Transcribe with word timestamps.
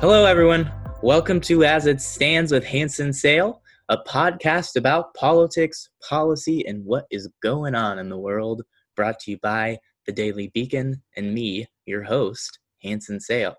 Hello, 0.00 0.24
everyone. 0.24 0.72
Welcome 1.02 1.42
to 1.42 1.62
As 1.62 1.84
It 1.84 2.00
Stands 2.00 2.52
with 2.52 2.64
Hanson 2.64 3.12
Sale, 3.12 3.60
a 3.90 3.98
podcast 3.98 4.76
about 4.76 5.12
politics, 5.12 5.90
policy, 6.08 6.66
and 6.66 6.82
what 6.86 7.04
is 7.10 7.28
going 7.42 7.74
on 7.74 7.98
in 7.98 8.08
the 8.08 8.16
world, 8.16 8.62
brought 8.96 9.20
to 9.20 9.32
you 9.32 9.38
by 9.42 9.78
the 10.06 10.12
Daily 10.12 10.50
Beacon 10.54 11.02
and 11.18 11.34
me, 11.34 11.66
your 11.84 12.02
host, 12.02 12.60
Hanson 12.82 13.20
Sale. 13.20 13.54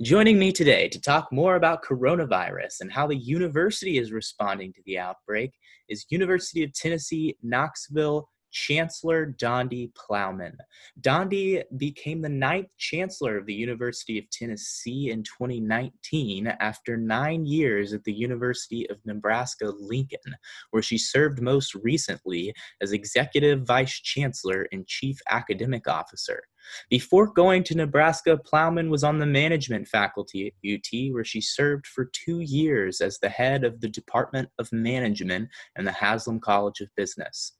Joining 0.00 0.38
me 0.38 0.50
today 0.50 0.88
to 0.88 0.98
talk 0.98 1.30
more 1.30 1.56
about 1.56 1.84
coronavirus 1.84 2.80
and 2.80 2.90
how 2.90 3.06
the 3.06 3.18
university 3.18 3.98
is 3.98 4.12
responding 4.12 4.72
to 4.72 4.80
the 4.86 4.98
outbreak 4.98 5.52
is 5.90 6.06
University 6.08 6.64
of 6.64 6.72
Tennessee 6.72 7.36
Knoxville 7.42 8.26
Chancellor 8.56 9.26
Donde 9.26 9.92
Plowman. 9.94 10.56
Donde 11.02 11.64
became 11.76 12.22
the 12.22 12.28
ninth 12.30 12.70
chancellor 12.78 13.36
of 13.36 13.44
the 13.44 13.52
University 13.52 14.18
of 14.18 14.30
Tennessee 14.30 15.10
in 15.10 15.22
2019 15.22 16.46
after 16.46 16.96
nine 16.96 17.44
years 17.44 17.92
at 17.92 18.02
the 18.04 18.14
University 18.14 18.88
of 18.88 18.96
Nebraska 19.04 19.74
Lincoln, 19.78 20.34
where 20.70 20.82
she 20.82 20.96
served 20.96 21.42
most 21.42 21.74
recently 21.74 22.54
as 22.80 22.92
executive 22.92 23.66
vice 23.66 24.00
chancellor 24.00 24.66
and 24.72 24.86
chief 24.86 25.18
academic 25.28 25.86
officer. 25.86 26.42
Before 26.88 27.26
going 27.26 27.62
to 27.64 27.76
Nebraska, 27.76 28.38
Plowman 28.38 28.88
was 28.88 29.04
on 29.04 29.18
the 29.18 29.26
management 29.26 29.86
faculty 29.86 30.46
at 30.46 30.68
UT, 30.68 31.12
where 31.12 31.24
she 31.24 31.42
served 31.42 31.86
for 31.86 32.06
two 32.06 32.40
years 32.40 33.02
as 33.02 33.18
the 33.18 33.28
head 33.28 33.64
of 33.64 33.82
the 33.82 33.88
Department 33.88 34.48
of 34.58 34.72
Management 34.72 35.50
and 35.76 35.86
the 35.86 35.92
Haslam 35.92 36.40
College 36.40 36.80
of 36.80 36.88
Business. 36.96 37.52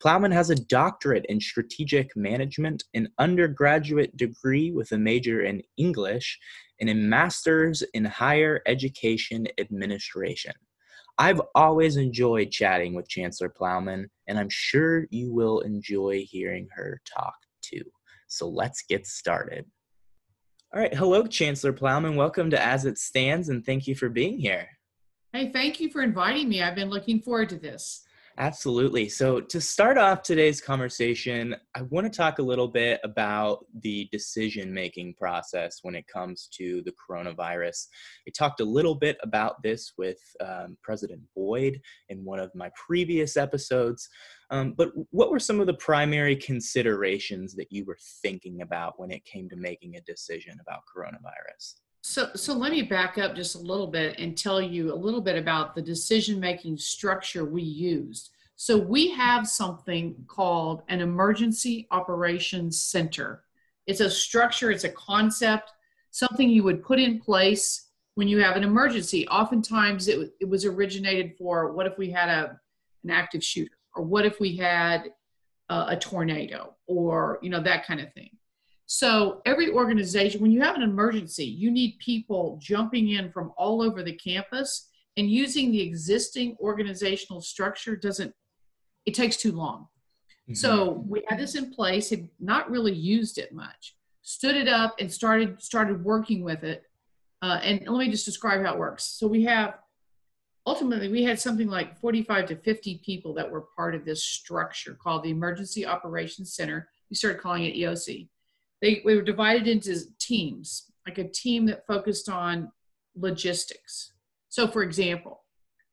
Plowman 0.00 0.32
has 0.32 0.50
a 0.50 0.54
doctorate 0.54 1.26
in 1.26 1.40
strategic 1.40 2.16
management, 2.16 2.84
an 2.94 3.08
undergraduate 3.18 4.16
degree 4.16 4.70
with 4.70 4.92
a 4.92 4.98
major 4.98 5.42
in 5.42 5.62
English, 5.76 6.38
and 6.80 6.88
a 6.88 6.94
master's 6.94 7.82
in 7.94 8.04
higher 8.04 8.60
education 8.66 9.48
administration. 9.58 10.52
I've 11.18 11.42
always 11.56 11.96
enjoyed 11.96 12.52
chatting 12.52 12.94
with 12.94 13.08
Chancellor 13.08 13.48
Plowman, 13.48 14.08
and 14.28 14.38
I'm 14.38 14.50
sure 14.50 15.08
you 15.10 15.32
will 15.32 15.60
enjoy 15.60 16.24
hearing 16.28 16.68
her 16.76 17.00
talk 17.04 17.34
too. 17.60 17.82
So 18.28 18.48
let's 18.48 18.84
get 18.88 19.04
started. 19.04 19.64
All 20.72 20.80
right. 20.80 20.94
Hello, 20.94 21.26
Chancellor 21.26 21.72
Plowman. 21.72 22.14
Welcome 22.14 22.50
to 22.50 22.62
As 22.62 22.84
It 22.84 22.98
Stands, 22.98 23.48
and 23.48 23.66
thank 23.66 23.88
you 23.88 23.96
for 23.96 24.08
being 24.08 24.38
here. 24.38 24.68
Hey, 25.32 25.50
thank 25.50 25.80
you 25.80 25.90
for 25.90 26.02
inviting 26.02 26.48
me. 26.48 26.62
I've 26.62 26.76
been 26.76 26.90
looking 26.90 27.20
forward 27.20 27.48
to 27.48 27.56
this. 27.56 28.04
Absolutely. 28.40 29.08
So, 29.08 29.40
to 29.40 29.60
start 29.60 29.98
off 29.98 30.22
today's 30.22 30.60
conversation, 30.60 31.56
I 31.74 31.82
want 31.82 32.06
to 32.06 32.16
talk 32.16 32.38
a 32.38 32.42
little 32.42 32.68
bit 32.68 33.00
about 33.02 33.66
the 33.82 34.08
decision 34.12 34.72
making 34.72 35.14
process 35.14 35.80
when 35.82 35.96
it 35.96 36.06
comes 36.06 36.48
to 36.52 36.80
the 36.84 36.92
coronavirus. 36.92 37.88
I 38.28 38.30
talked 38.30 38.60
a 38.60 38.64
little 38.64 38.94
bit 38.94 39.18
about 39.24 39.60
this 39.64 39.94
with 39.98 40.20
um, 40.40 40.78
President 40.84 41.20
Boyd 41.34 41.80
in 42.10 42.24
one 42.24 42.38
of 42.38 42.54
my 42.54 42.70
previous 42.86 43.36
episodes. 43.36 44.08
Um, 44.50 44.72
but 44.78 44.92
what 45.10 45.32
were 45.32 45.40
some 45.40 45.58
of 45.58 45.66
the 45.66 45.74
primary 45.74 46.36
considerations 46.36 47.56
that 47.56 47.72
you 47.72 47.84
were 47.86 47.98
thinking 48.22 48.62
about 48.62 49.00
when 49.00 49.10
it 49.10 49.24
came 49.24 49.48
to 49.48 49.56
making 49.56 49.96
a 49.96 50.00
decision 50.02 50.58
about 50.60 50.82
coronavirus? 50.96 51.74
So, 52.00 52.28
so 52.34 52.54
let 52.54 52.72
me 52.72 52.82
back 52.82 53.18
up 53.18 53.34
just 53.34 53.56
a 53.56 53.60
little 53.60 53.86
bit 53.86 54.18
and 54.18 54.36
tell 54.36 54.62
you 54.62 54.92
a 54.92 54.96
little 54.96 55.20
bit 55.20 55.36
about 55.36 55.74
the 55.74 55.82
decision 55.82 56.38
making 56.38 56.78
structure 56.78 57.44
we 57.44 57.62
used. 57.62 58.30
So, 58.56 58.78
we 58.78 59.10
have 59.10 59.48
something 59.48 60.14
called 60.26 60.82
an 60.88 61.00
Emergency 61.00 61.86
Operations 61.90 62.80
Center. 62.80 63.44
It's 63.86 64.00
a 64.00 64.10
structure, 64.10 64.70
it's 64.70 64.84
a 64.84 64.90
concept, 64.90 65.72
something 66.10 66.48
you 66.48 66.62
would 66.62 66.82
put 66.82 66.98
in 66.98 67.18
place 67.18 67.86
when 68.14 68.28
you 68.28 68.38
have 68.38 68.56
an 68.56 68.64
emergency. 68.64 69.26
Oftentimes, 69.28 70.08
it, 70.08 70.32
it 70.40 70.48
was 70.48 70.64
originated 70.64 71.36
for 71.38 71.72
what 71.72 71.86
if 71.86 71.98
we 71.98 72.10
had 72.10 72.28
a, 72.28 72.58
an 73.04 73.10
active 73.10 73.42
shooter, 73.44 73.76
or 73.94 74.02
what 74.02 74.26
if 74.26 74.40
we 74.40 74.56
had 74.56 75.12
a, 75.68 75.86
a 75.90 75.96
tornado, 75.96 76.74
or 76.86 77.38
you 77.42 77.50
know 77.50 77.62
that 77.62 77.86
kind 77.86 78.00
of 78.00 78.12
thing. 78.12 78.30
So 78.90 79.42
every 79.44 79.70
organization, 79.70 80.40
when 80.40 80.50
you 80.50 80.62
have 80.62 80.74
an 80.74 80.80
emergency, 80.80 81.44
you 81.44 81.70
need 81.70 81.98
people 81.98 82.58
jumping 82.60 83.10
in 83.10 83.30
from 83.30 83.52
all 83.58 83.82
over 83.82 84.02
the 84.02 84.14
campus 84.14 84.88
and 85.18 85.30
using 85.30 85.70
the 85.70 85.82
existing 85.82 86.56
organizational 86.58 87.42
structure 87.42 87.96
doesn't, 87.96 88.32
it 89.04 89.12
takes 89.12 89.36
too 89.36 89.52
long. 89.52 89.88
Mm-hmm. 90.44 90.54
So 90.54 91.04
we 91.06 91.22
had 91.28 91.38
this 91.38 91.54
in 91.54 91.70
place, 91.70 92.08
had 92.08 92.30
not 92.40 92.70
really 92.70 92.94
used 92.94 93.36
it 93.36 93.52
much, 93.52 93.94
stood 94.22 94.56
it 94.56 94.68
up 94.68 94.94
and 94.98 95.12
started, 95.12 95.62
started 95.62 96.02
working 96.02 96.42
with 96.42 96.64
it. 96.64 96.84
Uh, 97.42 97.60
and 97.62 97.86
let 97.86 97.98
me 97.98 98.10
just 98.10 98.24
describe 98.24 98.64
how 98.64 98.72
it 98.72 98.78
works. 98.78 99.04
So 99.04 99.26
we 99.26 99.44
have, 99.44 99.74
ultimately 100.64 101.08
we 101.10 101.22
had 101.24 101.38
something 101.38 101.68
like 101.68 102.00
45 102.00 102.46
to 102.46 102.56
50 102.56 103.02
people 103.04 103.34
that 103.34 103.50
were 103.50 103.66
part 103.76 103.94
of 103.94 104.06
this 104.06 104.24
structure 104.24 104.94
called 104.94 105.24
the 105.24 105.30
Emergency 105.30 105.84
Operations 105.84 106.54
Center. 106.54 106.88
We 107.10 107.16
started 107.16 107.42
calling 107.42 107.64
it 107.64 107.74
EOC 107.74 108.28
they 108.80 109.02
we 109.04 109.16
were 109.16 109.22
divided 109.22 109.66
into 109.66 109.96
teams, 110.18 110.90
like 111.06 111.18
a 111.18 111.28
team 111.28 111.66
that 111.66 111.86
focused 111.86 112.28
on 112.28 112.70
logistics. 113.16 114.12
So, 114.48 114.66
for 114.66 114.82
example, 114.82 115.44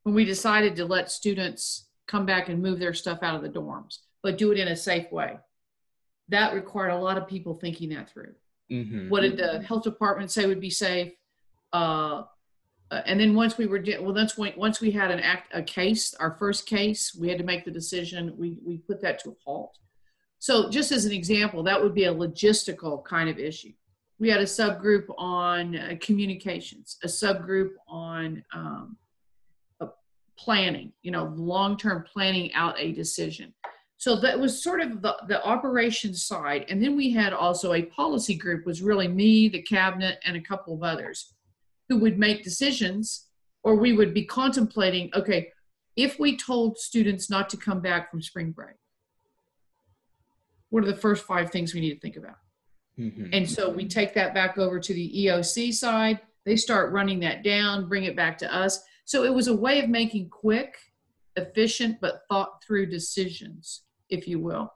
when 0.04 0.16
we 0.16 0.26
decided 0.26 0.76
to 0.76 0.86
let 0.86 1.12
students 1.12 1.88
come 2.08 2.26
back 2.26 2.50
and 2.50 2.62
move 2.62 2.80
their 2.80 2.94
stuff 2.94 3.20
out 3.22 3.36
of 3.36 3.42
the 3.42 3.60
dorms, 3.60 4.00
but 4.22 4.38
do 4.38 4.52
it 4.52 4.60
in 4.60 4.68
a 4.68 4.76
safe 4.76 5.12
way, 5.12 5.38
that 6.30 6.54
required 6.54 6.90
a 6.90 6.98
lot 6.98 7.18
of 7.18 7.28
people 7.28 7.56
thinking 7.56 7.90
that 7.90 8.10
through. 8.10 8.34
Mm-hmm. 8.72 9.10
What 9.10 9.22
did 9.22 9.38
the 9.38 9.62
health 9.62 9.84
department 9.84 10.32
say 10.32 10.46
would 10.46 10.60
be 10.60 10.70
safe? 10.70 11.14
Uh, 11.74 12.24
uh, 12.92 13.02
and 13.06 13.20
then 13.20 13.34
once 13.34 13.58
we 13.58 13.66
were 13.66 13.84
well, 14.00 14.14
that's 14.14 14.38
when 14.38 14.54
once 14.56 14.80
we 14.80 14.92
had 14.92 15.12
an 15.12 15.20
act 15.20 15.52
a 15.54 15.64
case, 15.64 16.14
our 16.16 16.36
first 16.38 16.68
case, 16.68 17.16
we 17.20 17.30
had 17.30 17.38
to 17.40 17.44
make 17.44 17.66
the 17.66 17.72
decision. 17.72 18.34
We 18.38 18.58
we 18.64 18.78
put 18.78 19.02
that 19.02 19.20
to 19.24 19.32
a 19.32 19.36
halt. 19.44 19.78
So, 20.46 20.70
just 20.70 20.92
as 20.92 21.06
an 21.06 21.12
example, 21.12 21.64
that 21.64 21.82
would 21.82 21.96
be 21.96 22.04
a 22.04 22.14
logistical 22.14 23.04
kind 23.04 23.32
of 23.32 23.40
issue. 23.40 23.72
We 24.20 24.30
had 24.30 24.42
a 24.42 24.44
subgroup 24.44 25.06
on 25.18 25.76
uh, 25.76 25.96
communications, 26.00 26.98
a 27.04 27.08
subgroup 27.08 27.72
on 27.88 28.44
um, 28.54 28.96
uh, 29.82 29.88
planning, 30.38 30.94
you 31.02 31.10
know, 31.10 31.34
long 31.36 31.78
term 31.78 32.04
planning 32.04 32.54
out 32.54 32.76
a 32.78 32.92
decision. 32.92 33.56
So 33.98 34.18
that 34.18 34.40
was 34.40 34.62
sort 34.62 34.82
of 34.82 35.02
the, 35.02 35.16
the 35.28 35.44
operations 35.44 36.24
side. 36.24 36.68
And 36.70 36.80
then 36.80 36.96
we 36.96 37.12
had 37.12 37.34
also 37.34 37.74
a 37.74 37.82
policy 37.82 38.36
group, 38.36 38.68
was 38.68 38.84
really 38.84 39.08
me, 39.08 39.50
the 39.50 39.64
cabinet, 39.64 40.20
and 40.26 40.38
a 40.38 40.42
couple 40.42 40.76
of 40.76 40.84
others 40.84 41.34
who 41.90 41.98
would 41.98 42.20
make 42.20 42.44
decisions, 42.44 43.30
or 43.64 43.74
we 43.74 43.94
would 43.94 44.14
be 44.14 44.26
contemplating 44.26 45.10
okay, 45.16 45.52
if 45.96 46.20
we 46.20 46.38
told 46.38 46.78
students 46.78 47.32
not 47.32 47.50
to 47.50 47.58
come 47.58 47.82
back 47.82 48.12
from 48.12 48.22
spring 48.22 48.52
break, 48.52 48.76
what 50.76 50.84
are 50.84 50.92
the 50.92 50.98
first 50.98 51.24
five 51.24 51.52
things 51.52 51.74
we 51.74 51.80
need 51.80 51.94
to 51.94 52.00
think 52.02 52.18
about? 52.18 52.36
Mm-hmm. 53.00 53.28
And 53.32 53.50
so 53.50 53.70
we 53.70 53.88
take 53.88 54.14
that 54.14 54.34
back 54.34 54.58
over 54.58 54.78
to 54.78 54.94
the 54.94 55.26
EOC 55.26 55.74
side. 55.74 56.20
They 56.46 56.58
start 56.58 56.92
running 56.92 57.22
that 57.22 57.46
down, 57.46 57.88
bring 57.88 58.04
it 58.04 58.18
back 58.18 58.38
to 58.40 58.54
us. 58.54 58.84
So 59.06 59.24
it 59.24 59.34
was 59.34 59.48
a 59.48 59.56
way 59.56 59.80
of 59.80 59.90
making 59.90 60.32
quick, 60.32 60.76
efficient, 61.38 62.02
but 62.02 62.24
thought 62.28 62.62
through 62.62 62.88
decisions, 62.88 63.84
if 64.10 64.28
you 64.28 64.38
will. 64.38 64.70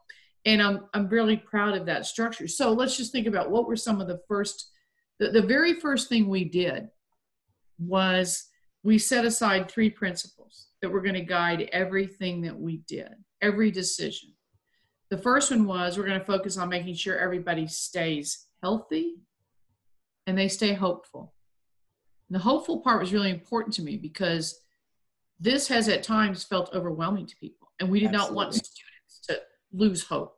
And 0.45 0.61
I'm, 0.61 0.85
I'm 0.93 1.09
really 1.09 1.35
proud 1.35 1.75
of 1.75 1.85
that 1.87 2.05
structure. 2.05 2.47
So 2.47 2.71
let's 2.71 2.95
just 2.95 3.11
think 3.11 3.27
about 3.27 3.51
what 3.51 3.67
were 3.67 3.75
some 3.75 3.99
of 3.99 4.07
the 4.07 4.21
first, 4.25 4.71
the, 5.19 5.31
the 5.31 5.41
very 5.41 5.81
first 5.81 6.07
thing 6.07 6.29
we 6.29 6.45
did 6.45 6.87
was 7.77 8.45
we 8.83 8.99
set 8.99 9.25
aside 9.25 9.69
three 9.69 9.89
principles 9.89 10.67
that 10.81 10.89
were 10.89 11.01
going 11.01 11.15
to 11.15 11.21
guide 11.21 11.67
everything 11.73 12.39
that 12.43 12.57
we 12.57 12.77
did, 12.87 13.11
every 13.41 13.69
decision. 13.69 14.29
The 15.09 15.17
first 15.17 15.49
one 15.49 15.65
was 15.65 15.97
we're 15.97 16.05
going 16.05 16.19
to 16.19 16.25
focus 16.25 16.57
on 16.57 16.69
making 16.69 16.95
sure 16.95 17.17
everybody 17.17 17.67
stays 17.67 18.45
healthy 18.61 19.15
and 20.27 20.37
they 20.37 20.47
stay 20.47 20.73
hopeful. 20.73 21.33
And 22.29 22.35
the 22.35 22.43
hopeful 22.43 22.81
part 22.81 23.01
was 23.01 23.11
really 23.11 23.31
important 23.31 23.73
to 23.75 23.81
me 23.81 23.97
because 23.97 24.61
this 25.39 25.67
has 25.69 25.89
at 25.89 26.03
times 26.03 26.43
felt 26.43 26.73
overwhelming 26.73 27.25
to 27.25 27.35
people. 27.37 27.71
And 27.79 27.89
we 27.89 27.99
did 27.99 28.13
Absolutely. 28.13 28.27
not 28.27 28.35
want 28.35 28.53
students 28.53 29.19
to 29.27 29.39
lose 29.73 30.03
hope. 30.03 30.35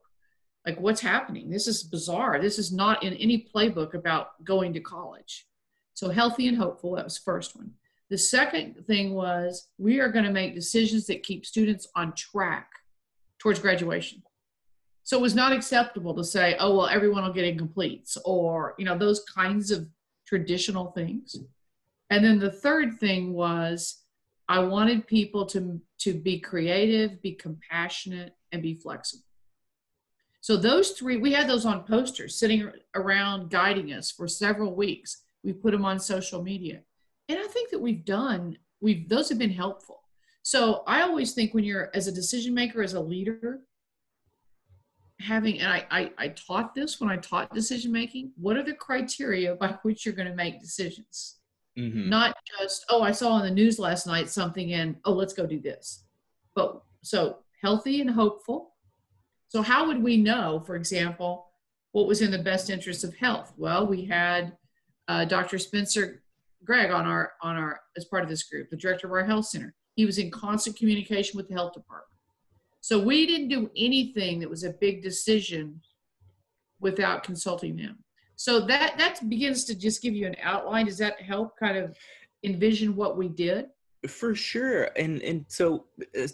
Like, 0.64 0.80
what's 0.80 1.00
happening? 1.00 1.50
This 1.50 1.66
is 1.66 1.82
bizarre. 1.82 2.40
This 2.40 2.58
is 2.58 2.72
not 2.72 3.02
in 3.02 3.14
any 3.14 3.48
playbook 3.54 3.94
about 3.94 4.42
going 4.44 4.72
to 4.74 4.80
college. 4.80 5.46
So, 5.94 6.08
healthy 6.08 6.46
and 6.46 6.56
hopeful, 6.56 6.94
that 6.94 7.04
was 7.04 7.18
first 7.18 7.56
one. 7.56 7.72
The 8.10 8.18
second 8.18 8.84
thing 8.86 9.12
was 9.12 9.68
we 9.76 9.98
are 9.98 10.08
going 10.08 10.24
to 10.24 10.30
make 10.30 10.54
decisions 10.54 11.06
that 11.06 11.24
keep 11.24 11.44
students 11.44 11.88
on 11.96 12.14
track 12.14 12.68
towards 13.38 13.58
graduation. 13.58 14.22
So 15.04 15.18
it 15.18 15.22
was 15.22 15.34
not 15.34 15.52
acceptable 15.52 16.14
to 16.14 16.24
say, 16.24 16.56
oh, 16.58 16.76
well, 16.76 16.86
everyone 16.86 17.24
will 17.24 17.32
get 17.32 17.56
incompletes 17.56 18.16
or, 18.24 18.74
you 18.78 18.84
know, 18.84 18.96
those 18.96 19.24
kinds 19.24 19.70
of 19.70 19.88
traditional 20.26 20.92
things. 20.92 21.36
And 22.10 22.24
then 22.24 22.38
the 22.38 22.52
third 22.52 23.00
thing 23.00 23.32
was 23.32 24.02
I 24.48 24.60
wanted 24.60 25.06
people 25.06 25.46
to, 25.46 25.80
to 26.00 26.14
be 26.14 26.38
creative, 26.38 27.20
be 27.22 27.32
compassionate, 27.32 28.36
and 28.52 28.62
be 28.62 28.74
flexible. 28.74 29.24
So 30.40 30.56
those 30.56 30.90
three, 30.90 31.16
we 31.16 31.32
had 31.32 31.48
those 31.48 31.64
on 31.64 31.84
posters 31.84 32.38
sitting 32.38 32.70
around 32.94 33.50
guiding 33.50 33.92
us 33.92 34.10
for 34.10 34.26
several 34.28 34.74
weeks. 34.74 35.22
We 35.44 35.52
put 35.52 35.70
them 35.70 35.84
on 35.84 35.98
social 35.98 36.42
media. 36.42 36.80
And 37.28 37.38
I 37.38 37.46
think 37.46 37.70
that 37.70 37.80
we've 37.80 38.04
done, 38.04 38.58
we've, 38.80 39.08
those 39.08 39.28
have 39.28 39.38
been 39.38 39.50
helpful. 39.50 40.02
So 40.42 40.82
I 40.86 41.02
always 41.02 41.32
think 41.32 41.54
when 41.54 41.64
you're, 41.64 41.90
as 41.94 42.08
a 42.08 42.12
decision 42.12 42.54
maker, 42.54 42.82
as 42.82 42.94
a 42.94 43.00
leader, 43.00 43.60
having, 45.22 45.60
and 45.60 45.72
I, 45.72 45.86
I, 45.90 46.10
I 46.18 46.28
taught 46.28 46.74
this 46.74 47.00
when 47.00 47.10
I 47.10 47.16
taught 47.16 47.54
decision 47.54 47.92
making, 47.92 48.32
what 48.36 48.56
are 48.56 48.62
the 48.62 48.74
criteria 48.74 49.54
by 49.54 49.78
which 49.82 50.04
you're 50.04 50.14
going 50.14 50.28
to 50.28 50.34
make 50.34 50.60
decisions? 50.60 51.36
Mm-hmm. 51.78 52.08
Not 52.08 52.36
just, 52.58 52.84
oh, 52.90 53.02
I 53.02 53.12
saw 53.12 53.32
on 53.32 53.44
the 53.44 53.50
news 53.50 53.78
last 53.78 54.06
night 54.06 54.28
something 54.28 54.72
and, 54.72 54.96
oh, 55.04 55.12
let's 55.12 55.32
go 55.32 55.46
do 55.46 55.60
this. 55.60 56.04
But 56.54 56.82
so 57.02 57.38
healthy 57.62 58.00
and 58.00 58.10
hopeful. 58.10 58.74
So, 59.48 59.62
how 59.62 59.86
would 59.86 60.02
we 60.02 60.16
know, 60.16 60.62
for 60.66 60.76
example, 60.76 61.46
what 61.92 62.06
was 62.06 62.22
in 62.22 62.30
the 62.30 62.38
best 62.38 62.70
interest 62.70 63.04
of 63.04 63.14
health? 63.16 63.52
Well, 63.56 63.86
we 63.86 64.04
had 64.04 64.56
uh, 65.08 65.24
Dr. 65.24 65.58
Spencer 65.58 66.22
Gregg 66.64 66.90
on 66.90 67.06
our 67.06 67.32
on 67.42 67.56
our 67.56 67.80
as 67.96 68.04
part 68.04 68.22
of 68.22 68.28
this 68.28 68.44
group, 68.44 68.70
the 68.70 68.76
director 68.76 69.06
of 69.06 69.12
our 69.12 69.24
health 69.24 69.46
center. 69.46 69.74
He 69.94 70.06
was 70.06 70.18
in 70.18 70.30
constant 70.30 70.76
communication 70.76 71.36
with 71.36 71.48
the 71.48 71.54
health 71.54 71.74
department. 71.74 72.11
So 72.82 72.98
we 72.98 73.26
didn't 73.26 73.48
do 73.48 73.70
anything 73.76 74.40
that 74.40 74.50
was 74.50 74.64
a 74.64 74.70
big 74.70 75.04
decision 75.04 75.80
without 76.80 77.22
consulting 77.22 77.76
them. 77.76 77.98
So 78.34 78.58
that 78.66 78.98
that 78.98 79.28
begins 79.28 79.64
to 79.66 79.74
just 79.76 80.02
give 80.02 80.14
you 80.14 80.26
an 80.26 80.34
outline. 80.42 80.86
Does 80.86 80.98
that 80.98 81.22
help 81.22 81.56
kind 81.56 81.78
of 81.78 81.96
envision 82.42 82.96
what 82.96 83.16
we 83.16 83.28
did? 83.28 83.66
For 84.08 84.34
sure. 84.34 84.90
And 84.96 85.22
and 85.22 85.44
so 85.46 85.84
uh, 86.18 86.26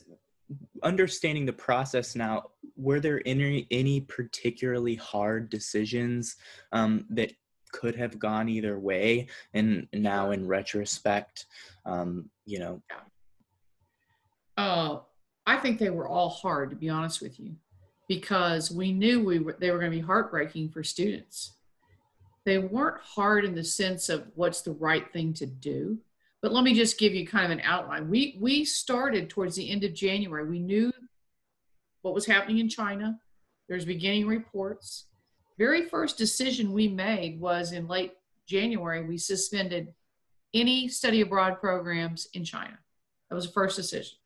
understanding 0.82 1.44
the 1.44 1.52
process 1.52 2.16
now, 2.16 2.44
were 2.76 2.98
there 2.98 3.20
any 3.26 3.66
any 3.70 4.00
particularly 4.00 4.94
hard 4.94 5.50
decisions 5.50 6.36
um, 6.72 7.04
that 7.10 7.30
could 7.72 7.94
have 7.94 8.18
gone 8.18 8.48
either 8.48 8.78
way? 8.78 9.28
And 9.52 9.86
now 9.92 10.30
in 10.30 10.46
retrospect, 10.46 11.44
um, 11.84 12.30
you 12.46 12.58
know. 12.58 12.82
Uh, 14.56 15.00
I 15.48 15.56
think 15.56 15.78
they 15.78 15.90
were 15.90 16.08
all 16.08 16.28
hard, 16.28 16.70
to 16.70 16.76
be 16.76 16.88
honest 16.88 17.20
with 17.20 17.40
you, 17.40 17.56
because 18.06 18.70
we 18.70 18.92
knew 18.92 19.24
we 19.24 19.38
were, 19.38 19.56
they 19.58 19.70
were 19.70 19.78
going 19.78 19.90
to 19.90 19.96
be 19.96 20.02
heartbreaking 20.02 20.70
for 20.70 20.84
students 20.84 21.52
they 22.48 22.56
weren't 22.56 23.02
hard 23.02 23.44
in 23.44 23.54
the 23.54 23.62
sense 23.62 24.08
of 24.08 24.26
what's 24.34 24.62
the 24.62 24.72
right 24.72 25.12
thing 25.12 25.34
to 25.34 25.44
do. 25.44 25.98
But 26.40 26.50
let 26.50 26.64
me 26.64 26.72
just 26.72 26.98
give 26.98 27.12
you 27.12 27.26
kind 27.26 27.44
of 27.44 27.50
an 27.50 27.60
outline. 27.62 28.08
We 28.08 28.38
we 28.40 28.64
started 28.64 29.28
towards 29.28 29.54
the 29.54 29.70
end 29.70 29.84
of 29.84 29.92
January. 29.92 30.48
We 30.48 30.58
knew 30.58 30.90
what 32.00 32.14
was 32.14 32.24
happening 32.24 32.56
in 32.56 32.70
China. 32.70 33.20
There's 33.68 33.84
beginning 33.84 34.26
reports. 34.26 35.08
Very 35.58 35.84
first 35.90 36.16
decision 36.16 36.72
we 36.72 36.88
made 36.88 37.38
was 37.38 37.72
in 37.72 37.86
late 37.86 38.14
January. 38.46 39.04
We 39.04 39.18
suspended 39.18 39.92
any 40.54 40.88
study 40.88 41.20
abroad 41.20 41.60
programs 41.60 42.28
in 42.32 42.44
China. 42.44 42.78
That 43.28 43.34
was 43.34 43.46
the 43.46 43.52
first 43.52 43.76
decision. 43.76 44.16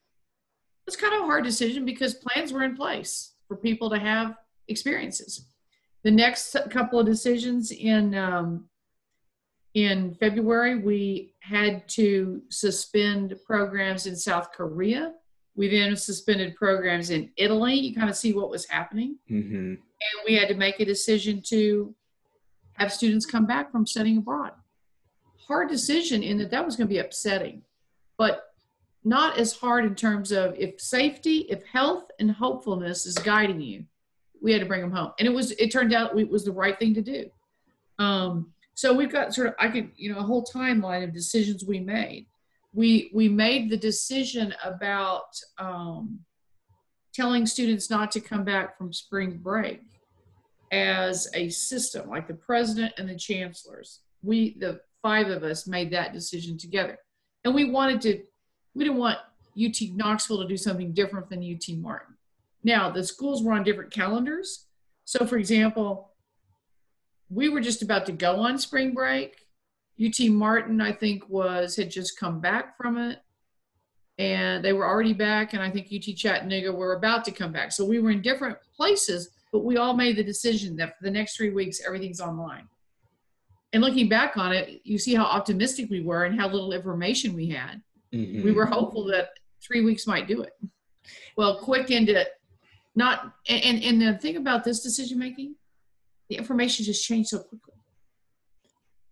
It's 0.86 0.96
kind 0.96 1.14
of 1.14 1.22
a 1.22 1.26
hard 1.26 1.44
decision 1.44 1.84
because 1.84 2.14
plans 2.14 2.52
were 2.52 2.62
in 2.62 2.76
place 2.76 3.34
for 3.46 3.56
people 3.56 3.90
to 3.90 3.98
have 3.98 4.36
experiences. 4.68 5.46
The 6.02 6.10
next 6.10 6.56
couple 6.70 6.98
of 6.98 7.06
decisions 7.06 7.70
in 7.70 8.14
um, 8.14 8.68
in 9.74 10.14
February, 10.14 10.78
we 10.78 11.34
had 11.40 11.88
to 11.88 12.42
suspend 12.50 13.34
programs 13.46 14.06
in 14.06 14.16
South 14.16 14.52
Korea. 14.52 15.14
We 15.54 15.68
then 15.68 15.96
suspended 15.96 16.56
programs 16.56 17.10
in 17.10 17.30
Italy. 17.36 17.74
You 17.74 17.94
kind 17.94 18.10
of 18.10 18.16
see 18.16 18.32
what 18.32 18.50
was 18.50 18.68
happening. 18.68 19.18
Mm-hmm. 19.30 19.56
And 19.56 20.24
we 20.26 20.34
had 20.34 20.48
to 20.48 20.54
make 20.54 20.80
a 20.80 20.84
decision 20.84 21.42
to 21.46 21.94
have 22.74 22.92
students 22.92 23.26
come 23.26 23.46
back 23.46 23.70
from 23.70 23.86
studying 23.86 24.18
abroad. 24.18 24.52
Hard 25.46 25.68
decision 25.68 26.22
in 26.22 26.38
that 26.38 26.50
that 26.50 26.64
was 26.64 26.76
going 26.76 26.88
to 26.88 26.92
be 26.92 27.00
upsetting, 27.00 27.62
but 28.18 28.51
not 29.04 29.38
as 29.38 29.52
hard 29.52 29.84
in 29.84 29.94
terms 29.94 30.32
of 30.32 30.54
if 30.56 30.80
safety, 30.80 31.46
if 31.50 31.64
health 31.64 32.10
and 32.18 32.30
hopefulness 32.30 33.06
is 33.06 33.16
guiding 33.18 33.60
you, 33.60 33.84
we 34.40 34.52
had 34.52 34.60
to 34.60 34.66
bring 34.66 34.80
them 34.80 34.92
home. 34.92 35.12
And 35.18 35.26
it 35.26 35.32
was 35.32 35.52
it 35.52 35.72
turned 35.72 35.92
out 35.92 36.18
it 36.18 36.28
was 36.28 36.44
the 36.44 36.52
right 36.52 36.78
thing 36.78 36.94
to 36.94 37.02
do. 37.02 37.30
Um, 37.98 38.52
so 38.74 38.92
we've 38.92 39.12
got 39.12 39.34
sort 39.34 39.48
of 39.48 39.54
i 39.58 39.68
could 39.68 39.90
you 39.96 40.12
know 40.12 40.18
a 40.18 40.22
whole 40.22 40.44
timeline 40.44 41.04
of 41.04 41.12
decisions 41.12 41.64
we 41.64 41.80
made. 41.80 42.26
We 42.72 43.10
we 43.12 43.28
made 43.28 43.70
the 43.70 43.76
decision 43.76 44.54
about 44.64 45.38
um, 45.58 46.20
telling 47.12 47.46
students 47.46 47.90
not 47.90 48.10
to 48.12 48.20
come 48.20 48.44
back 48.44 48.78
from 48.78 48.92
spring 48.92 49.38
break 49.42 49.82
as 50.70 51.28
a 51.34 51.50
system 51.50 52.08
like 52.08 52.26
the 52.26 52.34
president 52.34 52.94
and 52.98 53.08
the 53.08 53.16
chancellors. 53.16 54.00
We 54.22 54.56
the 54.58 54.80
five 55.02 55.28
of 55.28 55.42
us 55.42 55.66
made 55.66 55.90
that 55.90 56.12
decision 56.12 56.56
together. 56.56 56.98
And 57.44 57.54
we 57.54 57.70
wanted 57.70 58.00
to 58.02 58.22
we 58.74 58.84
didn't 58.84 58.98
want 58.98 59.18
ut 59.56 59.76
knoxville 59.94 60.42
to 60.42 60.48
do 60.48 60.56
something 60.56 60.92
different 60.92 61.28
than 61.28 61.42
ut 61.42 61.76
martin 61.76 62.12
now, 62.64 62.90
the 62.90 63.04
schools 63.04 63.42
were 63.42 63.52
on 63.52 63.64
different 63.64 63.90
calendars. 63.90 64.66
So, 65.04 65.26
for 65.26 65.36
example, 65.36 66.10
we 67.28 67.48
were 67.48 67.60
just 67.60 67.82
about 67.82 68.06
to 68.06 68.12
go 68.12 68.36
on 68.36 68.58
spring 68.58 68.94
break. 68.94 69.46
UT 70.02 70.28
Martin, 70.30 70.80
I 70.80 70.92
think, 70.92 71.28
was 71.28 71.76
had 71.76 71.90
just 71.90 72.18
come 72.18 72.40
back 72.40 72.76
from 72.76 72.96
it, 72.96 73.20
and 74.18 74.64
they 74.64 74.72
were 74.72 74.86
already 74.86 75.12
back. 75.12 75.52
And 75.52 75.62
I 75.62 75.70
think 75.70 75.88
UT 75.92 76.16
Chattanooga 76.16 76.72
were 76.72 76.94
about 76.94 77.24
to 77.26 77.30
come 77.30 77.52
back. 77.52 77.72
So 77.72 77.84
we 77.84 77.98
were 77.98 78.10
in 78.10 78.22
different 78.22 78.58
places, 78.74 79.30
but 79.52 79.64
we 79.64 79.76
all 79.76 79.94
made 79.94 80.16
the 80.16 80.24
decision 80.24 80.76
that 80.76 80.96
for 80.96 81.04
the 81.04 81.10
next 81.10 81.36
three 81.36 81.50
weeks, 81.50 81.80
everything's 81.84 82.20
online. 82.20 82.68
And 83.72 83.82
looking 83.82 84.08
back 84.08 84.36
on 84.36 84.52
it, 84.52 84.82
you 84.84 84.98
see 84.98 85.14
how 85.14 85.24
optimistic 85.24 85.90
we 85.90 86.02
were 86.02 86.24
and 86.24 86.38
how 86.38 86.48
little 86.48 86.72
information 86.72 87.34
we 87.34 87.48
had. 87.48 87.82
Mm-hmm. 88.12 88.42
We 88.42 88.52
were 88.52 88.66
hopeful 88.66 89.04
that 89.06 89.30
three 89.62 89.82
weeks 89.82 90.06
might 90.06 90.28
do 90.28 90.42
it. 90.42 90.52
Well, 91.36 91.58
quick 91.60 91.90
into 91.90 92.24
not 92.94 93.32
and 93.48 93.82
and 93.82 94.00
the 94.00 94.18
thing 94.18 94.36
about 94.36 94.64
this 94.64 94.80
decision 94.80 95.18
making 95.18 95.54
the 96.28 96.36
information 96.36 96.84
just 96.84 97.04
changed 97.04 97.30
so 97.30 97.38
quickly 97.38 97.74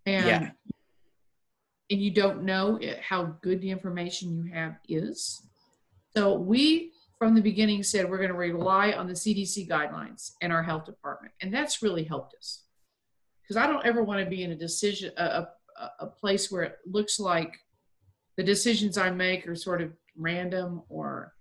and 0.06 0.26
yeah. 0.26 0.50
and 1.90 2.02
you 2.02 2.10
don't 2.10 2.42
know 2.42 2.78
how 3.00 3.36
good 3.42 3.60
the 3.60 3.70
information 3.70 4.32
you 4.32 4.52
have 4.52 4.76
is 4.88 5.42
so 6.14 6.34
we 6.34 6.92
from 7.18 7.34
the 7.34 7.40
beginning 7.40 7.82
said 7.82 8.08
we're 8.08 8.18
going 8.18 8.28
to 8.28 8.34
rely 8.34 8.92
on 8.92 9.06
the 9.06 9.14
cdc 9.14 9.68
guidelines 9.68 10.32
and 10.42 10.52
our 10.52 10.62
health 10.62 10.84
department 10.84 11.32
and 11.40 11.52
that's 11.52 11.82
really 11.82 12.04
helped 12.04 12.34
us 12.34 12.64
because 13.42 13.56
i 13.56 13.66
don't 13.66 13.86
ever 13.86 14.02
want 14.02 14.22
to 14.22 14.28
be 14.28 14.42
in 14.42 14.50
a 14.52 14.56
decision 14.56 15.10
a, 15.16 15.24
a, 15.24 15.48
a 16.00 16.06
place 16.06 16.50
where 16.50 16.62
it 16.62 16.76
looks 16.86 17.18
like 17.18 17.54
the 18.36 18.42
decisions 18.42 18.96
i 18.98 19.10
make 19.10 19.46
are 19.46 19.54
sort 19.54 19.80
of 19.80 19.92
random 20.16 20.82
or 20.88 21.34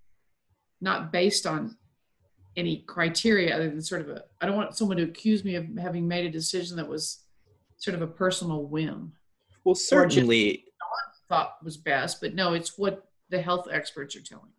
not 0.82 1.12
based 1.12 1.46
on 1.46 1.78
any 2.56 2.84
criteria 2.88 3.56
other 3.56 3.70
than 3.70 3.82
sort 3.82 4.02
of 4.02 4.10
a 4.10 4.24
i 4.42 4.46
don't 4.46 4.58
want 4.58 4.76
someone 4.76 4.98
to 4.98 5.04
accuse 5.04 5.44
me 5.44 5.56
of 5.56 5.66
having 5.78 6.08
made 6.08 6.26
a 6.26 6.32
decision 6.32 6.76
that 6.78 6.88
was 6.88 7.24
sort 7.78 7.96
of 7.96 8.02
a 8.02 8.08
personal 8.08 8.66
whim. 8.66 9.14
Well 9.64 9.74
certainly 9.74 10.66
thought 11.30 11.64
was 11.64 11.78
best 11.78 12.20
but 12.20 12.34
no 12.34 12.54
it's 12.54 12.78
what 12.78 13.06
the 13.30 13.40
health 13.40 13.68
experts 13.72 14.16
are 14.16 14.22
telling 14.22 14.50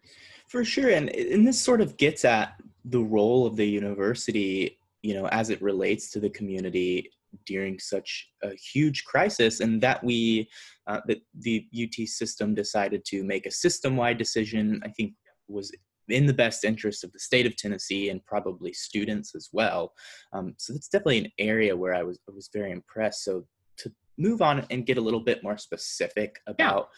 for 0.47 0.65
sure 0.65 0.91
and 0.91 1.09
and 1.11 1.45
this 1.45 1.61
sort 1.61 1.81
of 1.81 1.97
gets 1.97 2.25
at 2.25 2.55
the 2.85 3.01
role 3.01 3.45
of 3.45 3.57
the 3.57 3.67
university 3.67 4.79
you 5.03 5.15
know 5.15 5.27
as 5.29 5.51
it 5.51 5.61
relates 5.61 6.11
to 6.13 6.21
the 6.21 6.31
community 6.31 7.11
during 7.47 7.79
such 7.79 8.29
a 8.43 8.51
huge 8.55 9.05
crisis 9.05 9.61
and 9.61 9.81
that 9.81 10.03
we 10.03 10.49
uh, 10.87 11.01
that 11.07 11.19
the 11.41 11.67
ut 11.75 12.09
system 12.09 12.55
decided 12.55 13.05
to 13.05 13.23
make 13.25 13.47
a 13.47 13.51
system-wide 13.51 14.19
decision 14.19 14.81
i 14.85 14.89
think 14.89 15.15
was 15.49 15.73
in 16.11 16.27
the 16.27 16.35
best 16.35 16.65
interest 16.65 17.05
of 17.05 17.13
the 17.13 17.19
state 17.19 17.47
of 17.47 17.57
Tennessee 17.57 18.11
and 18.11 18.25
probably 18.27 18.73
students 18.73 19.35
as 19.35 19.49
well. 19.53 19.93
Um, 20.33 20.55
so 20.59 20.73
that's 20.73 20.89
definitely 20.89 21.19
an 21.19 21.33
area 21.39 21.77
where 21.77 21.95
I 21.95 22.03
was 22.03 22.19
I 22.29 22.33
was 22.33 22.51
very 22.53 22.73
impressed. 22.73 23.25
So 23.25 23.47
to 23.79 23.93
move 24.19 24.43
on 24.43 24.67
and 24.71 24.87
get 24.87 24.99
a 24.99 25.01
little 25.01 25.21
bit 25.21 25.43
more 25.43 25.59
specific 25.59 26.41
about. 26.47 26.89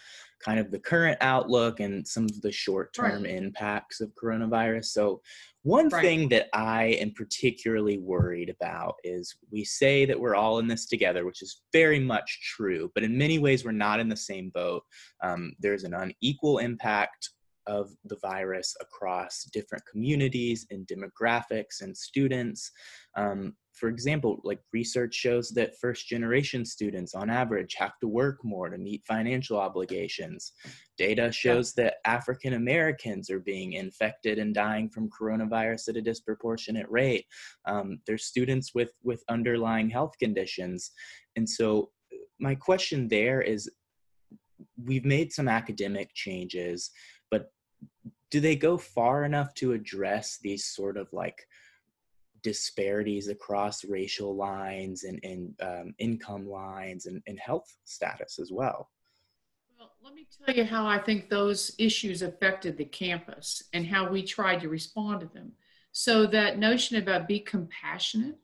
Kind 0.45 0.59
of 0.59 0.71
the 0.71 0.79
current 0.79 1.19
outlook 1.21 1.81
and 1.81 2.07
some 2.07 2.25
of 2.25 2.41
the 2.43 2.53
short-term 2.53 3.23
right. 3.23 3.33
impacts 3.33 4.01
of 4.01 4.13
coronavirus. 4.15 4.87
So 4.87 5.21
one 5.63 5.89
right. 5.89 6.03
thing 6.03 6.29
that 6.31 6.49
I 6.53 6.85
am 7.01 7.13
particularly 7.13 7.99
worried 7.99 8.51
about 8.51 8.97
is 9.05 9.37
we 9.51 9.65
say 9.65 10.05
that 10.07 10.19
we're 10.19 10.35
all 10.35 10.59
in 10.59 10.67
this 10.67 10.87
together, 10.87 11.25
which 11.25 11.43
is 11.43 11.63
very 11.73 12.01
much 12.01 12.55
true, 12.57 12.91
but 12.95 13.05
in 13.05 13.17
many 13.17 13.39
ways 13.39 13.65
we're 13.65 13.73
not 13.73 14.01
in 14.01 14.09
the 14.09 14.17
same 14.17 14.51
boat. 14.51 14.83
Um, 15.23 15.53
there's 15.61 15.85
an 15.85 15.95
unequal 15.95 16.59
impact 16.59 17.31
of 17.67 17.93
the 18.07 18.17
virus 18.17 18.75
across 18.81 19.45
different 19.53 19.85
communities 19.87 20.67
and 20.71 20.87
demographics 20.87 21.81
and 21.81 21.97
students. 21.97 22.73
Um, 23.17 23.55
for 23.73 23.89
example, 23.89 24.41
like 24.45 24.61
research 24.73 25.15
shows 25.15 25.51
that 25.51 25.79
first 25.79 26.07
generation 26.07 26.65
students 26.65 27.15
on 27.15 27.31
average 27.31 27.75
have 27.79 27.99
to 28.01 28.09
work 28.09 28.39
more 28.45 28.69
to 28.69 28.79
meet 28.79 29.03
financial 29.07 29.59
obligations. 29.59 30.53
Data 30.99 31.33
shows 31.33 31.73
that 31.75 31.97
African 32.05 32.53
Americans 32.53 33.31
are 33.31 33.41
being 33.41 33.73
infected 33.73 34.39
and 34.39 34.55
dying 34.55 34.91
from 34.91 35.11
coronavirus 35.11 35.89
at 35.89 35.97
a 35.97 36.03
disproportionate 36.03 36.87
rate. 36.91 37.25
Um, 37.67 38.01
there's 38.07 38.27
students 38.27 38.75
with, 38.75 38.93
with 39.03 39.25
underlying 39.29 39.89
health 39.89 40.13
conditions. 40.19 40.91
And 41.37 41.49
so 41.49 41.91
my 42.39 42.55
question 42.55 43.09
there 43.09 43.41
is 43.41 43.71
we've 44.85 45.05
made 45.05 45.33
some 45.33 45.49
academic 45.49 46.13
changes, 46.15 46.91
but 47.31 47.51
do 48.31 48.41
they 48.41 48.57
go 48.57 48.77
far 48.77 49.25
enough 49.25 49.55
to 49.55 49.73
address 49.73 50.39
these 50.43 50.67
sort 50.67 50.97
of 50.97 51.09
like 51.13 51.47
disparities 52.43 53.29
across 53.29 53.85
racial 53.85 54.35
lines 54.35 55.05
and, 55.05 55.21
and 55.23 55.55
um, 55.61 55.95
income 55.99 56.49
lines 56.49 57.07
and, 57.07 57.23
and 57.27 57.39
health 57.39 57.75
status 57.85 58.39
as 58.39 58.51
well? 58.51 58.91
Well, 59.79 59.93
let 60.05 60.15
me 60.15 60.27
tell 60.45 60.55
you 60.55 60.65
how 60.65 60.87
I 60.87 60.99
think 60.99 61.29
those 61.29 61.75
issues 61.79 62.23
affected 62.23 62.77
the 62.77 62.85
campus 62.85 63.65
and 63.73 63.87
how 63.87 64.11
we 64.11 64.23
tried 64.23 64.61
to 64.61 64.69
respond 64.69 65.21
to 65.21 65.27
them. 65.27 65.53
So, 65.93 66.27
that 66.29 66.59
notion 66.59 66.97
about 66.97 67.29
be 67.29 67.39
compassionate, 67.41 68.39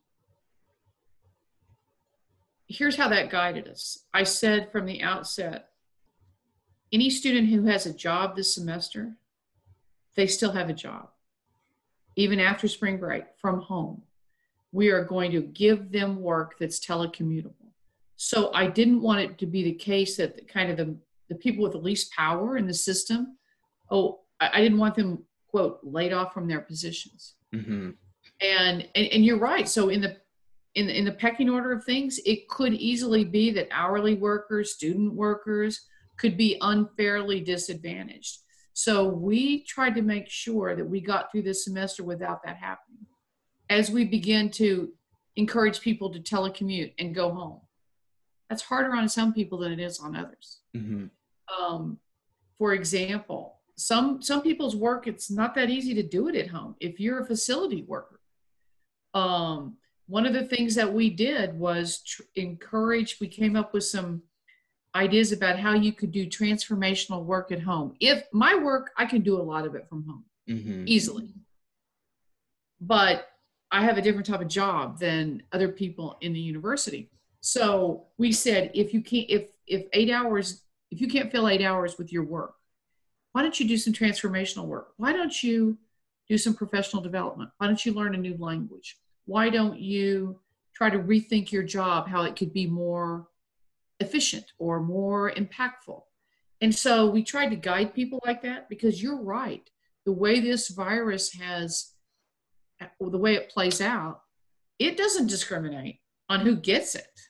here's 2.68 2.96
how 2.96 3.08
that 3.08 3.30
guided 3.30 3.66
us. 3.68 4.04
I 4.12 4.24
said 4.24 4.70
from 4.70 4.84
the 4.84 5.02
outset 5.02 5.70
any 6.92 7.10
student 7.10 7.48
who 7.48 7.64
has 7.64 7.86
a 7.86 7.92
job 7.92 8.36
this 8.36 8.54
semester, 8.54 9.16
they 10.14 10.26
still 10.26 10.52
have 10.52 10.68
a 10.68 10.74
job, 10.74 11.10
even 12.18 12.40
after 12.40 12.66
spring 12.66 12.98
break 12.98 13.24
from 13.40 13.60
home. 13.60 14.02
We 14.72 14.90
are 14.90 15.04
going 15.04 15.30
to 15.30 15.40
give 15.40 15.92
them 15.92 16.20
work 16.20 16.56
that's 16.58 16.84
telecommutable. 16.84 17.54
So 18.16 18.52
I 18.52 18.66
didn't 18.66 19.02
want 19.02 19.20
it 19.20 19.38
to 19.38 19.46
be 19.46 19.62
the 19.62 19.74
case 19.74 20.16
that 20.16 20.34
the, 20.34 20.42
kind 20.42 20.70
of 20.70 20.76
the, 20.76 20.96
the 21.28 21.36
people 21.36 21.62
with 21.62 21.72
the 21.72 21.78
least 21.78 22.12
power 22.12 22.56
in 22.56 22.66
the 22.66 22.74
system, 22.74 23.38
oh, 23.92 24.20
I, 24.40 24.50
I 24.54 24.60
didn't 24.60 24.78
want 24.78 24.96
them, 24.96 25.24
quote, 25.46 25.78
laid 25.84 26.12
off 26.12 26.34
from 26.34 26.48
their 26.48 26.60
positions. 26.60 27.36
Mm-hmm. 27.54 27.90
And, 28.40 28.88
and 28.94 29.06
and 29.06 29.24
you're 29.24 29.38
right. 29.38 29.68
So 29.68 29.88
in 29.88 30.00
the 30.00 30.16
in 30.74 30.88
in 30.88 31.04
the 31.04 31.12
pecking 31.12 31.48
order 31.48 31.72
of 31.72 31.84
things, 31.84 32.18
it 32.26 32.48
could 32.48 32.74
easily 32.74 33.24
be 33.24 33.50
that 33.52 33.68
hourly 33.70 34.14
workers, 34.14 34.74
student 34.74 35.14
workers, 35.14 35.86
could 36.18 36.36
be 36.36 36.58
unfairly 36.60 37.40
disadvantaged. 37.40 38.38
So 38.78 39.08
we 39.08 39.64
tried 39.64 39.96
to 39.96 40.02
make 40.02 40.30
sure 40.30 40.76
that 40.76 40.84
we 40.84 41.00
got 41.00 41.32
through 41.32 41.42
this 41.42 41.64
semester 41.64 42.04
without 42.04 42.44
that 42.44 42.58
happening. 42.58 43.06
As 43.68 43.90
we 43.90 44.04
begin 44.04 44.52
to 44.52 44.92
encourage 45.34 45.80
people 45.80 46.12
to 46.12 46.20
telecommute 46.20 46.92
and 46.96 47.12
go 47.12 47.34
home, 47.34 47.60
that's 48.48 48.62
harder 48.62 48.94
on 48.94 49.08
some 49.08 49.34
people 49.34 49.58
than 49.58 49.72
it 49.72 49.80
is 49.80 49.98
on 49.98 50.14
others. 50.14 50.60
Mm-hmm. 50.76 51.06
Um, 51.60 51.98
for 52.56 52.72
example, 52.72 53.56
some 53.74 54.22
some 54.22 54.42
people's 54.42 54.76
work 54.76 55.08
it's 55.08 55.28
not 55.28 55.56
that 55.56 55.70
easy 55.70 55.92
to 55.94 56.04
do 56.04 56.28
it 56.28 56.36
at 56.36 56.46
home. 56.46 56.76
If 56.78 57.00
you're 57.00 57.18
a 57.18 57.26
facility 57.26 57.82
worker, 57.82 58.20
um, 59.12 59.76
one 60.06 60.24
of 60.24 60.34
the 60.34 60.46
things 60.46 60.76
that 60.76 60.94
we 60.94 61.10
did 61.10 61.58
was 61.58 62.00
tr- 62.04 62.22
encourage. 62.36 63.18
We 63.20 63.26
came 63.26 63.56
up 63.56 63.74
with 63.74 63.82
some 63.82 64.22
ideas 64.98 65.30
about 65.30 65.58
how 65.58 65.74
you 65.74 65.92
could 65.92 66.10
do 66.10 66.26
transformational 66.26 67.24
work 67.24 67.52
at 67.52 67.62
home. 67.62 67.94
If 68.00 68.24
my 68.32 68.56
work, 68.56 68.90
I 68.96 69.06
can 69.06 69.22
do 69.22 69.40
a 69.40 69.42
lot 69.42 69.64
of 69.64 69.74
it 69.76 69.88
from 69.88 70.04
home 70.04 70.24
mm-hmm. 70.48 70.84
easily. 70.86 71.32
But 72.80 73.28
I 73.70 73.84
have 73.84 73.96
a 73.96 74.02
different 74.02 74.26
type 74.26 74.40
of 74.40 74.48
job 74.48 74.98
than 74.98 75.42
other 75.52 75.68
people 75.68 76.18
in 76.20 76.32
the 76.32 76.40
university. 76.40 77.10
So 77.40 78.06
we 78.18 78.32
said 78.32 78.72
if 78.74 78.92
you 78.92 79.00
can't 79.00 79.30
if 79.30 79.50
if 79.66 79.86
8 79.92 80.10
hours 80.10 80.62
if 80.90 81.00
you 81.00 81.08
can't 81.08 81.30
fill 81.30 81.48
8 81.48 81.62
hours 81.62 81.98
with 81.98 82.12
your 82.12 82.24
work, 82.24 82.54
why 83.32 83.42
don't 83.42 83.58
you 83.60 83.68
do 83.68 83.76
some 83.76 83.92
transformational 83.92 84.66
work? 84.66 84.94
Why 84.96 85.12
don't 85.12 85.42
you 85.42 85.78
do 86.28 86.36
some 86.38 86.54
professional 86.54 87.02
development? 87.02 87.50
Why 87.58 87.66
don't 87.68 87.84
you 87.84 87.92
learn 87.92 88.14
a 88.14 88.18
new 88.18 88.36
language? 88.38 88.96
Why 89.26 89.50
don't 89.50 89.78
you 89.78 90.40
try 90.74 90.90
to 90.90 90.98
rethink 90.98 91.52
your 91.52 91.62
job 91.62 92.08
how 92.08 92.22
it 92.22 92.36
could 92.36 92.52
be 92.52 92.66
more 92.66 93.28
efficient 94.00 94.46
or 94.58 94.80
more 94.80 95.32
impactful. 95.32 96.02
And 96.60 96.74
so 96.74 97.08
we 97.08 97.22
tried 97.22 97.50
to 97.50 97.56
guide 97.56 97.94
people 97.94 98.20
like 98.24 98.42
that 98.42 98.68
because 98.68 99.02
you're 99.02 99.20
right. 99.20 99.68
The 100.06 100.12
way 100.12 100.40
this 100.40 100.68
virus 100.68 101.32
has, 101.34 101.92
the 103.00 103.18
way 103.18 103.34
it 103.34 103.50
plays 103.50 103.80
out, 103.80 104.22
it 104.78 104.96
doesn't 104.96 105.26
discriminate 105.26 106.00
on 106.28 106.40
who 106.40 106.56
gets 106.56 106.94
it, 106.94 107.20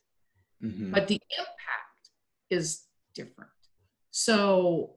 mm-hmm. 0.63 0.93
but 0.93 1.09
the 1.09 1.21
impact 1.39 2.11
is 2.51 2.85
different. 3.15 3.51
So 4.11 4.95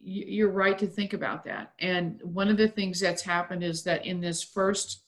you're 0.00 0.50
right 0.50 0.78
to 0.78 0.86
think 0.86 1.12
about 1.12 1.44
that. 1.44 1.72
And 1.80 2.20
one 2.22 2.48
of 2.48 2.56
the 2.56 2.68
things 2.68 3.00
that's 3.00 3.22
happened 3.22 3.64
is 3.64 3.82
that 3.84 4.06
in 4.06 4.20
this 4.20 4.42
first 4.42 5.02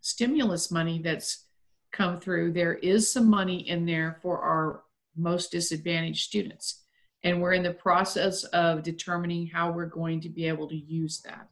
stimulus 0.00 0.70
money 0.70 1.00
that's 1.02 1.46
come 1.92 2.20
through, 2.20 2.52
there 2.52 2.74
is 2.74 3.10
some 3.10 3.28
money 3.28 3.68
in 3.68 3.86
there 3.86 4.18
for 4.22 4.40
our 4.40 4.82
most 5.18 5.50
disadvantaged 5.50 6.24
students. 6.24 6.82
And 7.24 7.42
we're 7.42 7.52
in 7.52 7.62
the 7.62 7.72
process 7.72 8.44
of 8.44 8.82
determining 8.82 9.48
how 9.48 9.72
we're 9.72 9.86
going 9.86 10.20
to 10.20 10.28
be 10.28 10.46
able 10.46 10.68
to 10.68 10.76
use 10.76 11.20
that. 11.22 11.48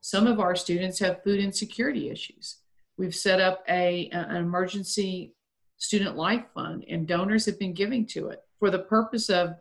Some 0.00 0.26
of 0.26 0.40
our 0.40 0.54
students 0.54 0.98
have 1.00 1.22
food 1.22 1.40
insecurity 1.40 2.10
issues. 2.10 2.56
We've 2.96 3.14
set 3.14 3.40
up 3.40 3.64
a, 3.68 4.08
an 4.12 4.36
emergency 4.36 5.34
student 5.76 6.16
life 6.16 6.44
fund, 6.54 6.84
and 6.88 7.08
donors 7.08 7.46
have 7.46 7.58
been 7.58 7.72
giving 7.72 8.06
to 8.06 8.28
it 8.28 8.40
for 8.58 8.70
the 8.70 8.78
purpose 8.78 9.28
of 9.28 9.56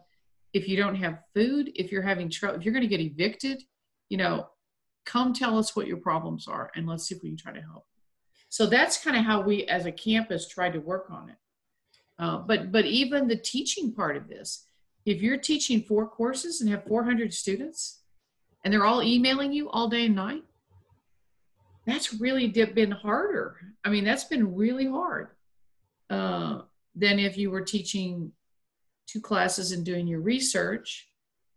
if 0.54 0.68
you 0.68 0.78
don't 0.78 0.96
have 0.96 1.24
food, 1.34 1.72
if 1.76 1.92
you're 1.92 2.02
having 2.02 2.30
trouble, 2.30 2.58
if 2.58 2.66
you're 2.66 2.74
going 2.74 2.88
to 2.88 2.88
get 2.88 3.00
evicted, 3.00 3.64
you 4.10 4.18
know, 4.18 4.48
come 5.06 5.34
tell 5.34 5.58
us 5.58 5.76
what 5.76 5.88
your 5.88 5.98
problems 5.98 6.48
are 6.48 6.70
and 6.76 6.88
let's 6.88 7.06
see 7.06 7.16
if 7.16 7.24
we 7.24 7.30
can 7.30 7.38
try 7.38 7.54
to 7.54 7.62
help. 7.62 7.86
So 8.50 8.66
that's 8.66 9.04
kind 9.04 9.16
of 9.16 9.24
how 9.24 9.42
we 9.42 9.66
as 9.66 9.86
a 9.86 9.92
campus 9.92 10.48
tried 10.48 10.74
to 10.74 10.80
work 10.80 11.10
on 11.10 11.30
it. 11.30 11.38
Uh, 12.22 12.38
but 12.38 12.72
but 12.72 12.86
even 12.86 13.28
the 13.28 13.36
teaching 13.36 13.92
part 13.92 14.16
of 14.16 14.30
this, 14.30 14.68
if 15.06 15.24
you're 15.24 15.38
teaching 15.38 15.82
four 15.82 16.08
courses 16.08 16.62
and 16.62 16.70
have 16.70 16.86
400 16.86 17.34
students, 17.34 18.02
and 18.64 18.72
they're 18.72 18.86
all 18.86 19.02
emailing 19.02 19.52
you 19.52 19.70
all 19.72 19.88
day 19.90 20.06
and 20.06 20.16
night, 20.16 20.44
that's 21.88 22.14
really 22.14 22.48
been 22.48 22.92
harder. 22.92 23.58
I 23.84 23.90
mean, 23.90 24.04
that's 24.04 24.26
been 24.26 24.56
really 24.56 24.88
hard 24.88 25.30
uh, 26.12 26.62
than 26.96 27.18
if 27.18 27.38
you 27.38 27.50
were 27.50 27.62
teaching 27.62 28.32
two 29.08 29.20
classes 29.20 29.72
and 29.72 29.84
doing 29.84 30.08
your 30.08 30.22
research. 30.22 31.08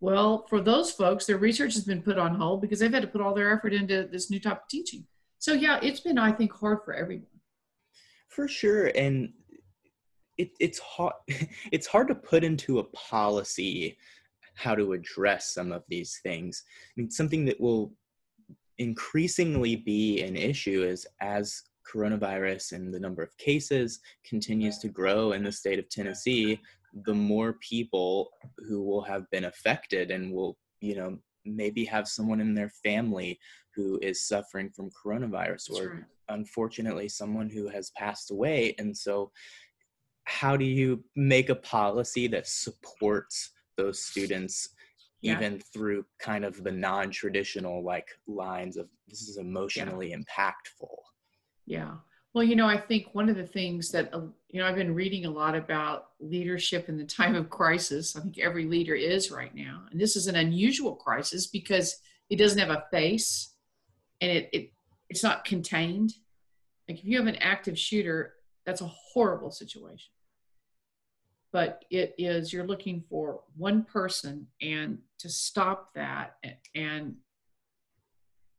Well, 0.01 0.47
for 0.49 0.63
those 0.63 0.91
folks, 0.91 1.27
their 1.27 1.37
research 1.37 1.75
has 1.75 1.85
been 1.85 2.03
put 2.03 2.19
on 2.19 2.35
hold 2.35 2.63
because 2.63 2.79
they've 2.79 2.93
had 2.93 3.03
to 3.03 3.09
put 3.09 3.21
all 3.21 3.35
their 3.35 3.55
effort 3.55 3.75
into 3.75 4.09
this 4.11 4.31
new 4.31 4.41
type 4.41 4.63
of 4.63 4.69
teaching. 4.69 5.07
So 5.39 5.53
yeah, 5.53 5.79
it's 5.83 6.01
been, 6.01 6.17
I 6.17 6.33
think, 6.33 6.53
hard 6.53 6.79
for 6.87 6.95
everyone. 6.95 7.27
For 8.29 8.49
sure. 8.49 8.87
And 8.95 9.33
it, 10.39 10.51
it's 10.61 10.79
hard 10.79 11.15
it's 11.73 11.87
hard 11.87 12.09
to 12.09 12.15
put 12.15 12.45
into 12.45 12.79
a 12.79 12.85
policy 12.85 13.97
how 14.57 14.75
to 14.75 14.93
address 14.93 15.53
some 15.53 15.73
of 15.73 15.83
these 15.89 16.21
things. 16.23 16.63
I 16.97 17.01
mean 17.01 17.11
something 17.11 17.45
that 17.47 17.61
will 17.61 17.93
increasingly 18.79 19.77
be 19.77 20.23
an 20.23 20.37
issue 20.37 20.83
is 20.83 21.07
as 21.21 21.63
coronavirus 21.93 22.73
and 22.73 22.93
the 22.93 23.01
number 23.01 23.23
of 23.23 23.37
cases 23.37 24.01
continues 24.27 24.79
to 24.79 24.89
grow 24.89 25.33
in 25.33 25.45
the 25.45 25.53
state 25.53 25.79
of 25.79 25.89
tennessee 25.91 26.59
the 27.05 27.15
more 27.15 27.53
people 27.61 28.31
who 28.67 28.83
will 28.83 29.03
have 29.03 29.31
been 29.31 29.45
affected 29.45 30.11
and 30.11 30.33
will 30.33 30.57
you 30.81 30.97
know 30.97 31.17
maybe 31.45 31.85
have 31.85 32.09
someone 32.09 32.41
in 32.41 32.55
their 32.55 32.71
family 32.83 33.39
who 33.75 33.99
is 34.03 34.27
suffering 34.27 34.71
from 34.71 34.91
coronavirus 34.91 35.71
or 35.73 36.09
unfortunately 36.29 37.09
someone 37.09 37.51
who 37.51 37.69
has 37.69 37.91
passed 37.91 38.31
away. 38.31 38.75
And 38.79 38.97
so 38.97 39.31
how 40.25 40.57
do 40.57 40.65
you 40.65 41.05
make 41.17 41.51
a 41.51 41.55
policy 41.55 42.27
that 42.29 42.47
supports 42.47 43.51
those 43.77 44.03
students 44.03 44.71
yeah. 45.21 45.37
even 45.37 45.59
through 45.59 46.05
kind 46.19 46.45
of 46.45 46.63
the 46.65 46.71
non-traditional 46.71 47.83
like 47.83 48.09
lines 48.27 48.77
of 48.77 48.89
this 49.09 49.23
is 49.23 49.39
emotionally 49.39 50.11
yeah. 50.11 50.17
impactful 50.17 50.97
yeah 51.67 51.93
well 52.35 52.45
you 52.45 52.57
know 52.57 52.67
i 52.67 52.77
think 52.77 53.09
one 53.13 53.29
of 53.29 53.37
the 53.37 53.47
things 53.47 53.91
that 53.91 54.13
uh, 54.15 54.21
you 54.49 54.61
know 54.61 54.67
i've 54.67 54.77
been 54.77 54.95
reading 54.95 55.25
a 55.25 55.31
lot 55.31 55.55
about 55.55 56.09
leadership 56.21 56.89
in 56.89 56.97
the 56.97 57.05
time 57.05 57.35
of 57.35 57.51
crisis 57.51 58.17
i 58.17 58.21
think 58.21 58.39
every 58.39 58.67
leader 58.67 58.95
is 58.95 59.31
right 59.31 59.55
now 59.55 59.83
and 59.91 60.01
this 60.01 60.17
is 60.17 60.27
an 60.27 60.37
unusual 60.37 60.95
crisis 60.95 61.47
because 61.47 61.97
it 62.31 62.37
doesn't 62.37 62.59
have 62.59 62.71
a 62.71 62.85
face 62.91 63.55
and 64.21 64.31
it, 64.31 64.49
it 64.53 64.73
it's 65.09 65.23
not 65.23 65.45
contained 65.45 66.13
like 66.89 66.99
if 66.99 67.05
you 67.05 67.17
have 67.17 67.27
an 67.27 67.37
active 67.37 67.79
shooter 67.79 68.35
that's 68.67 68.81
a 68.81 68.93
horrible 69.13 69.51
situation 69.51 70.11
but 71.55 71.85
it 71.89 72.17
is 72.19 72.53
you're 72.53 72.67
looking 72.67 73.01
for 73.09 73.43
one 73.57 73.85
person 73.85 74.45
and 74.61 74.99
to 75.21 75.29
stop 75.29 75.95
that 75.95 76.35
and 76.75 77.15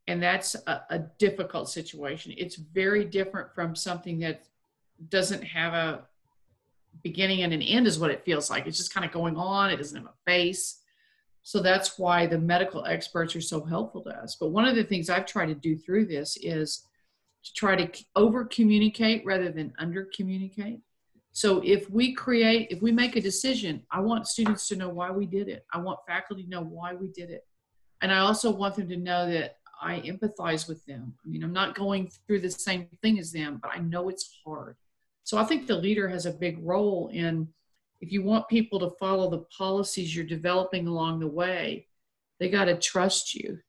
and 0.07 0.23
that's 0.23 0.55
a, 0.67 0.81
a, 0.91 0.99
difficult 1.17 1.67
situation. 1.67 2.31
It's 2.37 2.57
very 2.57 3.03
different 3.03 3.53
from 3.55 3.75
something 3.75 4.19
that 4.19 4.43
doesn't 5.09 5.43
have 5.43 5.73
a 5.73 6.03
beginning 7.03 7.41
and 7.41 7.51
an 7.51 7.61
end 7.63 7.87
is 7.87 7.97
what 7.97 8.11
it 8.11 8.23
feels 8.23 8.51
like. 8.51 8.67
It's 8.67 8.77
just 8.77 8.93
kind 8.93 9.03
of 9.03 9.11
going 9.11 9.35
on. 9.35 9.71
It 9.71 9.77
doesn't 9.77 9.97
have 9.97 10.05
a 10.05 10.31
face. 10.31 10.79
So 11.41 11.59
that's 11.59 11.97
why 11.97 12.27
the 12.27 12.37
medical 12.37 12.85
experts 12.85 13.35
are 13.35 13.41
so 13.41 13.65
helpful 13.65 14.03
to 14.03 14.11
us. 14.11 14.37
But 14.39 14.51
one 14.51 14.65
of 14.65 14.75
the 14.75 14.83
things 14.83 15.09
i've 15.09 15.25
tried 15.25 15.47
to 15.47 15.55
do 15.55 15.75
through 15.75 16.05
this 16.05 16.37
is 16.39 16.85
to 17.43 17.53
try 17.53 17.75
to 17.75 18.05
over 18.15 18.45
communicate 18.45 19.25
rather 19.25 19.51
than 19.51 19.73
under 19.79 20.07
communicate 20.15 20.79
So 21.35 21.61
if 21.65 21.89
we 21.89 22.13
create, 22.13 22.69
if 22.71 22.81
we 22.81 22.93
make 22.93 23.17
a 23.17 23.21
decision, 23.21 23.83
I 23.91 23.99
want 23.99 24.25
students 24.25 24.69
to 24.69 24.77
know 24.77 24.87
why 24.87 25.11
we 25.11 25.25
did 25.25 25.49
it. 25.49 25.65
I 25.73 25.79
want 25.79 25.99
faculty 26.07 26.43
to 26.43 26.49
know 26.49 26.61
why 26.61 26.93
we 26.93 27.09
did 27.09 27.29
it. 27.29 27.45
And 28.01 28.09
I 28.09 28.19
also 28.19 28.49
want 28.49 28.75
them 28.75 28.87
to 28.87 28.95
know 28.95 29.29
that 29.29 29.57
I 29.81 29.99
empathize 29.99 30.65
with 30.69 30.85
them. 30.85 31.13
I 31.25 31.27
mean, 31.27 31.43
I'm 31.43 31.51
not 31.51 31.75
going 31.75 32.09
through 32.25 32.39
the 32.39 32.49
same 32.49 32.87
thing 33.01 33.19
as 33.19 33.33
them, 33.33 33.59
but 33.61 33.71
I 33.75 33.79
know 33.79 34.07
it's 34.07 34.39
hard. 34.45 34.77
So 35.25 35.37
I 35.37 35.43
think 35.43 35.67
the 35.67 35.75
leader 35.75 36.07
has 36.07 36.25
a 36.25 36.31
big 36.31 36.57
role 36.65 37.09
in 37.11 37.49
if 37.99 38.13
you 38.13 38.23
want 38.23 38.47
people 38.47 38.79
to 38.79 38.95
follow 38.97 39.29
the 39.29 39.45
policies 39.57 40.15
you're 40.15 40.23
developing 40.23 40.87
along 40.87 41.19
the 41.19 41.27
way, 41.27 41.87
they 42.39 42.49
got 42.49 42.65
to 42.65 42.77
trust 42.77 43.35
you 43.35 43.59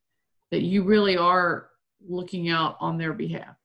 that 0.52 0.62
you 0.62 0.84
really 0.84 1.16
are 1.16 1.70
looking 2.06 2.48
out 2.48 2.76
on 2.78 2.96
their 2.96 3.12
behalf. 3.12 3.55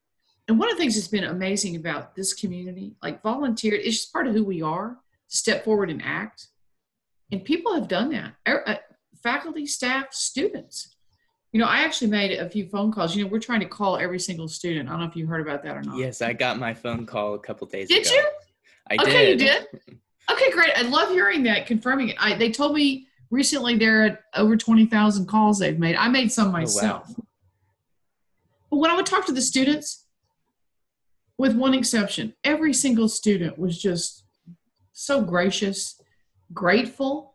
And 0.51 0.59
one 0.59 0.69
of 0.69 0.75
the 0.75 0.81
things 0.81 0.95
that's 0.95 1.07
been 1.07 1.23
amazing 1.23 1.77
about 1.77 2.13
this 2.13 2.33
community, 2.33 2.97
like 3.01 3.23
volunteer, 3.23 3.73
it's 3.73 3.95
just 3.95 4.11
part 4.11 4.27
of 4.27 4.33
who 4.33 4.43
we 4.43 4.61
are 4.61 4.97
to 5.29 5.37
step 5.37 5.63
forward 5.63 5.89
and 5.89 6.01
act. 6.03 6.47
And 7.31 7.41
people 7.45 7.73
have 7.73 7.87
done 7.87 8.11
that. 8.11 8.33
Er, 8.45 8.61
uh, 8.67 8.75
faculty, 9.23 9.65
staff, 9.65 10.11
students. 10.11 10.93
You 11.53 11.61
know, 11.61 11.67
I 11.67 11.83
actually 11.85 12.09
made 12.09 12.37
a 12.37 12.49
few 12.49 12.65
phone 12.65 12.91
calls. 12.91 13.15
You 13.15 13.23
know, 13.23 13.29
we're 13.29 13.39
trying 13.39 13.61
to 13.61 13.65
call 13.65 13.95
every 13.95 14.19
single 14.19 14.49
student. 14.49 14.89
I 14.89 14.91
don't 14.91 14.99
know 14.99 15.07
if 15.07 15.15
you 15.15 15.25
heard 15.25 15.39
about 15.39 15.63
that 15.63 15.77
or 15.77 15.83
not. 15.83 15.97
Yes, 15.97 16.21
I 16.21 16.33
got 16.33 16.59
my 16.59 16.73
phone 16.73 17.05
call 17.05 17.35
a 17.35 17.39
couple 17.39 17.65
days 17.67 17.87
did 17.87 18.05
ago. 18.05 18.09
Did 18.09 18.13
you? 18.13 18.29
I 18.89 19.03
okay, 19.03 19.25
did. 19.37 19.41
you 19.41 19.47
did. 19.47 19.99
Okay, 20.29 20.51
great. 20.51 20.71
I 20.75 20.81
love 20.81 21.09
hearing 21.11 21.43
that, 21.43 21.65
confirming 21.65 22.09
it. 22.09 22.15
I, 22.19 22.35
they 22.35 22.51
told 22.51 22.75
me 22.75 23.07
recently 23.31 23.77
they're 23.77 24.03
at 24.03 24.21
over 24.35 24.57
twenty 24.57 24.85
thousand 24.85 25.27
calls 25.27 25.59
they've 25.59 25.79
made. 25.79 25.95
I 25.95 26.09
made 26.09 26.31
some 26.31 26.51
myself. 26.51 27.05
Oh, 27.07 27.13
wow. 27.17 27.25
But 28.69 28.77
when 28.77 28.91
I 28.91 28.95
would 28.95 29.05
talk 29.05 29.25
to 29.25 29.33
the 29.33 29.41
students, 29.41 30.00
with 31.41 31.55
one 31.55 31.73
exception, 31.73 32.35
every 32.43 32.71
single 32.71 33.09
student 33.09 33.57
was 33.57 33.81
just 33.81 34.25
so 34.93 35.23
gracious, 35.23 35.99
grateful. 36.53 37.33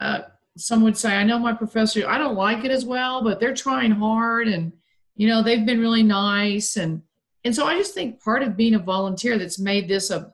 Uh, 0.00 0.22
some 0.58 0.82
would 0.82 0.96
say, 0.96 1.14
I 1.14 1.22
know 1.22 1.38
my 1.38 1.52
professor, 1.52 2.08
I 2.08 2.18
don't 2.18 2.34
like 2.34 2.64
it 2.64 2.72
as 2.72 2.84
well, 2.84 3.22
but 3.22 3.38
they're 3.38 3.54
trying 3.54 3.92
hard 3.92 4.48
and, 4.48 4.72
you 5.14 5.28
know, 5.28 5.44
they've 5.44 5.64
been 5.64 5.78
really 5.78 6.02
nice. 6.02 6.76
And, 6.76 7.02
and 7.44 7.54
so 7.54 7.66
I 7.66 7.78
just 7.78 7.94
think 7.94 8.20
part 8.20 8.42
of 8.42 8.56
being 8.56 8.74
a 8.74 8.80
volunteer 8.80 9.38
that's 9.38 9.60
made 9.60 9.86
this 9.86 10.10
a, 10.10 10.32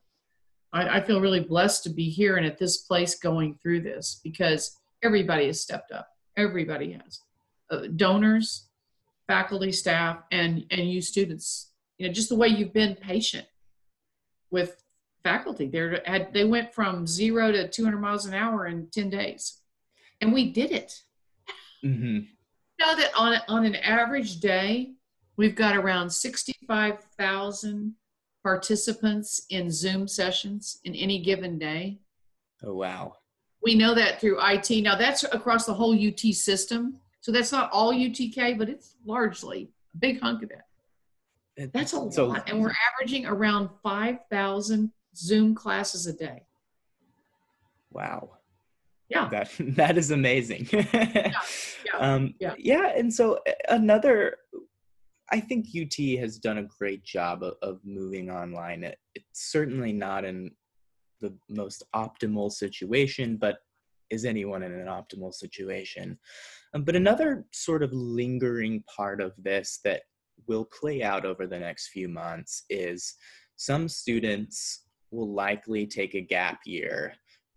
I, 0.73 0.97
I 0.97 1.01
feel 1.03 1.21
really 1.21 1.41
blessed 1.41 1.83
to 1.83 1.91
be 1.91 2.09
here 2.09 2.39
and 2.39 2.47
at 2.47 2.57
this 2.57 2.79
place 2.79 3.19
going 3.19 3.59
through 3.63 3.83
this 3.83 4.23
because 4.25 4.75
everybody 5.03 5.49
has 5.49 5.61
stepped 5.61 5.93
up. 5.93 6.09
Everybody 6.35 6.93
has. 6.93 7.21
Uh, 7.71 7.89
donors, 7.95 8.69
faculty, 9.27 9.71
staff, 9.71 10.21
and, 10.31 10.65
and 10.71 10.91
you 10.91 11.03
students, 11.03 11.66
you 11.99 12.07
know, 12.07 12.13
just 12.13 12.29
the 12.29 12.37
way 12.37 12.49
you've 12.49 12.73
been 12.73 12.95
patient 12.95 13.47
with 14.51 14.83
faculty. 15.23 15.67
They 15.67 16.01
had 16.05 16.33
they 16.33 16.45
went 16.45 16.75
from 16.75 17.07
zero 17.07 17.53
to 17.53 17.69
200 17.69 17.99
miles 17.99 18.27
an 18.27 18.35
hour 18.35 18.67
in 18.67 18.89
10 18.93 19.11
days 19.11 19.61
and 20.21 20.33
we 20.33 20.51
did 20.51 20.73
it. 20.73 21.03
Mm-hmm. 21.85 22.19
You 22.79 22.87
know 22.87 22.97
that 22.97 23.11
on 23.17 23.39
on 23.49 23.65
an 23.65 23.77
average 23.77 24.41
day, 24.41 24.93
we've 25.37 25.55
got 25.55 25.77
around 25.77 26.11
sixty-five 26.11 27.03
thousand 27.19 27.95
participants 28.43 29.47
in 29.51 29.71
Zoom 29.71 30.07
sessions 30.07 30.81
in 30.85 30.95
any 30.95 31.23
given 31.23 31.59
day. 31.59 31.99
Oh 32.63 32.75
wow! 32.75 33.17
We 33.63 33.75
know 33.75 33.95
that 33.95 34.21
through 34.21 34.39
IT. 34.43 34.83
Now 34.83 34.97
that's 34.97 35.25
across 35.25 35.65
the 35.65 35.75
whole 35.75 35.95
UT 35.95 36.21
system, 36.35 36.99
so 37.21 37.33
that's 37.33 37.53
not 37.53 37.71
all 37.73 37.95
UTK, 37.95 38.59
but 38.59 38.69
it's 38.69 38.95
largely 39.05 39.71
a 39.95 39.99
big 39.99 40.21
hunk 40.21 40.43
of 40.43 40.51
that. 40.51 40.67
That's 41.57 41.93
a 41.93 42.13
so, 42.13 42.27
lot, 42.27 42.49
and 42.51 42.61
we're 42.61 42.75
averaging 42.93 43.27
around 43.27 43.71
five 43.83 44.19
thousand 44.31 44.93
Zoom 45.15 45.55
classes 45.55 46.07
a 46.07 46.13
day. 46.13 46.43
Wow 47.91 48.37
yeah 49.09 49.29
that 49.29 49.51
that 49.61 49.99
is 49.99 50.11
amazing 50.11 50.67
yeah. 50.73 50.85
Yeah. 50.93 51.31
Um, 51.99 52.35
yeah 52.41 52.55
yeah 52.59 52.93
and 52.97 53.13
so 53.13 53.39
another 53.69 54.37
i 55.31 55.41
think 55.41 55.67
ut 55.75 56.19
has 56.19 56.39
done 56.39 56.59
a 56.59 56.65
great 56.79 57.05
job 57.05 57.43
of, 57.43 57.55
of 57.63 57.81
moving 57.85 58.31
online 58.31 58.85
it, 58.85 58.99
it's 59.15 59.51
certainly 59.51 59.93
not 59.93 60.25
in 60.25 60.51
the 61.21 61.35
most 61.49 61.85
optimal 61.95 62.51
situation 62.51 63.37
but 63.37 63.59
is 64.11 64.25
anyone 64.25 64.63
in 64.63 64.73
an 64.73 64.89
optimal 64.89 65.33
situation 65.33 66.19
um, 66.75 66.85
but 66.85 66.97
another 66.97 67.47
sort 67.53 67.83
of 67.83 67.93
lingering 67.93 68.85
part 68.95 69.21
of 69.21 69.33
this 69.39 69.81
that 69.85 70.03
will 70.47 70.65
play 70.65 71.03
out 71.03 71.25
over 71.25 71.47
the 71.47 71.59
next 71.59 71.89
few 71.89 72.09
months 72.09 72.65
is 72.71 73.15
some 73.57 73.89
students 73.89 74.85
will 75.11 75.33
likely 75.33 75.87
take 75.87 76.15
a 76.15 76.21
gap 76.21 76.61
year 76.67 77.15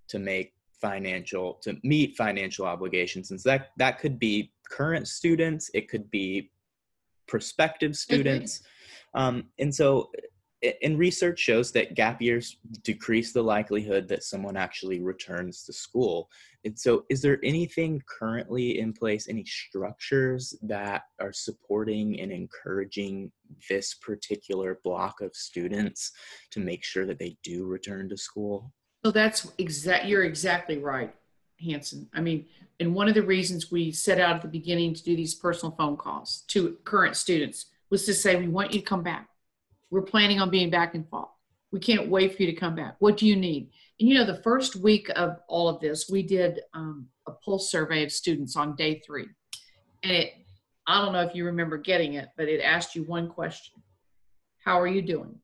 to 0.08 0.20
make 0.20 0.54
financial 0.82 1.56
to 1.62 1.78
meet 1.84 2.16
financial 2.16 2.66
obligations. 2.66 3.32
And 3.32 3.40
so 3.40 3.50
that 3.50 3.68
that 3.78 4.00
could 4.00 4.18
be 4.18 4.54
current 4.70 5.08
students 5.08 5.70
it 5.74 5.90
could 5.90 6.10
be 6.10 6.52
prospective 7.28 7.96
students. 7.96 8.62
Um, 9.14 9.46
and 9.60 9.74
so 9.74 10.12
and 10.82 11.00
research 11.00 11.40
shows 11.40 11.72
that 11.72 11.96
gap 11.96 12.22
years 12.22 12.58
decrease 12.84 13.32
the 13.32 13.42
likelihood 13.42 14.08
that 14.08 14.24
someone 14.24 14.58
actually 14.58 15.00
returns 15.00 15.64
to 15.64 15.72
school 15.72 16.30
and 16.66 16.78
so 16.78 17.06
is 17.10 17.22
there 17.22 17.40
anything 17.44 18.02
currently 18.06 18.80
in 18.80 18.92
place 18.92 19.30
any 19.30 19.46
structures 19.46 20.54
that 20.62 21.04
are 21.22 21.32
supporting 21.32 22.20
and 22.20 22.32
encouraging 22.32 23.32
this 23.70 23.94
particular 23.94 24.80
block 24.84 25.22
of 25.22 25.34
students 25.34 26.12
to 26.52 26.60
make 26.60 26.84
sure 26.84 27.06
that 27.06 27.20
they 27.20 27.38
do 27.42 27.66
return 27.66 28.10
to 28.10 28.18
school 28.18 28.74
so 29.04 29.12
that's 29.12 29.52
exact. 29.58 30.06
You're 30.06 30.24
exactly 30.24 30.78
right, 30.78 31.14
Hanson. 31.64 32.10
I 32.14 32.22
mean, 32.22 32.46
and 32.80 32.94
one 32.94 33.08
of 33.08 33.14
the 33.14 33.24
reasons 33.24 33.72
we 33.72 33.92
set 33.92 34.20
out 34.20 34.38
at 34.38 34.42
the 34.42 34.48
beginning 34.48 34.94
to 34.94 35.04
do 35.04 35.16
these 35.16 35.36
personal 35.36 35.76
phone 35.76 35.98
calls 35.98 36.44
to 36.50 36.78
current 36.84 37.16
students 37.16 37.68
was 37.90 38.06
to 38.06 38.14
say, 38.14 38.36
we 38.36 38.48
want 38.48 38.74
you 38.74 38.80
to 38.80 38.86
come 38.86 39.04
back. 39.04 39.30
We're 39.92 40.02
planning 40.02 40.40
on 40.40 40.50
being 40.50 40.70
back 40.70 40.96
in 40.96 41.04
fall. 41.06 41.40
We 41.72 41.80
can't 41.80 42.10
wait 42.10 42.36
for 42.36 42.44
you 42.44 42.52
to 42.52 42.60
come 42.60 42.76
back. 42.76 42.96
What 43.00 43.18
do 43.18 43.28
you 43.28 43.36
need? 43.36 43.70
And 44.00 44.10
you 44.10 44.16
know, 44.16 44.26
the 44.26 44.42
first 44.42 44.76
week 44.76 45.10
of 45.16 45.38
all 45.48 45.68
of 45.68 45.80
this, 45.80 46.10
we 46.10 46.24
did 46.24 46.62
um, 46.74 47.08
a 47.28 47.32
pulse 47.32 47.70
survey 47.70 48.04
of 48.04 48.12
students 48.12 48.56
on 48.56 48.76
day 48.76 49.02
three. 49.06 49.28
And 50.04 50.12
it, 50.12 50.34
I 50.88 51.04
don't 51.04 51.14
know 51.14 51.22
if 51.22 51.36
you 51.36 51.46
remember 51.46 51.78
getting 51.78 52.14
it, 52.14 52.30
but 52.38 52.48
it 52.48 52.62
asked 52.62 52.96
you 52.96 53.04
one 53.04 53.30
question 53.30 53.82
How 54.64 54.80
are 54.80 54.88
you 54.88 55.02
doing? 55.02 55.36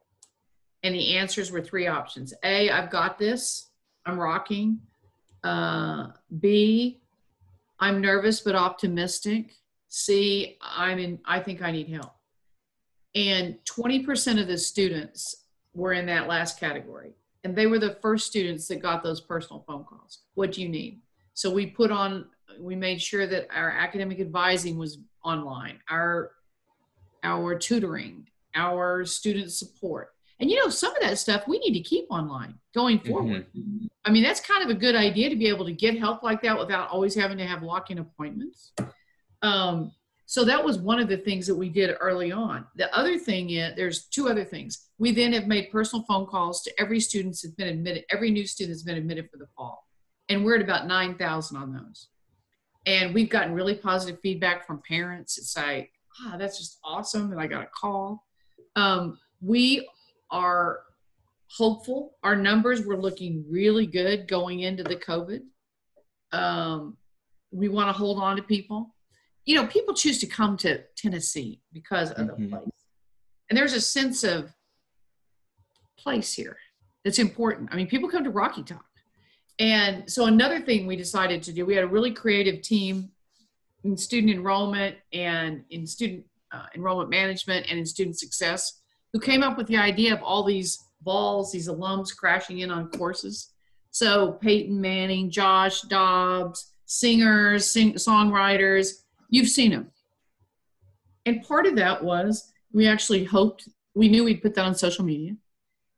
And 0.83 0.95
the 0.95 1.17
answers 1.17 1.51
were 1.51 1.61
three 1.61 1.87
options. 1.87 2.33
A, 2.43 2.69
I've 2.69 2.89
got 2.89 3.17
this. 3.17 3.69
I'm 4.05 4.19
rocking. 4.19 4.79
Uh, 5.43 6.07
B, 6.39 7.01
I'm 7.79 8.01
nervous 8.01 8.41
but 8.41 8.55
optimistic. 8.55 9.51
C, 9.87 10.57
I'm 10.61 10.99
in, 10.99 11.19
I 11.25 11.39
think 11.39 11.61
I 11.61 11.71
need 11.71 11.89
help. 11.89 12.14
And 13.15 13.57
20% 13.65 14.41
of 14.41 14.47
the 14.47 14.57
students 14.57 15.45
were 15.73 15.93
in 15.93 16.05
that 16.07 16.27
last 16.27 16.59
category. 16.59 17.13
And 17.43 17.55
they 17.55 17.67
were 17.67 17.79
the 17.79 17.97
first 18.01 18.27
students 18.27 18.67
that 18.67 18.81
got 18.81 19.03
those 19.03 19.21
personal 19.21 19.63
phone 19.67 19.83
calls. 19.85 20.19
What 20.33 20.51
do 20.51 20.61
you 20.61 20.69
need? 20.69 21.01
So 21.33 21.51
we 21.51 21.67
put 21.67 21.91
on, 21.91 22.25
we 22.59 22.75
made 22.75 23.01
sure 23.01 23.27
that 23.27 23.47
our 23.55 23.71
academic 23.71 24.19
advising 24.19 24.77
was 24.77 24.99
online, 25.23 25.79
our, 25.89 26.31
our 27.23 27.57
tutoring, 27.57 28.27
our 28.53 29.05
student 29.05 29.51
support, 29.51 30.15
and 30.39 30.49
you 30.49 30.57
know, 30.57 30.69
some 30.69 30.93
of 30.95 31.01
that 31.01 31.17
stuff 31.17 31.47
we 31.47 31.59
need 31.59 31.73
to 31.73 31.79
keep 31.79 32.07
online 32.09 32.55
going 32.73 32.99
mm-hmm. 32.99 33.09
forward. 33.09 33.45
Mm-hmm. 33.57 33.87
I 34.03 34.11
mean, 34.11 34.23
that's 34.23 34.39
kind 34.39 34.63
of 34.63 34.69
a 34.69 34.79
good 34.79 34.95
idea 34.95 35.29
to 35.29 35.35
be 35.35 35.47
able 35.47 35.65
to 35.65 35.71
get 35.71 35.97
help 35.97 36.23
like 36.23 36.41
that 36.41 36.57
without 36.57 36.89
always 36.89 37.15
having 37.15 37.37
to 37.37 37.45
have 37.45 37.63
lock-in 37.63 37.99
appointments. 37.99 38.73
Um, 39.41 39.91
so 40.25 40.43
that 40.45 40.63
was 40.63 40.79
one 40.79 40.99
of 40.99 41.07
the 41.07 41.17
things 41.17 41.45
that 41.47 41.55
we 41.55 41.69
did 41.69 41.95
early 41.99 42.31
on. 42.31 42.65
The 42.75 42.93
other 42.95 43.17
thing 43.17 43.51
is 43.51 43.75
there's 43.75 44.05
two 44.05 44.27
other 44.27 44.43
things. 44.43 44.87
We 44.97 45.11
then 45.11 45.33
have 45.33 45.45
made 45.45 45.71
personal 45.71 46.03
phone 46.05 46.25
calls 46.25 46.63
to 46.63 46.81
every 46.81 46.99
student 46.99 47.33
that's 47.33 47.53
been 47.53 47.67
admitted, 47.67 48.05
every 48.11 48.31
new 48.31 48.47
student 48.47 48.75
that's 48.75 48.83
been 48.83 48.97
admitted 48.97 49.29
for 49.29 49.37
the 49.37 49.47
fall. 49.55 49.85
And 50.29 50.43
we're 50.43 50.55
at 50.55 50.63
about 50.63 50.87
9,000 50.87 51.57
on 51.57 51.73
those. 51.73 52.07
And 52.87 53.13
we've 53.13 53.29
gotten 53.29 53.53
really 53.53 53.75
positive 53.75 54.19
feedback 54.21 54.65
from 54.65 54.81
parents. 54.87 55.37
It's 55.37 55.55
like, 55.55 55.91
ah, 56.21 56.37
that's 56.37 56.57
just 56.57 56.79
awesome. 56.83 57.31
And 57.31 57.39
I 57.39 57.45
got 57.45 57.63
a 57.63 57.69
call. 57.79 58.23
Um, 58.75 59.19
we 59.41 59.87
are 60.31 60.79
hopeful. 61.49 62.17
Our 62.23 62.35
numbers 62.35 62.83
were 62.83 62.97
looking 62.97 63.45
really 63.47 63.85
good 63.85 64.27
going 64.27 64.61
into 64.61 64.83
the 64.83 64.95
COVID. 64.95 65.41
Um, 66.31 66.97
we 67.51 67.69
want 67.69 67.89
to 67.89 67.93
hold 67.93 68.19
on 68.19 68.37
to 68.37 68.43
people. 68.43 68.94
You 69.45 69.55
know, 69.55 69.67
people 69.67 69.93
choose 69.93 70.19
to 70.19 70.27
come 70.27 70.57
to 70.57 70.81
Tennessee 70.97 71.61
because 71.71 72.11
of 72.11 72.27
mm-hmm. 72.27 72.43
the 72.43 72.49
place. 72.49 72.69
And 73.49 73.57
there's 73.57 73.73
a 73.73 73.81
sense 73.81 74.23
of 74.23 74.51
place 75.97 76.33
here 76.33 76.57
that's 77.03 77.19
important. 77.19 77.69
I 77.71 77.75
mean, 77.75 77.87
people 77.87 78.09
come 78.09 78.23
to 78.23 78.31
Rocky 78.31 78.63
Top. 78.63 78.85
And 79.59 80.09
so 80.11 80.25
another 80.25 80.59
thing 80.59 80.85
we 80.85 80.95
decided 80.95 81.41
to 81.43 81.53
do, 81.53 81.65
we 81.65 81.75
had 81.75 81.83
a 81.83 81.87
really 81.87 82.11
creative 82.11 82.61
team 82.61 83.11
in 83.83 83.95
student 83.95 84.33
enrollment 84.33 84.97
and 85.13 85.63
in 85.69 85.85
student 85.87 86.25
uh, 86.51 86.65
enrollment 86.75 87.09
management 87.09 87.67
and 87.69 87.79
in 87.79 87.85
student 87.85 88.19
success 88.19 88.81
who 89.13 89.19
came 89.19 89.43
up 89.43 89.57
with 89.57 89.67
the 89.67 89.77
idea 89.77 90.13
of 90.13 90.21
all 90.21 90.43
these 90.43 90.83
vols, 91.03 91.51
these 91.51 91.69
alums 91.69 92.15
crashing 92.15 92.59
in 92.59 92.71
on 92.71 92.89
courses. 92.89 93.53
So 93.91 94.33
Peyton 94.33 94.81
Manning, 94.81 95.29
Josh 95.29 95.81
Dobbs, 95.83 96.73
singers, 96.85 97.69
sing, 97.69 97.93
songwriters, 97.93 99.03
you've 99.35 99.49
seen 99.49 99.71
them. 99.71 99.91
And 101.25 101.43
part 101.43 101.65
of 101.65 101.75
that 101.75 102.03
was 102.03 102.51
we 102.71 102.87
actually 102.87 103.25
hoped, 103.25 103.67
we 103.93 104.07
knew 104.07 104.23
we'd 104.23 104.41
put 104.41 104.55
that 104.55 104.65
on 104.65 104.75
social 104.75 105.03
media. 105.03 105.35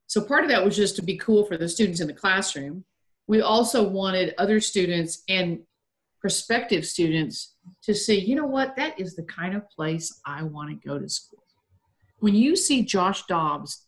So 0.07 0.21
part 0.21 0.43
of 0.43 0.49
that 0.49 0.63
was 0.63 0.75
just 0.75 0.95
to 0.95 1.03
be 1.03 1.17
cool 1.17 1.45
for 1.45 1.57
the 1.57 1.69
students 1.69 1.99
in 1.99 2.07
the 2.07 2.13
classroom. 2.13 2.83
We 3.27 3.41
also 3.41 3.87
wanted 3.87 4.33
other 4.37 4.59
students 4.59 5.23
and 5.27 5.59
prospective 6.19 6.85
students 6.85 7.55
to 7.83 7.93
see, 7.93 8.19
you 8.19 8.35
know 8.35 8.45
what, 8.45 8.75
that 8.77 8.99
is 8.99 9.15
the 9.15 9.23
kind 9.23 9.55
of 9.55 9.69
place 9.69 10.19
I 10.25 10.43
want 10.43 10.69
to 10.69 10.87
go 10.87 10.97
to 10.97 11.09
school. 11.09 11.43
When 12.19 12.33
you 12.33 12.55
see 12.55 12.83
Josh 12.83 13.25
Dobbs, 13.27 13.85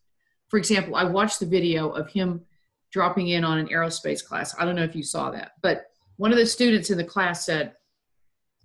for 0.49 0.57
example, 0.57 0.95
I 0.95 1.05
watched 1.05 1.39
the 1.39 1.45
video 1.45 1.89
of 1.89 2.09
him 2.09 2.41
dropping 2.91 3.29
in 3.29 3.43
on 3.43 3.57
an 3.57 3.67
aerospace 3.69 4.23
class. 4.23 4.55
I 4.59 4.65
don't 4.65 4.75
know 4.75 4.83
if 4.83 4.95
you 4.95 5.03
saw 5.03 5.31
that, 5.31 5.53
but 5.61 5.85
one 6.17 6.31
of 6.31 6.37
the 6.37 6.45
students 6.45 6.89
in 6.89 6.97
the 6.97 7.03
class 7.03 7.45
said, 7.45 7.73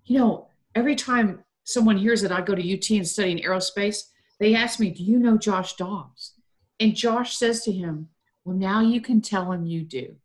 you 0.07 0.19
know, 0.19 0.49
every 0.75 0.97
time 0.97 1.45
someone 1.65 1.97
hears 1.97 2.23
that 2.23 2.33
I 2.33 2.41
go 2.41 2.55
to 2.55 2.75
UT 2.75 2.91
and 2.91 3.07
study 3.07 3.33
in 3.33 3.39
aerospace, 3.39 4.03
they 4.39 4.55
ask 4.55 4.81
me, 4.81 4.91
do 4.91 5.03
you 5.03 5.19
know 5.19 5.39
Josh 5.39 5.77
Dobbs? 5.77 6.35
And 6.81 6.95
Josh 6.95 7.37
says 7.37 7.63
to 7.65 7.73
him, 7.73 8.09
well, 8.45 8.57
now 8.57 8.81
you 8.81 9.01
can 9.01 9.21
tell 9.21 9.53
him 9.53 9.65
you 9.65 9.83
do. 9.83 10.17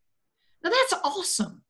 Now 0.64 0.72
that's 0.72 0.94
awesome. 1.04 1.64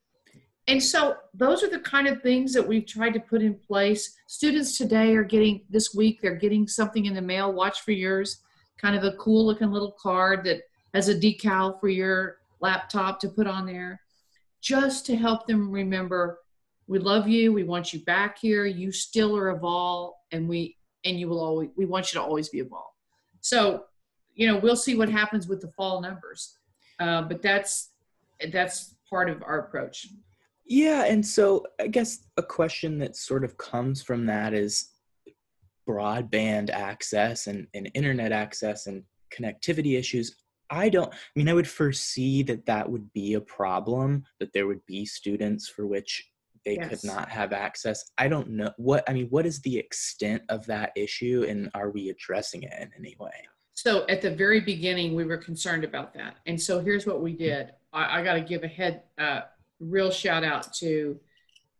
And 0.67 0.81
so 0.81 1.17
those 1.33 1.63
are 1.63 1.69
the 1.69 1.79
kind 1.79 2.07
of 2.07 2.21
things 2.21 2.53
that 2.53 2.67
we've 2.67 2.85
tried 2.85 3.13
to 3.15 3.19
put 3.19 3.41
in 3.41 3.55
place. 3.55 4.15
Students 4.27 4.77
today 4.77 5.15
are 5.15 5.23
getting, 5.23 5.61
this 5.69 5.95
week, 5.95 6.21
they're 6.21 6.35
getting 6.35 6.67
something 6.67 7.05
in 7.05 7.13
the 7.13 7.21
mail, 7.21 7.51
watch 7.51 7.81
for 7.81 7.91
yours, 7.91 8.41
kind 8.77 8.95
of 8.95 9.03
a 9.03 9.17
cool 9.17 9.45
looking 9.45 9.71
little 9.71 9.95
card 9.99 10.43
that 10.45 10.61
has 10.93 11.09
a 11.09 11.15
decal 11.15 11.79
for 11.79 11.89
your 11.89 12.37
laptop 12.61 13.19
to 13.19 13.29
put 13.29 13.47
on 13.47 13.65
there, 13.65 13.99
just 14.61 15.05
to 15.07 15.15
help 15.15 15.47
them 15.47 15.71
remember 15.71 16.39
we 16.89 16.97
love 16.97 17.27
you, 17.27 17.53
we 17.53 17.63
want 17.63 17.93
you 17.93 17.99
back 17.99 18.39
here, 18.39 18.65
you 18.65 18.91
still 18.91 19.37
are 19.37 19.49
a 19.49 19.59
vol, 19.59 20.17
and 20.31 20.49
we 20.49 20.75
and 21.05 21.19
you 21.19 21.29
will 21.29 21.39
always 21.39 21.69
we 21.77 21.85
want 21.85 22.11
you 22.11 22.19
to 22.19 22.25
always 22.25 22.49
be 22.49 22.59
a 22.61 22.65
vol. 22.65 22.95
So, 23.41 23.85
you 24.33 24.47
know, 24.47 24.57
we'll 24.57 24.75
see 24.75 24.95
what 24.95 25.07
happens 25.07 25.47
with 25.47 25.61
the 25.61 25.71
fall 25.77 26.01
numbers, 26.01 26.57
uh, 26.99 27.21
but 27.21 27.43
that's 27.43 27.91
that's 28.51 28.95
part 29.07 29.29
of 29.29 29.43
our 29.43 29.59
approach. 29.59 30.07
Yeah, 30.65 31.05
and 31.05 31.25
so 31.25 31.63
I 31.79 31.87
guess 31.87 32.25
a 32.37 32.43
question 32.43 32.97
that 32.99 33.15
sort 33.15 33.43
of 33.43 33.55
comes 33.57 34.01
from 34.01 34.25
that 34.25 34.55
is 34.55 34.89
broadband 35.87 36.71
access 36.71 37.47
and, 37.47 37.67
and 37.73 37.89
internet 37.93 38.31
access 38.31 38.87
and 38.87 39.03
connectivity 39.31 39.97
issues. 39.97 40.35
I 40.71 40.89
don't, 40.89 41.11
I 41.11 41.17
mean, 41.35 41.49
I 41.49 41.53
would 41.53 41.67
foresee 41.67 42.43
that 42.43 42.65
that 42.67 42.87
would 42.87 43.11
be 43.13 43.33
a 43.33 43.41
problem, 43.41 44.23
that 44.39 44.53
there 44.53 44.67
would 44.67 44.85
be 44.85 45.05
students 45.05 45.67
for 45.67 45.87
which 45.87 46.29
they 46.69 46.75
yes. 46.75 46.89
could 46.89 47.03
not 47.03 47.29
have 47.29 47.51
access. 47.51 48.11
I 48.19 48.27
don't 48.27 48.49
know 48.51 48.71
what, 48.77 49.03
I 49.09 49.13
mean, 49.13 49.25
what 49.31 49.47
is 49.47 49.59
the 49.61 49.75
extent 49.75 50.43
of 50.49 50.67
that 50.67 50.91
issue 50.95 51.45
and 51.49 51.71
are 51.73 51.89
we 51.89 52.09
addressing 52.09 52.61
it 52.61 52.73
in 52.79 52.91
any 52.95 53.15
way? 53.19 53.31
So 53.73 54.05
at 54.07 54.21
the 54.21 54.29
very 54.29 54.59
beginning, 54.59 55.15
we 55.15 55.23
were 55.23 55.37
concerned 55.37 55.83
about 55.83 56.13
that. 56.13 56.35
And 56.45 56.61
so 56.61 56.79
here's 56.79 57.07
what 57.07 57.21
we 57.21 57.33
did. 57.33 57.71
I, 57.91 58.19
I 58.19 58.23
got 58.23 58.33
to 58.33 58.41
give 58.41 58.63
a 58.63 58.67
head, 58.67 59.01
uh, 59.17 59.41
real 59.79 60.11
shout 60.11 60.43
out 60.43 60.71
to 60.73 61.19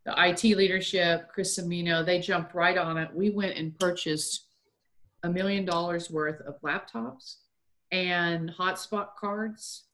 the 0.04 0.14
IT 0.16 0.42
leadership, 0.56 1.28
Chris 1.32 1.56
Samino. 1.56 2.04
They 2.04 2.18
jumped 2.18 2.52
right 2.52 2.76
on 2.76 2.98
it. 2.98 3.14
We 3.14 3.30
went 3.30 3.56
and 3.56 3.78
purchased 3.78 4.46
a 5.22 5.28
million 5.28 5.64
dollars 5.64 6.10
worth 6.10 6.40
of 6.40 6.60
laptops 6.62 7.36
and 7.92 8.50
hotspot 8.58 9.10
cards 9.20 9.84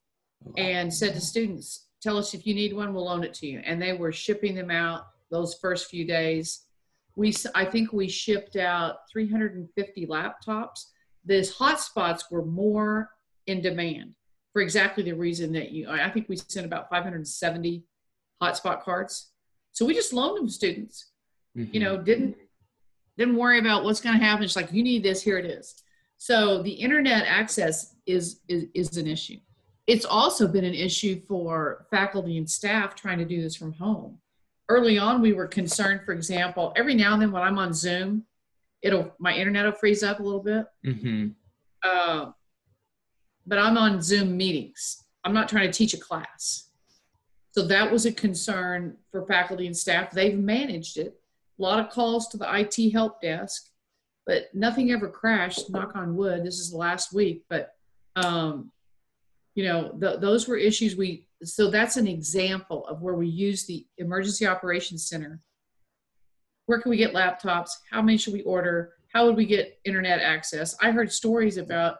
and 0.57 0.91
said 0.91 1.13
to 1.13 1.21
students, 1.21 1.86
tell 2.01 2.17
us 2.17 2.33
if 2.33 2.45
you 2.45 2.53
need 2.53 2.73
one, 2.73 2.93
we'll 2.93 3.05
loan 3.05 3.23
it 3.23 3.33
to 3.35 3.47
you. 3.47 3.61
And 3.65 3.81
they 3.81 3.93
were 3.93 4.11
shipping 4.11 4.55
them 4.55 4.71
out 4.71 5.07
those 5.31 5.55
first 5.55 5.89
few 5.89 6.05
days. 6.05 6.65
We, 7.15 7.33
I 7.55 7.65
think 7.65 7.93
we 7.93 8.07
shipped 8.07 8.55
out 8.55 9.09
350 9.11 10.07
laptops. 10.07 10.85
These 11.25 11.55
hotspots 11.55 12.31
were 12.31 12.45
more 12.45 13.09
in 13.47 13.61
demand 13.61 14.13
for 14.53 14.61
exactly 14.61 15.03
the 15.03 15.13
reason 15.13 15.51
that 15.53 15.71
you, 15.71 15.89
I 15.89 16.09
think 16.09 16.29
we 16.29 16.37
sent 16.37 16.65
about 16.65 16.89
570 16.89 17.83
hotspot 18.41 18.81
cards. 18.81 19.31
So 19.71 19.85
we 19.85 19.93
just 19.93 20.13
loaned 20.13 20.37
them 20.37 20.47
to 20.47 20.53
students, 20.53 21.11
mm-hmm. 21.57 21.73
you 21.73 21.79
know, 21.79 21.97
didn't, 21.97 22.35
didn't 23.17 23.35
worry 23.35 23.59
about 23.59 23.83
what's 23.83 24.01
going 24.01 24.17
to 24.17 24.23
happen. 24.23 24.43
It's 24.43 24.55
like, 24.55 24.71
you 24.71 24.83
need 24.83 25.03
this, 25.03 25.21
here 25.21 25.37
it 25.37 25.45
is. 25.45 25.83
So 26.17 26.61
the 26.63 26.71
internet 26.71 27.25
access 27.27 27.95
is, 28.05 28.41
is, 28.47 28.67
is 28.73 28.97
an 28.97 29.07
issue. 29.07 29.37
It's 29.87 30.05
also 30.05 30.47
been 30.47 30.65
an 30.65 30.73
issue 30.73 31.21
for 31.27 31.87
faculty 31.89 32.37
and 32.37 32.49
staff 32.49 32.93
trying 32.93 33.19
to 33.19 33.25
do 33.25 33.41
this 33.41 33.55
from 33.55 33.71
home. 33.73 34.19
Early 34.69 34.99
on, 34.99 35.21
we 35.21 35.31
were 35.31 35.47
concerned, 35.47 36.01
for 36.05 36.11
example, 36.11 36.73
every 36.75 36.93
now 36.93 37.13
and 37.13 37.21
then 37.21 37.31
when 37.31 37.41
I'm 37.41 37.57
on 37.57 37.73
Zoom, 37.73 38.25
it'll 38.81 39.15
my 39.17 39.33
internet 39.33 39.65
will 39.65 39.71
freeze 39.71 40.03
up 40.03 40.19
a 40.19 40.23
little 40.23 40.43
bit. 40.43 40.65
Mm-hmm. 40.85 41.27
Uh, 41.83 42.31
but 43.45 43.59
I'm 43.59 43.77
on 43.77 44.01
Zoom 44.01 44.35
meetings. 44.35 45.05
I'm 45.23 45.33
not 45.33 45.47
trying 45.47 45.71
to 45.71 45.77
teach 45.77 45.93
a 45.93 45.97
class. 45.97 46.69
So 47.51 47.63
that 47.63 47.89
was 47.89 48.05
a 48.05 48.11
concern 48.11 48.97
for 49.09 49.25
faculty 49.25 49.67
and 49.67 49.75
staff. 49.75 50.11
They've 50.11 50.37
managed 50.37 50.97
it. 50.97 51.19
A 51.57 51.61
lot 51.61 51.79
of 51.79 51.89
calls 51.89 52.27
to 52.29 52.37
the 52.37 52.47
IT 52.59 52.91
help 52.91 53.21
desk, 53.21 53.69
but 54.25 54.53
nothing 54.53 54.91
ever 54.91 55.07
crashed. 55.07 55.69
Knock 55.69 55.95
on 55.95 56.15
wood. 56.15 56.43
This 56.43 56.59
is 56.59 56.71
the 56.71 56.77
last 56.77 57.13
week, 57.13 57.45
but 57.49 57.73
um, 58.17 58.71
you 59.57 59.63
know, 59.63 59.91
the, 59.97 60.17
those 60.19 60.47
were 60.47 60.55
issues 60.55 60.95
we, 60.95 61.25
so 61.41 61.71
that's 61.71 61.97
an 61.97 62.05
example 62.05 62.85
of 62.85 63.01
where 63.01 63.15
we 63.15 63.27
use 63.27 63.65
the 63.65 63.87
emergency 63.97 64.45
operations 64.45 65.09
center. 65.09 65.41
Where 66.67 66.79
can 66.79 66.91
we 66.91 66.97
get 66.97 67.15
laptops? 67.15 67.71
How 67.89 68.03
many 68.03 68.19
should 68.19 68.33
we 68.33 68.43
order? 68.43 68.93
How 69.11 69.25
would 69.25 69.35
we 69.35 69.47
get 69.47 69.79
internet 69.83 70.19
access? 70.19 70.75
I 70.79 70.91
heard 70.91 71.11
stories 71.11 71.57
about 71.57 71.95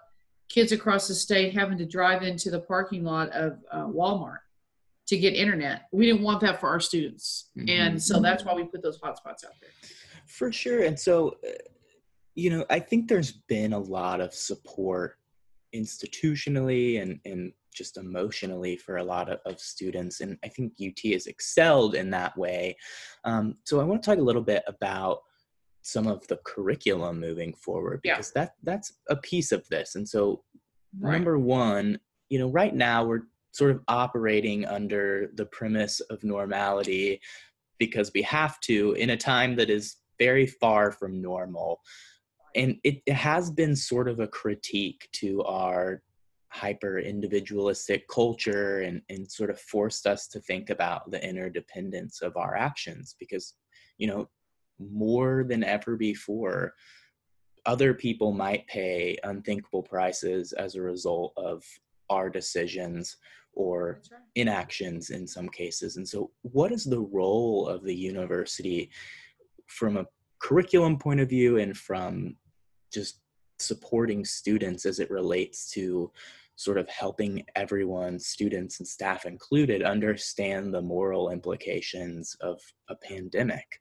kids 0.49 0.71
across 0.71 1.07
the 1.07 1.15
state 1.15 1.55
having 1.55 1.79
to 1.79 1.85
drive 1.87 2.21
into 2.21 2.51
the 2.51 2.59
parking 2.59 3.03
lot 3.03 3.31
of 3.31 3.57
uh, 3.71 3.87
Walmart 3.87 4.37
to 5.07 5.17
get 5.17 5.33
internet. 5.33 5.87
We 5.91 6.05
didn't 6.05 6.21
want 6.21 6.41
that 6.41 6.59
for 6.59 6.69
our 6.69 6.79
students. 6.79 7.49
Mm-hmm. 7.57 7.69
And 7.69 8.03
so 8.03 8.19
that's 8.19 8.45
why 8.45 8.53
we 8.53 8.65
put 8.65 8.83
those 8.83 8.99
hotspots 8.99 9.43
out 9.45 9.55
there. 9.61 9.71
For 10.27 10.51
sure. 10.51 10.83
And 10.83 10.99
so, 10.99 11.37
uh, 11.43 11.53
you 12.35 12.51
know, 12.51 12.65
I 12.69 12.79
think 12.79 13.07
there's 13.07 13.31
been 13.31 13.73
a 13.73 13.79
lot 13.79 14.21
of 14.21 14.31
support 14.31 15.16
institutionally 15.77 17.01
and, 17.01 17.19
and 17.25 17.53
just 17.73 17.97
emotionally 17.97 18.75
for 18.75 18.97
a 18.97 19.03
lot 19.03 19.29
of, 19.29 19.39
of 19.45 19.59
students. 19.59 20.21
And 20.21 20.37
I 20.43 20.47
think 20.47 20.73
UT 20.81 21.11
has 21.11 21.27
excelled 21.27 21.95
in 21.95 22.09
that 22.11 22.37
way. 22.37 22.75
Um, 23.23 23.57
so 23.65 23.79
I 23.79 23.83
want 23.83 24.01
to 24.01 24.09
talk 24.09 24.19
a 24.19 24.23
little 24.23 24.41
bit 24.41 24.63
about 24.67 25.19
some 25.83 26.07
of 26.07 26.27
the 26.27 26.39
curriculum 26.43 27.19
moving 27.19 27.53
forward 27.53 28.01
because 28.03 28.33
yeah. 28.35 28.43
that 28.43 28.53
that's 28.63 28.93
a 29.09 29.15
piece 29.15 29.51
of 29.51 29.65
this. 29.69 29.95
And 29.95 30.07
so 30.07 30.43
right. 30.99 31.13
number 31.13 31.39
one, 31.39 31.99
you 32.29 32.39
know, 32.39 32.49
right 32.49 32.75
now 32.75 33.05
we're 33.05 33.23
sort 33.51 33.71
of 33.71 33.81
operating 33.87 34.65
under 34.65 35.31
the 35.35 35.45
premise 35.45 35.99
of 36.09 36.23
normality 36.23 37.21
because 37.79 38.11
we 38.13 38.21
have 38.23 38.59
to 38.61 38.93
in 38.93 39.11
a 39.11 39.17
time 39.17 39.55
that 39.55 39.69
is 39.69 39.97
very 40.19 40.47
far 40.47 40.91
from 40.91 41.21
normal 41.21 41.79
and 42.57 42.77
it, 42.83 43.01
it 43.05 43.13
has 43.13 43.51
been 43.51 43.75
sort 43.75 44.09
of 44.09 44.19
a 44.19 44.27
critique 44.27 45.07
to 45.13 45.43
our 45.43 46.01
hyper 46.49 46.97
individualistic 46.97 48.07
culture 48.07 48.79
and, 48.79 49.01
and 49.09 49.29
sort 49.31 49.49
of 49.49 49.59
forced 49.59 50.07
us 50.07 50.27
to 50.27 50.39
think 50.39 50.69
about 50.69 51.09
the 51.11 51.23
interdependence 51.23 52.21
of 52.21 52.35
our 52.35 52.55
actions 52.55 53.15
because 53.19 53.53
you 53.97 54.07
know 54.07 54.27
more 54.79 55.45
than 55.47 55.63
ever 55.63 55.95
before 55.95 56.73
other 57.65 57.93
people 57.93 58.31
might 58.31 58.65
pay 58.67 59.17
unthinkable 59.23 59.83
prices 59.83 60.53
as 60.53 60.75
a 60.75 60.81
result 60.81 61.33
of 61.37 61.63
our 62.09 62.29
decisions 62.29 63.17
or 63.53 64.01
right. 64.11 64.21
inactions 64.35 65.09
in 65.09 65.27
some 65.27 65.49
cases 65.49 65.97
and 65.97 66.07
so 66.07 66.31
what 66.43 66.71
is 66.71 66.85
the 66.85 66.99
role 66.99 67.67
of 67.67 67.83
the 67.83 67.95
university 67.95 68.89
from 69.67 69.97
a 69.97 70.05
curriculum 70.39 70.97
point 70.97 71.19
of 71.19 71.27
view 71.27 71.57
and 71.57 71.75
from 71.77 72.35
just 72.91 73.19
supporting 73.59 74.23
students 74.23 74.85
as 74.85 74.99
it 74.99 75.09
relates 75.09 75.69
to 75.71 76.11
sort 76.55 76.77
of 76.77 76.89
helping 76.89 77.45
everyone, 77.55 78.19
students 78.19 78.79
and 78.79 78.87
staff 78.87 79.25
included, 79.25 79.83
understand 79.83 80.73
the 80.73 80.81
moral 80.81 81.29
implications 81.29 82.35
of 82.41 82.59
a 82.89 82.95
pandemic. 82.95 83.79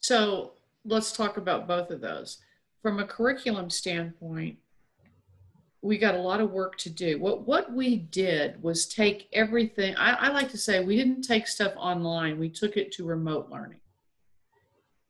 So 0.00 0.54
let's 0.84 1.12
talk 1.12 1.36
about 1.36 1.68
both 1.68 1.90
of 1.90 2.00
those. 2.00 2.38
From 2.82 2.98
a 2.98 3.06
curriculum 3.06 3.70
standpoint, 3.70 4.58
we 5.82 5.98
got 5.98 6.16
a 6.16 6.20
lot 6.20 6.40
of 6.40 6.50
work 6.50 6.76
to 6.78 6.90
do. 6.90 7.18
What 7.20 7.46
what 7.46 7.72
we 7.72 7.96
did 7.96 8.60
was 8.62 8.86
take 8.86 9.28
everything. 9.32 9.96
I, 9.96 10.12
I 10.12 10.28
like 10.30 10.50
to 10.50 10.58
say 10.58 10.84
we 10.84 10.96
didn't 10.96 11.22
take 11.22 11.46
stuff 11.46 11.72
online. 11.76 12.38
We 12.38 12.48
took 12.48 12.76
it 12.76 12.92
to 12.92 13.04
remote 13.04 13.50
learning. 13.50 13.80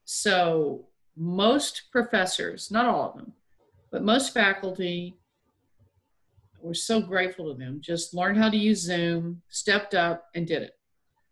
So 0.05 0.87
most 1.17 1.85
professors, 1.91 2.71
not 2.71 2.87
all 2.87 3.11
of 3.11 3.17
them, 3.17 3.33
but 3.91 4.03
most 4.03 4.33
faculty 4.33 5.17
we're 6.63 6.75
so 6.75 7.01
grateful 7.01 7.53
to 7.53 7.59
them, 7.59 7.81
just 7.81 8.15
learned 8.15 8.39
how 8.39 8.49
to 8.49 8.57
use 8.57 8.81
Zoom, 8.81 9.43
stepped 9.49 9.95
up, 9.95 10.29
and 10.35 10.47
did 10.47 10.63
it. 10.63 10.79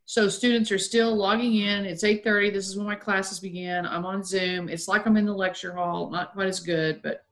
So 0.05 0.29
students 0.29 0.73
are 0.73 0.79
still 0.79 1.15
logging 1.15 1.55
in. 1.55 1.85
It's 1.87 2.03
8:30. 2.03 2.51
This 2.51 2.67
is 2.67 2.77
when 2.77 2.87
my 2.87 2.97
classes 2.97 3.39
begin. 3.39 3.87
I'm 3.87 4.05
on 4.05 4.25
Zoom. 4.25 4.69
It's 4.69 4.89
like 4.89 5.07
I'm 5.07 5.17
in 5.17 5.25
the 5.25 5.33
lecture 5.33 5.73
hall. 5.73 6.11
Not 6.11 6.33
quite 6.33 6.49
as 6.49 6.59
good, 6.59 7.01
but 7.01 7.25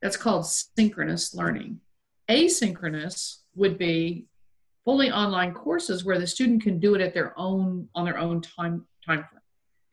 that's 0.00 0.16
called 0.16 0.46
synchronous 0.46 1.34
learning. 1.34 1.80
Asynchronous 2.28 3.38
would 3.56 3.76
be 3.76 4.28
fully 4.84 5.10
online 5.10 5.52
courses 5.52 6.04
where 6.04 6.20
the 6.20 6.26
student 6.28 6.62
can 6.62 6.78
do 6.78 6.94
it 6.94 7.00
at 7.00 7.12
their 7.12 7.36
own 7.36 7.88
on 7.96 8.04
their 8.04 8.18
own 8.18 8.40
time 8.40 8.86
time 9.04 9.24
frame, 9.24 9.35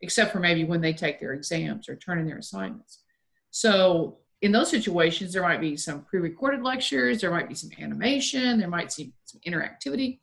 except 0.04 0.32
for 0.32 0.39
maybe 0.39 0.63
when 0.63 0.82
they 0.82 0.94
take 0.94 1.20
their 1.20 1.34
exams 1.34 1.89
or 1.89 1.96
turn 1.96 2.20
in 2.20 2.28
their 2.28 2.38
assignments. 2.38 3.00
So 3.50 4.20
in 4.44 4.52
those 4.52 4.70
situations, 4.70 5.34
there 5.34 5.42
might 5.42 5.62
be 5.62 5.76
some 5.76 6.04
pre-recorded 6.04 6.62
lectures, 6.62 7.22
there 7.22 7.32
might 7.32 7.50
be 7.50 7.56
some 7.56 7.72
animation, 7.80 8.60
there 8.60 8.70
might 8.70 8.96
be 8.96 9.13
some 9.26 9.42
interactivity 9.48 10.20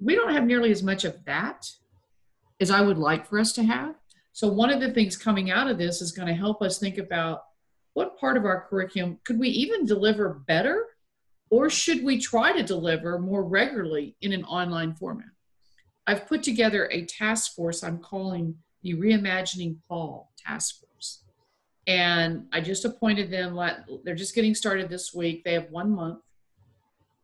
we 0.00 0.14
don't 0.14 0.32
have 0.32 0.46
nearly 0.46 0.70
as 0.70 0.82
much 0.82 1.04
of 1.04 1.22
that 1.26 1.70
as 2.60 2.70
I 2.70 2.80
would 2.80 2.98
like 2.98 3.26
for 3.26 3.38
us 3.38 3.52
to 3.54 3.62
have. 3.62 3.94
So, 4.32 4.48
one 4.48 4.70
of 4.72 4.80
the 4.80 4.92
things 4.92 5.16
coming 5.16 5.50
out 5.50 5.68
of 5.68 5.78
this 5.78 6.00
is 6.00 6.12
going 6.12 6.28
to 6.28 6.34
help 6.34 6.62
us 6.62 6.78
think 6.78 6.98
about 6.98 7.42
what 7.92 8.18
part 8.18 8.36
of 8.36 8.44
our 8.44 8.66
curriculum 8.68 9.18
could 9.24 9.38
we 9.38 9.48
even 9.48 9.84
deliver 9.84 10.42
better, 10.46 10.86
or 11.50 11.68
should 11.68 12.04
we 12.04 12.18
try 12.18 12.52
to 12.52 12.62
deliver 12.62 13.18
more 13.18 13.44
regularly 13.44 14.16
in 14.20 14.32
an 14.32 14.44
online 14.44 14.94
format? 14.94 15.26
I've 16.06 16.26
put 16.26 16.42
together 16.42 16.88
a 16.90 17.04
task 17.04 17.54
force 17.54 17.82
I'm 17.82 17.98
calling 17.98 18.56
the 18.82 18.94
Reimagining 18.94 19.76
Fall 19.88 20.32
Task 20.36 20.80
Force. 20.80 21.24
And 21.86 22.46
I 22.52 22.60
just 22.60 22.84
appointed 22.84 23.30
them, 23.30 23.58
they're 24.04 24.14
just 24.14 24.34
getting 24.34 24.54
started 24.54 24.88
this 24.88 25.12
week. 25.14 25.44
They 25.44 25.54
have 25.54 25.70
one 25.70 25.90
month. 25.90 26.20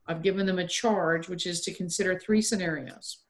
I've 0.09 0.23
given 0.23 0.47
them 0.47 0.59
a 0.59 0.66
charge, 0.66 1.29
which 1.29 1.47
is 1.47 1.61
to 1.62 1.75
consider 1.75 2.19
three 2.19 2.40
scenarios. 2.40 3.25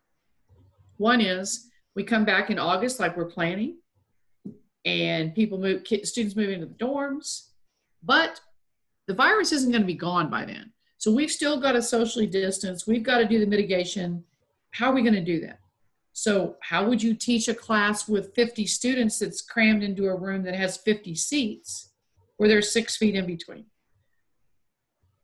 One 0.99 1.21
is 1.21 1.71
we 1.95 2.05
come 2.05 2.25
back 2.25 2.51
in 2.51 2.59
August 2.59 3.01
like 3.01 3.17
we're 3.17 3.31
planning, 3.31 3.79
and 4.85 5.35
people 5.35 5.59
move, 5.59 5.87
students 5.87 6.37
move 6.37 6.51
into 6.51 6.67
the 6.67 6.75
dorms, 6.75 7.49
but 8.03 8.41
the 9.07 9.15
virus 9.15 9.53
isn't 9.53 9.71
going 9.71 9.83
to 9.83 9.87
be 9.87 9.95
gone 9.95 10.31
by 10.31 10.45
then. 10.45 10.73
So 10.99 11.13
we've 11.13 11.31
still 11.31 11.61
got 11.61 11.73
to 11.73 11.83
socially 11.83 12.27
distance. 12.27 12.87
We've 12.87 13.03
got 13.03 13.19
to 13.19 13.27
do 13.27 13.39
the 13.39 13.47
mitigation. 13.47 14.25
How 14.73 14.91
are 14.91 14.95
we 14.95 15.03
going 15.03 15.15
to 15.15 15.25
do 15.25 15.41
that? 15.41 15.59
So, 16.19 16.57
how 16.63 16.89
would 16.89 17.03
you 17.03 17.15
teach 17.15 17.47
a 17.47 17.55
class 17.55 18.09
with 18.09 18.35
50 18.35 18.67
students 18.67 19.19
that's 19.19 19.43
crammed 19.43 19.83
into 19.83 20.07
a 20.07 20.17
room 20.17 20.43
that 20.45 20.55
has 20.55 20.79
50 20.79 21.15
seats 21.15 21.91
where 22.39 22.49
there's 22.49 22.73
six 22.73 22.97
feet 22.97 23.15
in 23.15 23.27
between? 23.27 23.67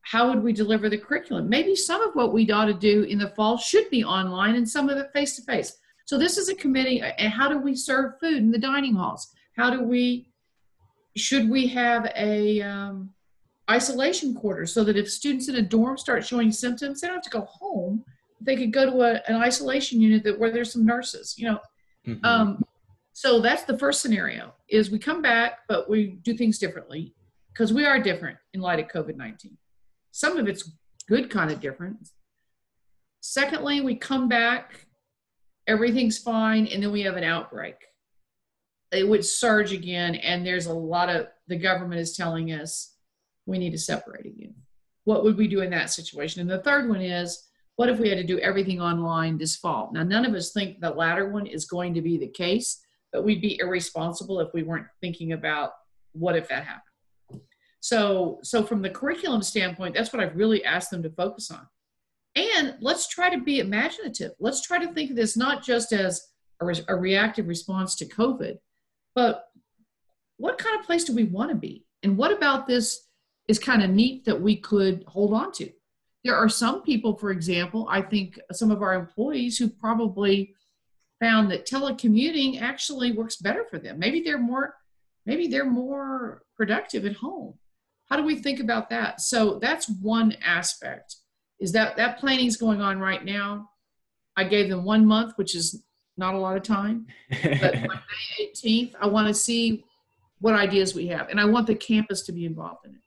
how 0.03 0.29
would 0.29 0.43
we 0.43 0.53
deliver 0.53 0.89
the 0.89 0.99
curriculum? 0.99 1.49
Maybe 1.49 1.75
some 1.75 2.03
of 2.03 2.15
what 2.15 2.33
we 2.33 2.51
ought 2.51 2.67
to 2.67 2.75
do 2.75 3.05
in 3.05 3.19
the 3.19 3.31
fall 3.31 3.57
should 3.57 3.89
be 3.89 4.05
online 4.05 4.57
and 4.57 4.69
some 4.69 4.89
of 4.89 4.99
it 4.99 5.13
face 5.13 5.37
to 5.37 5.43
face. 5.43 5.79
So 6.05 6.19
this 6.19 6.37
is 6.37 6.49
a 6.49 6.55
committee 6.55 7.01
and 7.01 7.33
how 7.33 7.49
do 7.49 7.59
we 7.59 7.75
serve 7.75 8.19
food 8.21 8.37
in 8.37 8.51
the 8.51 8.59
dining 8.59 8.95
halls? 8.95 9.33
How 9.57 9.71
do 9.71 9.83
we 9.83 10.29
should 11.17 11.49
we 11.49 11.67
have 11.69 12.11
a 12.17 12.61
um, 12.63 13.11
isolation 13.71 14.35
quarter 14.35 14.67
so 14.67 14.83
that 14.85 14.97
if 14.97 15.11
students 15.11 15.49
in 15.49 15.57
a 15.57 15.63
dorm 15.63 15.97
start 15.97 16.27
showing 16.27 16.51
symptoms, 16.51 17.01
they 17.01 17.07
don't 17.07 17.17
have 17.17 17.25
to 17.25 17.31
go 17.31 17.43
home. 17.43 18.05
They 18.45 18.57
could 18.57 18.73
go 18.73 18.91
to 18.91 19.01
a, 19.03 19.23
an 19.29 19.37
isolation 19.37 20.01
unit 20.01 20.25
that 20.25 20.39
where 20.39 20.51
there's 20.51 20.73
some 20.73 20.85
nurses, 20.85 21.35
you 21.39 21.49
know. 21.49 21.59
Mm-hmm. 22.07 22.25
Um, 22.25 22.65
so 23.13 23.41
that's 23.41 23.65
the 23.65 23.79
first 23.79 24.01
scenario 24.01 24.55
is 24.69 24.91
we 24.91 24.99
come 24.99 25.23
back, 25.23 25.61
but 25.69 25.89
we 25.89 26.19
do 26.23 26.35
things 26.35 26.59
differently 26.59 27.15
because 27.53 27.73
we 27.73 27.85
are 27.85 28.01
different 28.01 28.39
in 28.55 28.61
light 28.61 28.81
of 28.81 28.89
COVID-19. 28.89 29.57
Some 30.11 30.39
of 30.39 30.49
it's 30.49 30.71
good 31.09 31.31
kind 31.31 31.51
of 31.51 31.61
different. 31.61 32.09
Secondly, 33.21 33.81
we 33.81 33.95
come 33.95 34.29
back, 34.29 34.87
everything's 35.67 36.19
fine, 36.19 36.67
and 36.67 36.83
then 36.83 36.91
we 36.91 37.03
have 37.03 37.17
an 37.17 37.25
outbreak. 37.25 37.77
It 38.91 39.09
would 39.09 39.25
surge 39.25 39.73
again, 39.73 40.17
and 40.17 40.45
there's 40.45 40.67
a 40.67 40.75
lot 40.75 41.09
of 41.09 41.29
the 41.49 41.57
government 41.57 42.01
is 42.01 42.17
telling 42.17 42.53
us 42.53 42.95
we 43.47 43.59
need 43.59 43.71
to 43.71 43.79
separate 43.79 44.27
again. 44.27 44.55
What 45.05 45.25
would 45.25 45.37
we 45.37 45.49
do 45.49 45.61
in 45.61 45.71
that 45.71 45.91
situation? 45.91 46.41
And 46.41 46.51
the 46.51 46.63
third 46.63 46.89
one 46.89 47.01
is 47.01 47.49
what 47.77 47.89
if 47.89 47.99
we 47.99 48.09
had 48.09 48.19
to 48.19 48.25
do 48.25 48.39
everything 48.39 48.81
online 48.81 49.39
this 49.39 49.57
fall? 49.57 49.91
Now, 49.93 50.03
none 50.03 50.25
of 50.25 50.35
us 50.35 50.53
think 50.53 50.81
the 50.81 50.91
latter 50.91 51.29
one 51.29 51.47
is 51.47 51.65
going 51.65 51.95
to 51.95 52.03
be 52.03 52.19
the 52.19 52.29
case, 52.29 52.85
but 53.13 53.25
we'd 53.25 53.41
be 53.41 53.59
irresponsible 53.61 54.41
if 54.41 54.53
we 54.53 54.63
weren't 54.63 54.87
thinking 55.01 55.33
about 55.33 55.73
what 56.13 56.37
if 56.37 56.49
that 56.49 56.65
happened. 56.65 57.43
So, 57.81 58.39
so 58.43 58.63
from 58.63 58.83
the 58.83 58.91
curriculum 58.91 59.43
standpoint, 59.43 59.95
that's 59.95 60.13
what 60.13 60.23
I've 60.23 60.37
really 60.37 60.65
asked 60.65 60.91
them 60.91 61.03
to 61.03 61.11
focus 61.11 61.51
on. 61.51 61.67
And 62.37 62.77
let's 62.81 63.09
try 63.09 63.29
to 63.29 63.41
be 63.41 63.59
imaginative. 63.59 64.33
Let's 64.39 64.63
try 64.63 64.79
to 64.79 64.93
think 64.93 65.11
of 65.11 65.17
this 65.17 65.37
not 65.37 65.65
just 65.65 65.93
as 65.93 66.23
a, 66.61 66.67
a 66.89 66.97
reactive 66.97 67.49
response 67.49 67.97
to 67.97 68.07
COVID, 68.07 68.59
but 69.15 69.47
what 70.37 70.59
kind 70.59 70.79
of 70.79 70.87
place 70.87 71.05
do 71.05 71.15
we 71.15 71.25
want 71.25 71.51
to 71.51 71.57
be? 71.57 71.85
And 72.03 72.17
what 72.17 72.33
about 72.33 72.67
this 72.67 73.07
is 73.49 73.59
kind 73.59 73.83
of 73.83 73.91
neat 73.91 74.25
that 74.25 74.41
we 74.41 74.57
could 74.57 75.05
hold 75.07 75.35
on 75.35 75.53
to? 75.53 75.71
There 76.25 76.37
are 76.37 76.49
some 76.49 76.83
people, 76.83 77.17
for 77.17 77.31
example, 77.31 77.87
I 77.91 78.01
think 78.03 78.39
some 78.53 78.71
of 78.71 78.83
our 78.83 78.95
employees 78.95 79.59
who 79.59 79.69
probably 79.69 80.55
found 81.21 81.51
that 81.51 81.67
telecommuting 81.67 82.61
actually 82.61 83.13
works 83.13 83.37
better 83.37 83.65
for 83.69 83.79
them. 83.79 83.99
Maybe 83.99 84.21
they're 84.21 84.39
more, 84.39 84.75
maybe 85.27 85.49
they're 85.49 85.65
more 85.65 86.43
productive 86.57 87.05
at 87.07 87.17
home. 87.17 87.55
How 88.09 88.17
do 88.17 88.25
we 88.25 88.37
think 88.37 88.61
about 88.61 88.91
that? 88.91 89.21
So 89.21 89.59
that's 89.59 89.89
one 89.89 90.37
aspect 90.45 91.17
is 91.61 91.73
that 91.73 91.97
that 91.97 92.19
planning 92.19 92.47
is 92.47 92.57
going 92.57 92.81
on 92.81 92.99
right 92.99 93.25
now. 93.25 93.71
I 94.37 94.45
gave 94.45 94.69
them 94.69 94.85
one 94.85 95.07
month 95.07 95.35
which 95.37 95.55
is 95.55 95.85
not 96.17 96.35
a 96.35 96.39
lot 96.39 96.57
of 96.57 96.63
time 96.63 97.07
but 97.31 97.61
by 97.63 97.79
may 98.39 98.53
18th 98.55 98.95
i 99.01 99.07
want 99.07 99.29
to 99.29 99.35
see 99.35 99.85
what 100.41 100.55
ideas 100.55 100.95
we 100.95 101.07
have 101.07 101.29
and 101.29 101.41
i 101.41 101.45
want 101.45 101.67
the 101.67 101.75
campus 101.75 102.23
to 102.23 102.33
be 102.33 102.45
involved 102.45 102.85
in 102.87 102.93
it 102.93 103.01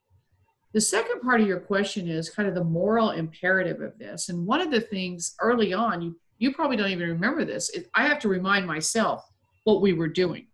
the 0.76 0.82
second 0.82 1.22
part 1.22 1.40
of 1.40 1.48
your 1.48 1.62
question 1.62 2.10
is 2.10 2.30
kind 2.30 2.50
of 2.50 2.54
the 2.54 2.64
moral 2.64 3.12
imperative 3.12 3.80
of 3.80 3.98
this 3.98 4.28
and 4.28 4.46
one 4.46 4.60
of 4.60 4.70
the 4.70 4.82
things 4.82 5.34
early 5.40 5.74
on 5.74 6.02
you 6.02 6.16
you 6.38 6.54
probably 6.54 6.76
don't 6.76 6.92
even 6.92 7.10
remember 7.10 7.46
this 7.46 7.70
is 7.70 7.86
i 7.96 8.06
have 8.06 8.20
to 8.20 8.28
remind 8.28 8.68
myself 8.68 9.24
what 9.64 9.82
we 9.82 9.94
were 9.94 10.10
doing 10.10 10.46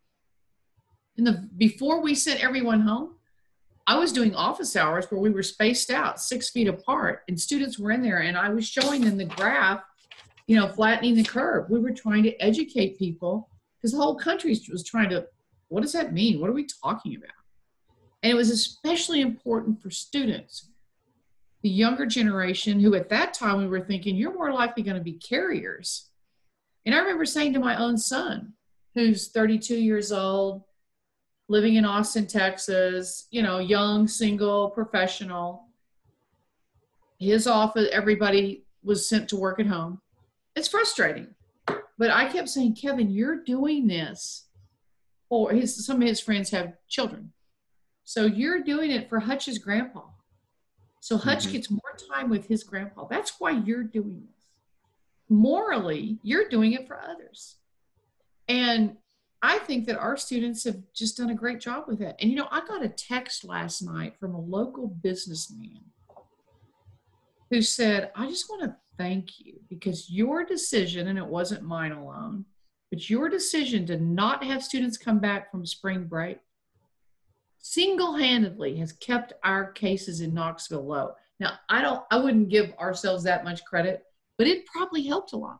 in 1.17 1.23
the 1.23 1.49
before 1.57 2.01
we 2.01 2.13
sent 2.15 2.41
everyone 2.41 2.81
home 2.81 3.15
I 3.87 3.97
was 3.97 4.13
doing 4.13 4.35
office 4.35 4.75
hours 4.75 5.09
where 5.09 5.19
we 5.19 5.31
were 5.31 5.43
spaced 5.43 5.89
out 5.89 6.21
six 6.21 6.51
feet 6.51 6.67
apart, 6.67 7.23
and 7.27 7.37
students 7.37 7.79
were 7.79 7.91
in 7.91 8.01
there, 8.01 8.19
and 8.19 8.37
I 8.37 8.49
was 8.49 8.65
showing 8.65 9.01
them 9.01 9.17
the 9.17 9.25
graph, 9.25 9.81
you 10.45 10.55
know, 10.55 10.67
flattening 10.67 11.15
the 11.15 11.23
curve. 11.23 11.69
We 11.69 11.79
were 11.79 11.91
trying 11.91 12.23
to 12.23 12.35
educate 12.39 12.99
people 12.99 13.49
because 13.75 13.91
the 13.91 13.97
whole 13.97 14.15
country 14.15 14.57
was 14.71 14.85
trying 14.85 15.09
to, 15.09 15.25
what 15.69 15.81
does 15.81 15.93
that 15.93 16.13
mean? 16.13 16.39
What 16.39 16.49
are 16.49 16.53
we 16.53 16.67
talking 16.81 17.15
about? 17.15 17.40
And 18.23 18.31
it 18.31 18.35
was 18.35 18.49
especially 18.49 19.21
important 19.21 19.81
for 19.81 19.89
students, 19.89 20.69
the 21.63 21.69
younger 21.69 22.05
generation, 22.05 22.79
who 22.79 22.95
at 22.95 23.09
that 23.09 23.33
time 23.33 23.59
we 23.59 23.67
were 23.67 23.81
thinking, 23.81 24.15
you're 24.15 24.33
more 24.33 24.53
likely 24.53 24.83
going 24.83 24.97
to 24.97 25.03
be 25.03 25.13
carriers. 25.13 26.09
And 26.85 26.93
I 26.93 26.99
remember 26.99 27.25
saying 27.25 27.53
to 27.53 27.59
my 27.59 27.75
own 27.75 27.97
son, 27.97 28.53
who's 28.93 29.29
32 29.29 29.75
years 29.75 30.11
old, 30.11 30.63
living 31.47 31.75
in 31.75 31.85
Austin, 31.85 32.27
Texas, 32.27 33.27
you 33.31 33.41
know, 33.41 33.59
young, 33.59 34.07
single, 34.07 34.69
professional. 34.69 35.65
His 37.19 37.45
office, 37.45 37.89
everybody 37.91 38.63
was 38.83 39.07
sent 39.07 39.29
to 39.29 39.35
work 39.35 39.59
at 39.59 39.67
home. 39.67 40.01
It's 40.55 40.67
frustrating. 40.67 41.27
But 41.97 42.09
I 42.09 42.29
kept 42.29 42.49
saying, 42.49 42.75
Kevin, 42.75 43.11
you're 43.11 43.43
doing 43.43 43.87
this. 43.87 44.47
Or 45.29 45.51
his, 45.51 45.85
some 45.85 46.01
of 46.01 46.07
his 46.07 46.19
friends 46.19 46.49
have 46.51 46.73
children. 46.87 47.31
So 48.03 48.25
you're 48.25 48.63
doing 48.63 48.91
it 48.91 49.09
for 49.09 49.19
Hutch's 49.19 49.57
grandpa. 49.57 50.01
So 50.99 51.17
Hutch 51.17 51.43
mm-hmm. 51.43 51.53
gets 51.53 51.71
more 51.71 51.97
time 52.13 52.29
with 52.29 52.47
his 52.47 52.63
grandpa. 52.63 53.07
That's 53.07 53.39
why 53.39 53.51
you're 53.51 53.83
doing 53.83 54.23
this. 54.27 54.45
Morally, 55.29 56.19
you're 56.23 56.49
doing 56.49 56.73
it 56.73 56.87
for 56.87 57.01
others. 57.01 57.55
And 58.47 58.97
I 59.41 59.57
think 59.59 59.87
that 59.87 59.97
our 59.97 60.17
students 60.17 60.63
have 60.65 60.77
just 60.93 61.17
done 61.17 61.31
a 61.31 61.35
great 61.35 61.59
job 61.59 61.85
with 61.87 62.01
it. 62.01 62.15
And 62.19 62.29
you 62.29 62.35
know, 62.35 62.47
I 62.51 62.65
got 62.65 62.83
a 62.83 62.89
text 62.89 63.43
last 63.43 63.81
night 63.81 64.15
from 64.19 64.35
a 64.35 64.39
local 64.39 64.87
businessman 64.87 65.79
who 67.49 67.61
said, 67.61 68.11
I 68.15 68.27
just 68.27 68.49
want 68.49 68.63
to 68.63 68.75
thank 68.97 69.39
you 69.39 69.59
because 69.69 70.09
your 70.09 70.43
decision, 70.45 71.07
and 71.07 71.17
it 71.17 71.25
wasn't 71.25 71.63
mine 71.63 71.91
alone, 71.91 72.45
but 72.91 73.09
your 73.09 73.29
decision 73.29 73.85
to 73.87 73.97
not 73.97 74.43
have 74.43 74.63
students 74.63 74.97
come 74.97 75.19
back 75.19 75.49
from 75.49 75.65
spring 75.65 76.05
break 76.05 76.37
single 77.61 78.15
handedly 78.15 78.75
has 78.77 78.93
kept 78.93 79.33
our 79.43 79.71
cases 79.71 80.21
in 80.21 80.33
Knoxville 80.33 80.85
low. 80.85 81.13
Now, 81.39 81.53
I 81.69 81.81
don't, 81.81 82.03
I 82.11 82.17
wouldn't 82.17 82.49
give 82.49 82.73
ourselves 82.79 83.23
that 83.23 83.43
much 83.43 83.63
credit, 83.65 84.03
but 84.37 84.47
it 84.47 84.65
probably 84.65 85.03
helped 85.03 85.33
a 85.33 85.37
lot 85.37 85.59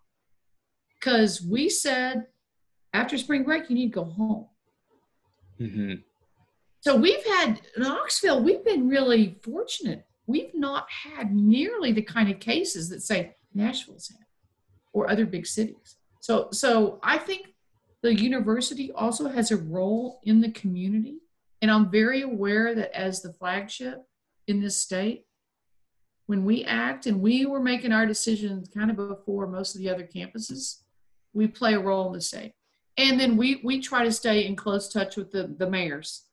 because 1.00 1.42
we 1.42 1.70
said, 1.70 2.28
after 2.94 3.18
spring 3.18 3.44
break, 3.44 3.70
you 3.70 3.76
need 3.76 3.94
to 3.94 3.94
go 3.94 4.04
home. 4.04 4.48
Mm-hmm. 5.60 5.94
So 6.82 6.96
we've 6.96 7.26
had 7.26 7.62
Knoxville, 7.78 8.44
we've 8.44 8.66
been 8.66 8.90
really 8.90 9.38
fortunate. 9.44 10.06
we've 10.32 10.54
not 10.54 10.88
had 10.90 11.34
nearly 11.34 11.92
the 11.92 12.02
kind 12.02 12.30
of 12.30 12.40
cases 12.40 12.90
that 12.90 13.02
say 13.02 13.36
Nashville's 13.54 14.10
had 14.10 14.26
or 14.94 15.10
other 15.10 15.26
big 15.26 15.46
cities. 15.46 15.98
So, 16.20 16.50
so 16.52 17.00
I 17.04 17.18
think 17.18 17.54
the 18.02 18.14
university 18.14 18.92
also 18.94 19.28
has 19.28 19.52
a 19.52 19.58
role 19.58 20.22
in 20.24 20.42
the 20.42 20.52
community. 20.52 21.18
And 21.62 21.70
I'm 21.70 21.92
very 21.92 22.22
aware 22.22 22.74
that 22.76 22.96
as 22.98 23.22
the 23.22 23.34
flagship 23.34 24.04
in 24.48 24.62
this 24.62 24.78
state, 24.78 25.26
when 26.26 26.46
we 26.46 26.64
act 26.64 27.06
and 27.06 27.22
we 27.22 27.46
were 27.46 27.60
making 27.60 27.92
our 27.92 28.06
decisions 28.06 28.70
kind 28.70 28.90
of 28.90 28.96
before 28.96 29.48
most 29.48 29.76
of 29.76 29.82
the 29.82 29.90
other 29.90 30.08
campuses, 30.08 30.82
we 31.34 31.48
play 31.48 31.74
a 31.74 31.80
role 31.80 32.08
in 32.08 32.14
the 32.14 32.22
state. 32.22 32.54
And 32.98 33.20
then 33.20 33.38
we, 33.38 33.62
we 33.64 33.80
try 33.80 34.04
to 34.04 34.12
stay 34.12 34.46
in 34.46 34.56
close 34.56 34.92
touch 34.92 35.18
with 35.18 35.32
the, 35.32 35.54
the 35.58 35.70
mayors, 35.70 36.24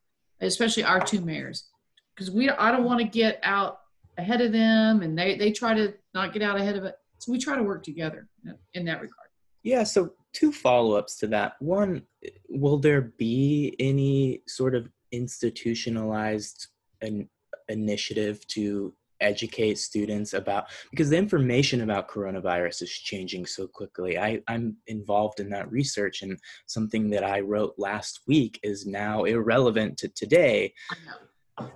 especially 0.40 0.84
our 0.84 1.00
two 1.00 1.20
mayors, 1.20 1.68
because 2.14 2.30
we 2.30 2.48
I 2.48 2.70
don't 2.70 2.84
want 2.84 3.00
to 3.00 3.06
get 3.06 3.40
out 3.42 3.80
ahead 4.16 4.40
of 4.40 4.52
them 4.52 5.02
and 5.02 5.16
they, 5.16 5.36
they 5.36 5.52
try 5.52 5.74
to 5.74 5.94
not 6.14 6.32
get 6.32 6.42
out 6.42 6.58
ahead 6.58 6.76
of 6.76 6.84
it. 6.84 6.94
So 7.18 7.32
we 7.32 7.38
try 7.38 7.56
to 7.56 7.62
work 7.62 7.82
together 7.82 8.28
in 8.74 8.84
that 8.84 9.00
regard. 9.00 9.28
Yeah. 9.62 9.82
So 9.82 10.12
two 10.32 10.52
follow-ups 10.52 11.18
to 11.18 11.26
that. 11.28 11.54
One, 11.60 12.02
will 12.48 12.78
there 12.78 13.02
be 13.02 13.74
any 13.78 14.42
sort 14.46 14.74
of 14.74 14.88
institutionalized 15.12 16.68
an 17.00 17.28
initiative 17.68 18.46
to 18.48 18.94
educate 19.20 19.78
students 19.78 20.32
about 20.32 20.66
because 20.90 21.10
the 21.10 21.16
information 21.16 21.82
about 21.82 22.08
coronavirus 22.08 22.82
is 22.82 22.90
changing 22.90 23.44
so 23.46 23.66
quickly. 23.66 24.18
I, 24.18 24.40
i'm 24.48 24.76
involved 24.86 25.40
in 25.40 25.50
that 25.50 25.70
research 25.70 26.22
and 26.22 26.38
something 26.66 27.10
that 27.10 27.24
i 27.24 27.40
wrote 27.40 27.74
last 27.78 28.20
week 28.26 28.60
is 28.62 28.86
now 28.86 29.24
irrelevant 29.24 29.96
to 29.98 30.08
today. 30.08 30.72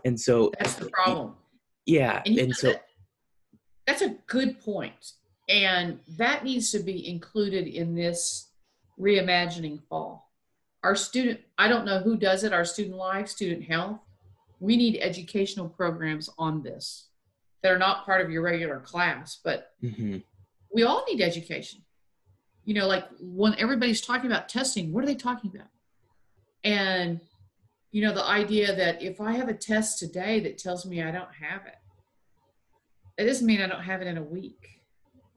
And 0.04 0.18
so 0.18 0.52
that's 0.58 0.76
the 0.76 0.90
problem. 0.90 1.34
Yeah 1.84 2.22
and, 2.24 2.38
and 2.38 2.54
so 2.54 2.68
that, 2.68 2.84
that's 3.86 4.02
a 4.02 4.16
good 4.28 4.60
point. 4.60 5.12
And 5.48 5.98
that 6.16 6.44
needs 6.44 6.70
to 6.70 6.78
be 6.78 7.08
included 7.08 7.66
in 7.66 7.94
this 7.96 8.50
reimagining 8.98 9.82
fall 9.88 10.31
our 10.82 10.96
student 10.96 11.40
i 11.58 11.68
don't 11.68 11.84
know 11.84 12.00
who 12.00 12.16
does 12.16 12.44
it 12.44 12.52
our 12.52 12.64
student 12.64 12.96
life 12.96 13.28
student 13.28 13.64
health. 13.64 13.98
We 14.60 14.76
need 14.76 14.98
educational 15.00 15.68
programs 15.68 16.30
on 16.38 16.62
this 16.62 17.08
that 17.62 17.72
are 17.72 17.78
not 17.78 18.04
part 18.04 18.20
of 18.20 18.30
your 18.30 18.42
regular 18.42 18.80
class 18.80 19.40
but 19.42 19.72
mm-hmm. 19.82 20.18
we 20.72 20.82
all 20.82 21.04
need 21.08 21.20
education. 21.20 21.82
You 22.64 22.74
know 22.74 22.86
like 22.86 23.04
when 23.20 23.54
everybody's 23.58 24.00
talking 24.00 24.30
about 24.30 24.48
testing 24.48 24.92
what 24.92 25.04
are 25.04 25.06
they 25.06 25.14
talking 25.14 25.50
about? 25.54 25.68
And 26.64 27.20
you 27.90 28.02
know 28.02 28.14
the 28.14 28.24
idea 28.24 28.74
that 28.74 29.02
if 29.02 29.20
i 29.20 29.32
have 29.32 29.48
a 29.48 29.54
test 29.54 29.98
today 29.98 30.40
that 30.40 30.56
tells 30.56 30.86
me 30.86 31.02
i 31.02 31.10
don't 31.10 31.34
have 31.34 31.66
it 31.66 31.74
it 33.18 33.26
doesn't 33.26 33.46
mean 33.46 33.60
i 33.60 33.66
don't 33.66 33.82
have 33.82 34.00
it 34.00 34.06
in 34.06 34.16
a 34.16 34.22
week 34.22 34.72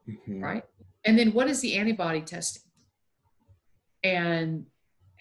mm-hmm. 0.07 0.43
right? 0.43 0.63
And 1.03 1.17
then 1.17 1.33
what 1.33 1.47
is 1.47 1.61
the 1.61 1.77
antibody 1.77 2.21
testing? 2.21 2.63
And 4.03 4.65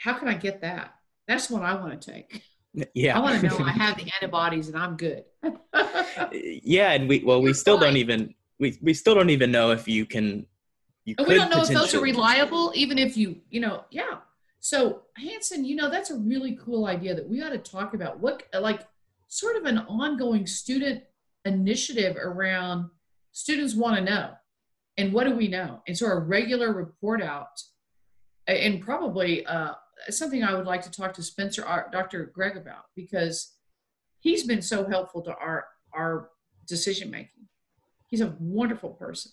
how 0.05 0.15
can 0.15 0.29
i 0.29 0.35
get 0.35 0.61
that? 0.61 0.95
That's 1.27 1.51
what 1.51 1.63
i 1.63 1.75
want 1.75 2.01
to 2.01 2.13
take 2.13 2.43
yeah. 2.95 3.17
I 3.17 3.21
want 3.21 3.41
to 3.41 3.49
know 3.49 3.59
i 3.65 3.71
have 3.85 3.97
the 3.97 4.11
antibodies 4.21 4.69
and 4.69 4.77
i'm 4.77 4.97
good. 4.97 5.25
Yeah 6.33 6.93
and 6.93 7.09
we 7.09 7.23
well 7.25 7.41
we 7.41 7.53
still 7.53 7.79
don't 7.79 7.97
even 7.97 8.35
we, 8.59 8.79
we 8.83 8.95
still 8.95 9.15
don't 9.15 9.31
even 9.31 9.51
know 9.51 9.71
if 9.71 9.87
you 9.89 10.07
can 10.07 10.47
you 11.05 11.15
and 11.19 11.27
we 11.27 11.35
don't 11.35 11.51
know 11.51 11.63
if 11.63 11.69
those 11.69 11.95
are 11.95 12.01
reliable 12.01 12.73
even 12.75 12.99
if 12.99 13.17
you 13.17 13.37
you 13.51 13.61
know 13.61 13.85
yeah. 13.91 14.19
So 14.61 15.03
hanson 15.17 15.65
you 15.65 15.77
know 15.77 15.91
that's 15.91 16.11
a 16.11 16.17
really 16.17 16.59
cool 16.65 16.87
idea 16.87 17.15
that 17.15 17.29
we 17.29 17.43
ought 17.43 17.51
to 17.51 17.59
talk 17.59 17.95
about. 17.95 18.21
What 18.21 18.45
like 18.59 18.87
sort 19.29 19.57
of 19.57 19.65
an 19.65 19.79
ongoing 19.79 20.47
student 20.47 21.03
initiative 21.45 22.17
around 22.17 22.91
students 23.33 23.75
want 23.75 23.97
to 23.97 24.03
know 24.03 24.31
and 24.97 25.13
what 25.13 25.25
do 25.25 25.35
we 25.35 25.49
know? 25.49 25.83
And 25.87 25.97
so 25.97 26.07
a 26.07 26.19
regular 26.19 26.73
report 26.73 27.23
out 27.23 27.61
and 28.47 28.81
probably 28.81 29.45
uh, 29.47 29.75
something 30.11 30.43
i 30.45 30.55
would 30.55 30.67
like 30.67 30.83
to 30.83 30.91
talk 30.91 31.13
to 31.15 31.23
spencer 31.23 31.63
dr 31.93 32.33
Gregg 32.35 32.57
about 32.57 32.85
because 32.97 33.55
he's 34.21 34.45
been 34.45 34.63
so 34.63 34.87
helpful 34.87 35.23
to 35.23 35.35
our 35.37 35.67
our 35.93 36.31
decision 36.67 37.11
making. 37.11 37.47
He's 38.09 38.21
a 38.21 38.35
wonderful 38.39 38.91
person 38.91 39.33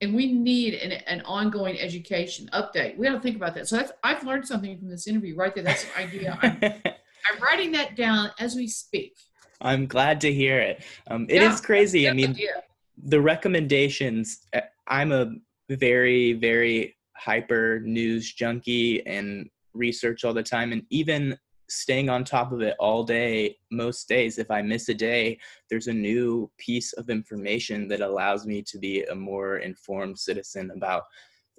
and 0.00 0.14
we 0.14 0.32
need 0.32 0.74
an, 0.74 0.92
an 0.92 1.20
ongoing 1.22 1.78
education 1.78 2.48
update. 2.52 2.96
We 2.96 3.06
got 3.06 3.14
to 3.14 3.20
think 3.20 3.36
about 3.36 3.54
that. 3.54 3.68
So 3.68 3.78
I've, 3.78 3.92
I've 4.02 4.24
learned 4.24 4.46
something 4.46 4.78
from 4.78 4.88
this 4.88 5.06
interview 5.06 5.36
right 5.36 5.54
there. 5.54 5.64
That's 5.64 5.84
an 5.84 5.90
idea. 5.96 6.38
I'm, 6.40 6.58
I'm 6.62 7.42
writing 7.42 7.72
that 7.72 7.96
down 7.96 8.30
as 8.38 8.54
we 8.54 8.66
speak. 8.66 9.14
I'm 9.60 9.86
glad 9.86 10.20
to 10.22 10.32
hear 10.32 10.58
it. 10.58 10.82
Um, 11.08 11.26
It 11.28 11.42
yeah, 11.42 11.52
is 11.52 11.60
crazy. 11.60 12.08
I 12.08 12.12
mean 12.12 12.30
idea. 12.30 12.62
the 13.02 13.20
recommendations 13.20 14.46
uh, 14.54 14.60
i'm 14.88 15.12
a 15.12 15.32
very 15.68 16.32
very 16.34 16.96
hyper 17.16 17.80
news 17.84 18.32
junkie 18.32 19.06
and 19.06 19.48
research 19.74 20.24
all 20.24 20.34
the 20.34 20.42
time 20.42 20.72
and 20.72 20.82
even 20.90 21.36
staying 21.68 22.08
on 22.08 22.24
top 22.24 22.50
of 22.50 22.62
it 22.62 22.74
all 22.80 23.04
day 23.04 23.56
most 23.70 24.08
days 24.08 24.38
if 24.38 24.50
i 24.50 24.60
miss 24.60 24.88
a 24.88 24.94
day 24.94 25.38
there's 25.68 25.86
a 25.86 25.92
new 25.92 26.50
piece 26.58 26.92
of 26.94 27.08
information 27.08 27.86
that 27.86 28.00
allows 28.00 28.44
me 28.44 28.60
to 28.60 28.76
be 28.76 29.04
a 29.04 29.14
more 29.14 29.58
informed 29.58 30.18
citizen 30.18 30.72
about 30.74 31.04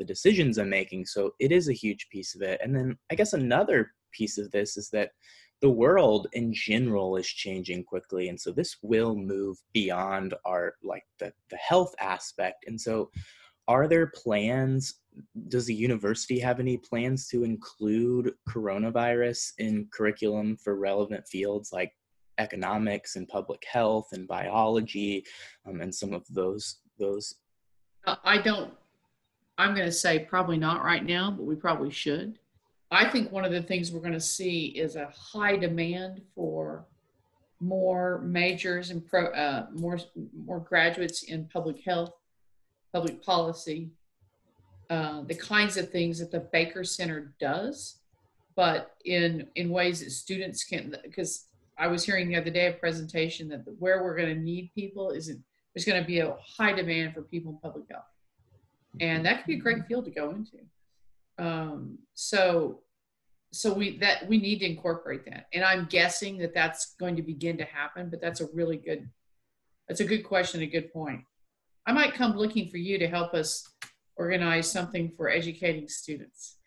the 0.02 0.06
decisions 0.06 0.58
i'm 0.58 0.70
making. 0.70 1.06
So 1.06 1.36
it 1.40 1.52
is 1.52 1.70
a 1.70 1.74
huge 1.74 2.10
piece 2.10 2.34
of 2.34 2.42
it. 2.42 2.60
And 2.64 2.76
then 2.76 2.98
i 3.12 3.16
guess 3.16 3.34
another 3.34 3.92
piece 4.12 4.40
of 4.40 4.50
this 4.52 4.76
is 4.76 4.90
that 4.90 5.12
the 5.62 5.70
world 5.70 6.26
in 6.34 6.52
general 6.54 7.18
is 7.18 7.28
changing 7.28 7.84
quickly 7.84 8.30
and 8.30 8.40
so 8.42 8.52
this 8.52 8.78
will 8.82 9.16
move 9.16 9.58
beyond 9.74 10.34
our 10.44 10.74
like 10.84 11.06
the, 11.20 11.32
the 11.52 11.58
health 11.58 11.94
aspect. 12.00 12.66
And 12.68 12.82
so 12.82 13.12
are 13.68 13.88
there 13.88 14.08
plans 14.08 14.96
does 15.50 15.66
the 15.66 15.74
university 15.74 16.40
have 16.40 16.60
any 16.60 16.78
plans 16.78 17.28
to 17.28 17.44
include 17.44 18.34
coronavirus 18.48 19.52
in 19.58 19.88
curriculum 19.92 20.56
for 20.56 20.76
relevant 20.76 21.28
fields 21.28 21.72
like 21.74 21.92
economics 22.38 23.18
and 23.18 23.28
public 23.28 23.64
health 23.70 24.08
and 24.14 24.28
biology 24.28 25.24
um, 25.68 25.82
and 25.82 25.94
some 25.94 26.14
of 26.14 26.26
those 26.30 26.78
those? 26.98 27.36
Uh, 28.06 28.16
i 28.24 28.38
don't 28.38 28.74
i'm 29.58 29.76
going 29.76 29.86
to 29.86 29.92
say 29.92 30.20
probably 30.20 30.58
not 30.58 30.84
right 30.84 31.06
now 31.06 31.30
but 31.32 31.44
we 31.44 31.56
probably 31.56 31.92
should. 31.92 32.40
I 32.94 33.10
think 33.10 33.32
one 33.32 33.46
of 33.46 33.54
the 33.54 33.62
things 33.62 33.92
we're 33.92 34.02
going 34.02 34.12
to 34.12 34.20
see 34.20 34.66
is 34.66 34.98
a 34.98 35.10
high 35.16 35.56
demand 35.56 36.22
for 36.36 36.86
more 37.62 38.20
majors 38.26 38.90
and 38.90 39.06
pro 39.06 39.28
uh, 39.28 39.68
more 39.74 40.00
more 40.46 40.60
graduates 40.60 41.24
in 41.24 41.46
public 41.46 41.80
health 41.86 42.12
public 42.94 43.24
policy 43.24 43.92
uh, 44.92 45.22
the 45.22 45.36
kinds 45.36 45.78
of 45.78 45.90
things 45.90 46.20
that 46.20 46.32
the 46.32 46.42
Baker 46.42 46.84
Center 46.84 47.34
does, 47.40 48.00
but 48.58 48.98
in 49.06 49.48
in 49.56 49.70
ways 49.70 50.02
that 50.02 50.12
students 50.12 50.66
can. 50.66 50.94
Because 51.02 51.46
I 51.78 51.88
was 51.88 52.04
hearing 52.04 52.28
the 52.28 52.36
other 52.36 52.50
day 52.50 52.68
a 52.68 52.74
presentation 52.74 53.48
that 53.50 53.64
the, 53.64 53.72
where 53.80 54.04
we're 54.04 54.18
going 54.18 54.36
to 54.36 54.42
need 54.42 54.70
people 54.76 55.12
is 55.12 55.28
there's 55.74 55.86
going 55.86 56.02
to 56.02 56.06
be 56.06 56.20
a 56.20 56.36
high 56.58 56.74
demand 56.74 57.14
for 57.14 57.22
people 57.22 57.54
in 57.54 57.58
public 57.60 57.86
health, 57.90 58.04
and 59.00 59.26
that 59.26 59.38
could 59.38 59.48
be 59.48 59.56
a 59.56 59.60
great 59.60 59.86
field 59.88 60.04
to 60.04 60.12
go 60.12 60.32
into. 60.32 60.58
Um, 61.38 61.98
so 62.14 62.82
so 63.54 63.72
we 63.72 63.98
that 64.00 64.28
we 64.28 64.38
need 64.40 64.60
to 64.60 64.66
incorporate 64.66 65.26
that 65.26 65.48
and 65.54 65.62
i'm 65.62 65.86
guessing 65.90 66.38
that 66.38 66.54
that's 66.54 66.96
going 66.96 67.18
to 67.18 67.22
begin 67.22 67.58
to 67.58 67.66
happen 67.66 68.10
but 68.10 68.22
that's 68.22 68.40
a 68.40 68.48
really 68.54 68.78
good 68.78 69.10
that's 69.90 70.00
a 70.00 70.06
good 70.06 70.24
question 70.24 70.62
a 70.62 70.66
good 70.66 70.92
point 70.94 71.22
i 71.86 71.92
might 71.92 72.14
come 72.14 72.36
looking 72.36 72.70
for 72.70 72.78
you 72.78 72.98
to 72.98 73.08
help 73.08 73.34
us 73.34 73.68
organize 74.22 74.72
something 74.72 75.12
for 75.18 75.30
educating 75.30 75.88
students? 75.88 76.58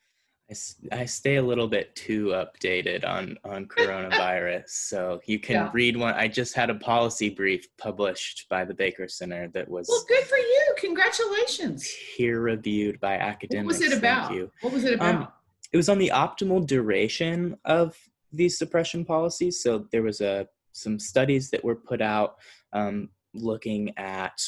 I, 0.50 1.00
I 1.00 1.04
stay 1.06 1.36
a 1.36 1.42
little 1.42 1.68
bit 1.68 1.94
too 1.96 2.26
updated 2.26 3.06
on 3.06 3.38
on 3.44 3.66
coronavirus, 3.76 4.68
so 4.68 5.20
you 5.24 5.38
can 5.38 5.56
yeah. 5.56 5.70
read 5.72 5.96
one. 5.96 6.14
I 6.14 6.28
just 6.28 6.54
had 6.54 6.68
a 6.68 6.74
policy 6.74 7.30
brief 7.30 7.66
published 7.78 8.46
by 8.50 8.64
the 8.64 8.74
Baker 8.74 9.08
Center 9.08 9.48
that 9.54 9.68
was 9.68 9.88
well. 9.88 10.04
Good 10.06 10.24
for 10.24 10.36
you! 10.36 10.74
Congratulations. 10.78 11.90
Peer 12.16 12.40
reviewed 12.40 13.00
by 13.00 13.14
academics. 13.14 13.80
What 13.80 13.86
was 13.86 13.92
it 13.92 13.98
about? 13.98 14.32
What 14.60 14.72
was 14.72 14.84
it 14.84 14.94
about? 14.94 15.14
Um, 15.14 15.28
it 15.72 15.76
was 15.76 15.88
on 15.88 15.98
the 15.98 16.12
optimal 16.14 16.66
duration 16.66 17.56
of 17.64 17.96
these 18.30 18.58
suppression 18.58 19.04
policies. 19.04 19.62
So 19.62 19.86
there 19.92 20.02
was 20.02 20.20
a 20.20 20.46
some 20.72 20.98
studies 20.98 21.50
that 21.50 21.64
were 21.64 21.76
put 21.76 22.02
out 22.02 22.34
um, 22.72 23.08
looking 23.32 23.96
at 23.96 24.42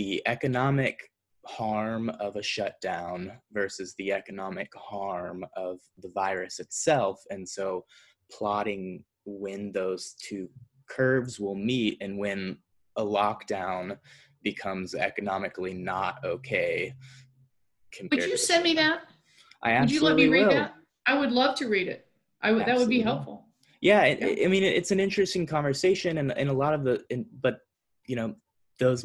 the 0.00 0.22
economic 0.24 1.10
harm 1.44 2.08
of 2.20 2.36
a 2.36 2.42
shutdown 2.42 3.32
versus 3.52 3.94
the 3.98 4.10
economic 4.12 4.70
harm 4.74 5.44
of 5.56 5.78
the 6.00 6.10
virus 6.14 6.58
itself. 6.58 7.20
And 7.28 7.46
so 7.46 7.84
plotting 8.32 9.04
when 9.26 9.72
those 9.72 10.14
two 10.26 10.48
curves 10.88 11.38
will 11.38 11.54
meet 11.54 11.98
and 12.00 12.16
when 12.16 12.56
a 12.96 13.04
lockdown 13.04 13.98
becomes 14.42 14.94
economically 14.94 15.74
not 15.74 16.24
okay. 16.24 16.94
Would 18.10 18.24
you 18.24 18.38
send 18.38 18.64
me 18.64 18.72
that? 18.76 19.00
I 19.62 19.72
absolutely 19.72 19.84
Would 19.84 19.92
you 19.92 20.08
let 20.08 20.16
me 20.16 20.38
read 20.38 20.46
will. 20.46 20.62
that? 20.62 20.74
I 21.06 21.18
would 21.18 21.30
love 21.30 21.56
to 21.56 21.68
read 21.68 21.88
it. 21.88 22.06
I 22.40 22.52
would, 22.52 22.64
that 22.64 22.78
would 22.78 22.88
be 22.88 23.02
helpful. 23.02 23.48
Yeah, 23.82 24.06
yeah. 24.06 24.44
I 24.44 24.48
mean, 24.48 24.62
it's 24.62 24.92
an 24.92 25.00
interesting 25.00 25.44
conversation, 25.44 26.16
and, 26.16 26.32
and 26.32 26.48
a 26.48 26.54
lot 26.54 26.72
of 26.72 26.84
the, 26.84 27.04
in, 27.10 27.26
but 27.42 27.58
you 28.06 28.16
know 28.16 28.34
those 28.78 29.04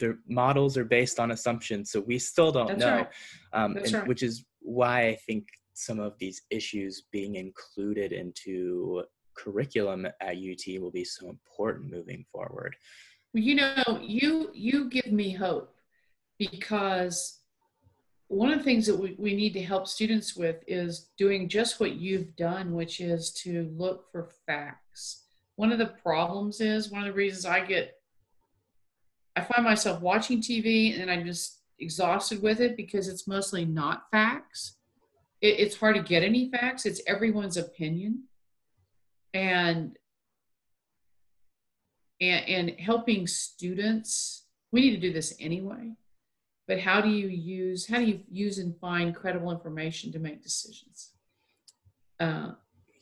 the 0.00 0.18
models 0.28 0.76
are 0.76 0.84
based 0.84 1.20
on 1.20 1.30
assumptions 1.30 1.90
so 1.92 2.00
we 2.00 2.18
still 2.18 2.50
don't 2.50 2.66
That's 2.68 2.80
know 2.80 2.96
right. 2.96 3.08
um, 3.52 3.76
and- 3.76 3.92
right. 3.92 4.06
which 4.08 4.22
is 4.22 4.44
why 4.60 5.06
i 5.06 5.14
think 5.26 5.46
some 5.74 6.00
of 6.00 6.12
these 6.18 6.42
issues 6.50 7.04
being 7.12 7.36
included 7.36 8.12
into 8.12 9.04
curriculum 9.36 10.06
at 10.06 10.36
ut 10.36 10.80
will 10.82 10.90
be 10.90 11.04
so 11.04 11.28
important 11.28 11.90
moving 11.90 12.24
forward 12.32 12.74
Well, 13.32 13.42
you 13.48 13.54
know, 13.54 14.00
you 14.02 14.50
you 14.52 14.90
give 14.90 15.10
me 15.22 15.28
hope 15.32 15.72
because 16.38 17.38
one 18.28 18.50
of 18.52 18.58
the 18.58 18.64
things 18.64 18.86
that 18.86 18.96
we, 18.96 19.14
we 19.18 19.34
need 19.34 19.52
to 19.54 19.62
help 19.62 19.86
students 19.86 20.36
with 20.36 20.56
is 20.66 21.10
doing 21.18 21.48
just 21.48 21.80
what 21.80 21.94
you've 21.94 22.34
done, 22.36 22.72
which 22.74 23.00
is 23.00 23.32
to 23.42 23.70
look 23.76 24.10
for 24.10 24.30
facts. 24.46 25.24
One 25.56 25.72
of 25.72 25.78
the 25.78 25.92
problems 26.06 26.60
is 26.60 26.90
one 26.90 27.02
of 27.02 27.08
the 27.08 27.12
reasons 27.12 27.44
I 27.44 27.60
get 27.64 27.99
I 29.36 29.42
find 29.42 29.64
myself 29.64 30.00
watching 30.00 30.40
TV 30.40 31.00
and 31.00 31.10
I'm 31.10 31.24
just 31.24 31.60
exhausted 31.78 32.42
with 32.42 32.60
it 32.60 32.76
because 32.76 33.08
it's 33.08 33.26
mostly 33.26 33.64
not 33.64 34.10
facts. 34.10 34.76
It, 35.40 35.60
it's 35.60 35.76
hard 35.76 35.96
to 35.96 36.02
get 36.02 36.22
any 36.22 36.50
facts. 36.50 36.86
It's 36.86 37.00
everyone's 37.06 37.56
opinion. 37.56 38.24
And 39.32 39.96
and, 42.20 42.48
and 42.48 42.80
helping 42.80 43.26
students 43.26 44.44
we 44.72 44.80
need 44.82 44.90
to 44.90 45.00
do 45.00 45.12
this 45.12 45.34
anyway 45.40 45.92
but 46.68 46.78
how 46.78 47.00
do 47.00 47.08
you 47.08 47.28
use 47.28 47.86
how 47.86 47.98
do 47.98 48.04
you 48.04 48.20
use 48.30 48.58
and 48.58 48.76
find 48.78 49.14
credible 49.14 49.50
information 49.50 50.12
to 50.12 50.18
make 50.18 50.42
decisions 50.42 51.12
uh, 52.20 52.52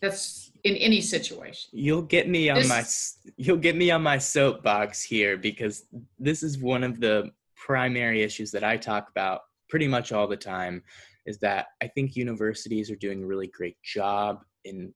that's 0.00 0.52
in 0.64 0.76
any 0.76 1.00
situation. 1.00 1.70
You'll 1.72 2.02
get 2.02 2.28
me 2.28 2.48
on 2.48 2.58
This- 2.58 3.18
my 3.26 3.32
you'll 3.36 3.56
get 3.56 3.76
me 3.76 3.90
on 3.90 4.02
my 4.02 4.18
soapbox 4.18 5.02
here 5.02 5.36
because 5.36 5.86
this 6.18 6.42
is 6.42 6.58
one 6.58 6.82
of 6.82 7.00
the 7.00 7.32
primary 7.56 8.22
issues 8.22 8.50
that 8.52 8.64
I 8.64 8.76
talk 8.76 9.10
about 9.10 9.42
pretty 9.68 9.88
much 9.88 10.12
all 10.12 10.26
the 10.26 10.36
time 10.36 10.82
is 11.26 11.38
that 11.38 11.68
I 11.82 11.88
think 11.88 12.16
universities 12.16 12.90
are 12.90 12.96
doing 12.96 13.22
a 13.22 13.26
really 13.26 13.48
great 13.48 13.76
job 13.82 14.44
in 14.64 14.94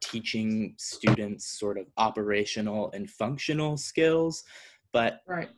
teaching 0.00 0.74
students 0.78 1.58
sort 1.58 1.78
of 1.78 1.86
operational 1.96 2.90
and 2.92 3.10
functional 3.10 3.76
skills 3.76 4.44
but 4.92 5.22
right. 5.26 5.48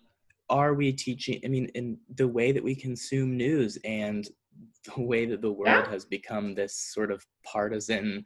are 0.48 0.74
we 0.74 0.92
teaching 0.92 1.40
i 1.44 1.48
mean 1.48 1.66
in 1.74 1.98
the 2.16 2.28
way 2.28 2.52
that 2.52 2.62
we 2.62 2.74
consume 2.74 3.36
news 3.36 3.76
and 3.84 4.28
the 4.84 5.02
way 5.02 5.26
that 5.26 5.40
the 5.42 5.52
world 5.52 5.84
Yeah. 5.86 5.90
has 5.90 6.04
become 6.04 6.54
this 6.54 6.74
sort 6.76 7.10
of 7.10 7.24
partisan 7.44 8.24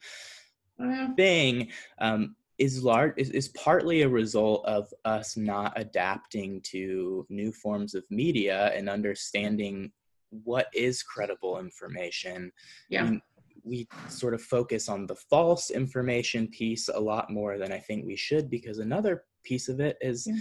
well, 0.79 1.13
thing 1.17 1.71
um, 2.01 2.37
is 2.59 2.83
large 2.83 3.15
is, 3.17 3.31
is 3.31 3.49
partly 3.49 4.03
a 4.03 4.09
result 4.09 4.65
of 4.67 4.93
us 5.05 5.37
not 5.37 5.73
adapting 5.77 6.61
to 6.63 7.27
new 7.29 7.53
forms 7.53 7.95
of 7.95 8.05
media 8.11 8.73
and 8.75 8.89
understanding 8.89 9.93
what 10.31 10.67
is 10.75 11.03
credible 11.03 11.59
information 11.59 12.53
yeah 12.91 13.05
mean, 13.05 13.23
we 13.65 13.89
sort 14.09 14.35
of 14.35 14.43
focus 14.43 14.89
on 14.89 15.07
the 15.07 15.17
false 15.17 15.71
information 15.71 16.47
piece 16.49 16.89
a 16.89 16.99
lot 16.99 17.29
more 17.31 17.59
than 17.59 17.73
I 17.73 17.79
think 17.79 18.07
we 18.07 18.17
should 18.17 18.49
because 18.49 18.79
another 18.79 19.25
piece 19.45 19.69
of 19.69 19.81
it 19.81 19.97
is 20.01 20.27
Yeah. 20.27 20.37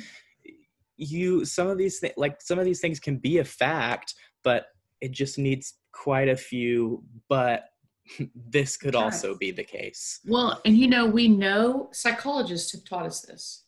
you 0.97 1.45
some 1.45 1.67
of 1.67 1.77
these 1.77 1.99
things 1.99 2.13
like 2.17 2.41
some 2.41 2.59
of 2.59 2.65
these 2.65 2.79
things 2.79 2.99
can 2.99 3.17
be 3.17 3.39
a 3.39 3.43
fact 3.45 4.13
but 4.43 4.67
it 5.01 5.11
just 5.11 5.37
needs 5.37 5.75
quite 5.91 6.29
a 6.29 6.35
few 6.35 7.03
but 7.29 7.65
this 8.35 8.77
could 8.77 8.95
also 8.95 9.35
be 9.35 9.51
the 9.51 9.63
case 9.63 10.19
well 10.25 10.61
and 10.65 10.77
you 10.77 10.87
know 10.87 11.05
we 11.05 11.27
know 11.27 11.89
psychologists 11.91 12.71
have 12.71 12.83
taught 12.85 13.05
us 13.05 13.21
this 13.21 13.63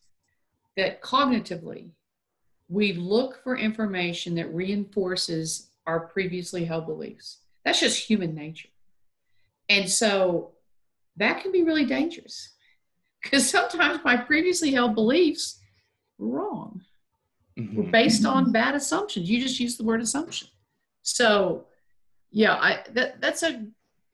that 0.78 1.02
cognitively 1.02 1.90
we 2.70 2.94
look 2.94 3.44
for 3.44 3.58
information 3.58 4.36
that 4.36 4.54
reinforces 4.54 5.72
our 5.88 6.00
previously 6.02 6.64
held 6.66 6.86
beliefs 6.86 7.40
that's 7.66 7.80
just 7.80 8.00
human 8.08 8.34
nature 8.34 8.70
and 9.68 9.90
so 9.90 10.52
that 11.18 11.42
can 11.42 11.52
be 11.52 11.64
really 11.64 11.86
dangerous 11.86 12.54
because 13.22 13.50
sometimes 13.50 14.00
my 14.06 14.16
previously 14.16 14.72
held 14.72 14.96
beliefs 14.96 15.60
were 16.18 16.28
wrong 16.28 16.82
were 17.58 17.84
Mhm. 17.84 17.92
based 17.92 18.26
on 18.26 18.54
bad 18.54 18.74
assumptions. 18.74 19.30
You 19.30 19.42
just 19.42 19.60
used 19.60 19.78
the 19.78 19.84
word 19.84 20.00
assumption. 20.00 20.48
So, 21.04 21.66
yeah, 22.32 22.56
I 22.56 22.84
that 22.93 23.22
that's 23.22 23.43
a 23.43 23.66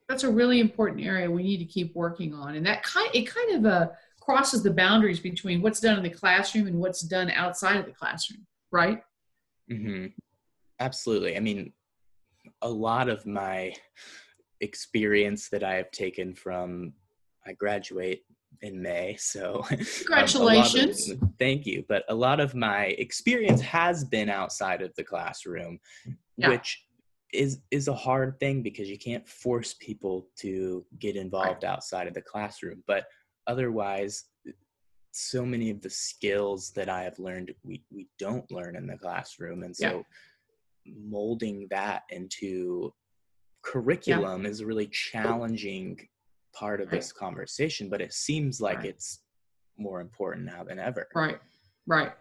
that's 0.08 0.24
a 0.24 0.30
really 0.30 0.60
important 0.60 1.04
area 1.04 1.30
we 1.30 1.42
need 1.42 1.58
to 1.58 1.64
keep 1.64 1.94
working 1.94 2.34
on, 2.34 2.56
and 2.56 2.66
that 2.66 2.82
kind 2.82 3.10
it 3.14 3.22
kind 3.22 3.56
of 3.56 3.66
uh, 3.66 3.88
crosses 4.20 4.62
the 4.62 4.72
boundaries 4.72 5.20
between 5.20 5.62
what's 5.62 5.80
done 5.80 5.96
in 5.96 6.02
the 6.02 6.10
classroom 6.10 6.66
and 6.66 6.78
what's 6.78 7.00
done 7.00 7.30
outside 7.30 7.76
of 7.76 7.86
the 7.86 7.92
classroom, 7.92 8.46
right? 8.70 9.02
Mm-hmm. 9.70 10.06
Absolutely. 10.80 11.36
I 11.36 11.40
mean, 11.40 11.72
a 12.62 12.68
lot 12.68 13.08
of 13.08 13.24
my 13.26 13.72
experience 14.60 15.48
that 15.50 15.62
I 15.62 15.74
have 15.74 15.90
taken 15.90 16.34
from 16.34 16.92
I 17.46 17.52
graduate 17.52 18.24
in 18.62 18.80
May, 18.80 19.16
so 19.18 19.64
um, 19.70 19.80
of- 19.80 19.88
Congratulations. 19.98 21.12
thank 21.38 21.66
you. 21.66 21.84
But 21.88 22.04
a 22.08 22.14
lot 22.14 22.40
of 22.40 22.54
my 22.54 22.86
experience 22.98 23.60
has 23.62 24.04
been 24.04 24.28
outside 24.28 24.82
of 24.82 24.94
the 24.96 25.04
classroom, 25.04 25.78
Yeah. 26.36 26.50
which 26.50 26.82
is 27.32 27.60
is 27.70 27.88
a 27.88 27.94
hard 27.94 28.38
thing 28.38 28.62
because 28.62 28.88
you 28.88 28.98
can't 28.98 29.26
force 29.28 29.74
people 29.74 30.28
to 30.38 30.84
get 31.00 31.16
involved 31.16 31.64
outside 31.64 32.06
of 32.06 32.14
the 32.14 32.22
classroom. 32.22 32.82
But 32.86 33.04
otherwise, 33.46 34.24
so 35.12 35.44
many 35.44 35.70
of 35.70 35.80
the 35.82 35.90
skills 35.90 36.70
that 36.76 36.88
I 36.88 37.02
have 37.02 37.18
learned 37.18 37.52
we 37.64 37.82
we 37.90 38.08
don't 38.18 38.50
learn 38.50 38.76
in 38.76 38.86
the 38.86 38.96
classroom, 38.98 39.62
and 39.64 39.74
so 39.76 40.04
molding 40.86 41.66
that 41.70 42.02
into 42.10 42.92
curriculum 43.62 44.46
is 44.46 44.62
really 44.62 44.86
challenging 44.86 45.98
part 46.58 46.80
of 46.80 46.88
Right. 46.90 47.00
this 47.00 47.12
conversation. 47.12 47.88
But 47.88 48.00
it 48.00 48.12
seems 48.12 48.60
like 48.60 48.78
Right. 48.78 48.86
it's 48.86 49.20
more 49.76 50.00
important 50.00 50.46
now 50.46 50.64
than 50.64 50.78
ever. 50.78 51.08
Right, 51.14 51.38
right. 51.86 52.12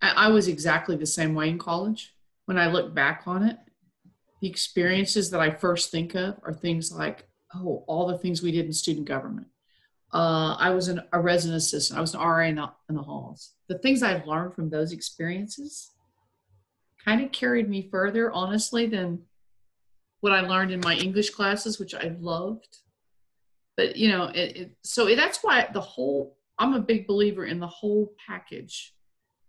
I, 0.00 0.26
I 0.26 0.28
was 0.28 0.48
exactly 0.48 0.96
the 0.96 1.06
same 1.06 1.34
way 1.34 1.48
in 1.48 1.58
college. 1.58 2.14
When 2.46 2.58
I 2.58 2.66
look 2.66 2.92
back 2.92 3.22
on 3.26 3.44
it, 3.44 3.56
the 4.40 4.48
experiences 4.48 5.30
that 5.30 5.40
I 5.40 5.50
first 5.50 5.90
think 5.92 6.14
of 6.16 6.40
are 6.42 6.52
things 6.52 6.90
like, 6.92 7.28
oh, 7.54 7.84
all 7.86 8.06
the 8.08 8.18
things 8.18 8.42
we 8.42 8.50
did 8.50 8.66
in 8.66 8.72
student 8.72 9.06
government. 9.06 9.46
Uh, 10.12 10.56
I 10.58 10.70
was 10.70 10.88
an, 10.88 11.00
a 11.12 11.20
resident 11.20 11.56
assistant. 11.58 11.96
I 11.98 12.00
was 12.00 12.14
an 12.14 12.20
RA 12.20 12.46
in 12.46 12.56
the, 12.56 12.70
in 12.88 12.96
the 12.96 13.02
halls. 13.02 13.52
The 13.68 13.78
things 13.78 14.02
I've 14.02 14.26
learned 14.26 14.54
from 14.54 14.68
those 14.68 14.92
experiences 14.92 15.92
kind 17.04 17.24
of 17.24 17.30
carried 17.32 17.68
me 17.70 17.88
further, 17.90 18.30
honestly, 18.32 18.86
than 18.86 19.22
what 20.20 20.32
I 20.32 20.40
learned 20.40 20.72
in 20.72 20.80
my 20.80 20.94
English 20.96 21.30
classes, 21.30 21.78
which 21.78 21.94
I 21.94 22.14
loved. 22.20 22.78
But 23.76 23.96
you 23.96 24.08
know, 24.08 24.24
it, 24.24 24.56
it, 24.56 24.70
so 24.82 25.14
that's 25.14 25.38
why 25.42 25.68
the 25.72 25.80
whole 25.80 26.36
I'm 26.58 26.74
a 26.74 26.80
big 26.80 27.06
believer 27.06 27.44
in 27.44 27.58
the 27.58 27.66
whole 27.66 28.12
package 28.26 28.94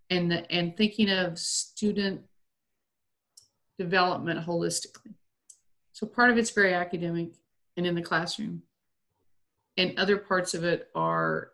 and 0.09 0.45
and 0.49 0.75
thinking 0.77 1.09
of 1.09 1.37
student 1.37 2.21
development 3.77 4.45
holistically. 4.45 5.13
So 5.91 6.07
part 6.07 6.31
of 6.31 6.37
it's 6.37 6.51
very 6.51 6.73
academic 6.73 7.33
and 7.77 7.85
in 7.85 7.95
the 7.95 8.01
classroom. 8.01 8.63
And 9.77 9.97
other 9.97 10.17
parts 10.17 10.53
of 10.53 10.63
it 10.63 10.89
are 10.95 11.51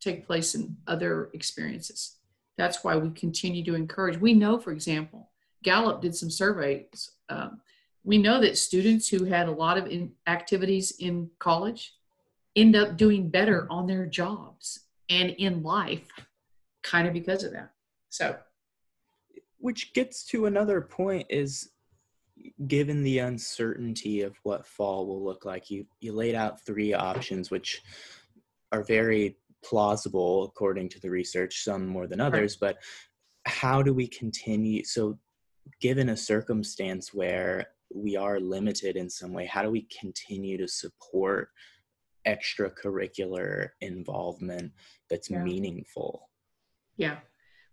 take 0.00 0.26
place 0.26 0.54
in 0.54 0.76
other 0.86 1.30
experiences. 1.34 2.16
That's 2.58 2.82
why 2.82 2.96
we 2.96 3.10
continue 3.10 3.64
to 3.64 3.74
encourage. 3.74 4.18
We 4.18 4.34
know, 4.34 4.58
for 4.58 4.72
example, 4.72 5.30
Gallup 5.62 6.00
did 6.00 6.14
some 6.14 6.30
surveys. 6.30 7.10
Um, 7.28 7.60
we 8.04 8.18
know 8.18 8.40
that 8.40 8.56
students 8.58 9.08
who 9.08 9.24
had 9.24 9.48
a 9.48 9.52
lot 9.52 9.76
of 9.76 9.86
in 9.86 10.12
activities 10.26 10.92
in 10.98 11.30
college 11.38 11.94
end 12.56 12.74
up 12.74 12.96
doing 12.96 13.28
better 13.28 13.66
on 13.70 13.86
their 13.86 14.06
jobs 14.06 14.86
and 15.08 15.30
in 15.30 15.62
life 15.62 16.08
kind 16.82 17.06
of 17.06 17.12
because 17.12 17.44
of 17.44 17.52
that. 17.52 17.72
So. 18.08 18.36
Which 19.58 19.92
gets 19.92 20.24
to 20.26 20.46
another 20.46 20.80
point 20.80 21.26
is 21.28 21.70
given 22.66 23.02
the 23.02 23.18
uncertainty 23.18 24.22
of 24.22 24.34
what 24.42 24.66
fall 24.66 25.06
will 25.06 25.22
look 25.22 25.44
like 25.44 25.70
you 25.70 25.86
you 26.00 26.12
laid 26.12 26.34
out 26.34 26.64
three 26.64 26.94
options 26.94 27.50
which 27.50 27.82
are 28.72 28.82
very 28.82 29.36
plausible 29.62 30.44
according 30.44 30.88
to 30.88 30.98
the 31.00 31.10
research 31.10 31.62
some 31.62 31.86
more 31.86 32.06
than 32.06 32.18
others 32.18 32.56
but 32.56 32.78
how 33.44 33.82
do 33.82 33.92
we 33.92 34.06
continue 34.06 34.82
so 34.84 35.18
given 35.80 36.08
a 36.08 36.16
circumstance 36.16 37.12
where 37.12 37.66
we 37.94 38.16
are 38.16 38.38
limited 38.40 38.96
in 38.96 39.10
some 39.10 39.32
way 39.32 39.46
how 39.46 39.62
do 39.62 39.70
we 39.70 39.86
continue 40.00 40.56
to 40.56 40.68
support 40.68 41.48
extracurricular 42.26 43.70
involvement 43.80 44.72
that's 45.08 45.30
Yeah. 45.30 45.42
meaningful? 45.42 46.28
Yeah. 46.96 47.18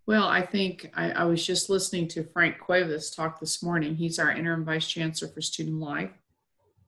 Well 0.06 0.26
i 0.26 0.40
think 0.44 0.90
I, 0.94 1.10
I 1.10 1.24
was 1.24 1.44
just 1.46 1.68
listening 1.68 2.08
to 2.08 2.24
frank 2.24 2.58
cuevas 2.58 3.10
talk 3.10 3.38
this 3.40 3.62
morning. 3.62 3.94
He's 3.94 4.18
our 4.18 4.32
interim 4.32 4.64
vice 4.64 4.88
chancellor 4.88 5.28
for 5.30 5.40
student 5.42 5.78
life 5.80 6.10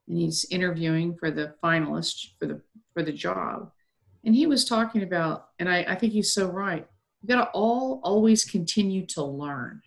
and 0.09 0.16
he's 0.18 0.47
interviewing 0.51 1.14
for 1.16 1.31
the 1.31 1.55
finalist 1.62 2.31
for 2.39 2.47
the 2.47 2.61
for 2.95 3.03
the 3.03 3.12
job. 3.12 3.70
And 4.24 4.35
he 4.35 4.47
was 4.47 4.64
talking 4.64 5.03
about 5.03 5.49
and 5.59 5.68
i, 5.68 5.85
I 5.87 5.95
think 5.95 6.12
he's 6.14 6.33
so 6.33 6.47
right 6.49 6.87
we've 7.22 7.28
got 7.28 7.45
to 7.45 7.51
all 7.51 8.01
always 8.03 8.45
continue 8.45 9.05
to 9.07 9.22
learn. 9.22 9.83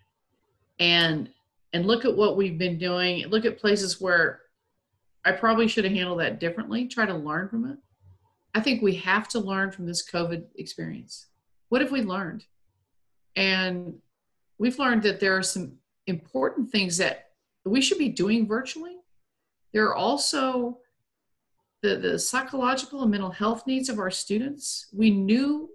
And 0.79 1.29
and 1.73 1.85
look 1.85 2.05
at 2.05 2.15
what 2.15 2.37
we've 2.37 2.57
been 2.57 2.77
doing 2.77 3.27
look 3.27 3.45
at 3.45 3.59
places 3.59 3.99
where 3.99 4.41
i 5.25 5.31
probably 5.31 5.67
should 5.67 5.83
have 5.83 5.93
handled 5.93 6.19
that 6.19 6.39
differently 6.39 6.87
try 6.87 7.05
to 7.05 7.15
learn 7.15 7.49
from 7.49 7.69
it 7.69 7.77
i 8.53 8.59
think 8.59 8.81
we 8.81 8.95
have 8.95 9.27
to 9.27 9.39
learn 9.39 9.71
from 9.71 9.85
this 9.85 10.09
covid 10.09 10.43
experience 10.55 11.27
what 11.69 11.81
have 11.81 11.91
we 11.91 12.01
learned 12.01 12.45
and 13.35 13.95
we've 14.57 14.79
learned 14.79 15.03
that 15.03 15.19
there 15.19 15.35
are 15.35 15.43
some 15.43 15.73
important 16.07 16.69
things 16.69 16.97
that 16.97 17.29
we 17.65 17.81
should 17.81 17.97
be 17.97 18.09
doing 18.09 18.47
virtually 18.47 18.97
there 19.73 19.85
are 19.85 19.95
also 19.95 20.77
the, 21.83 21.97
the 21.97 22.17
psychological 22.17 23.01
and 23.01 23.11
mental 23.11 23.29
health 23.29 23.67
needs 23.67 23.89
of 23.89 23.99
our 23.99 24.09
students. 24.09 24.87
We 24.91 25.11
knew 25.11 25.69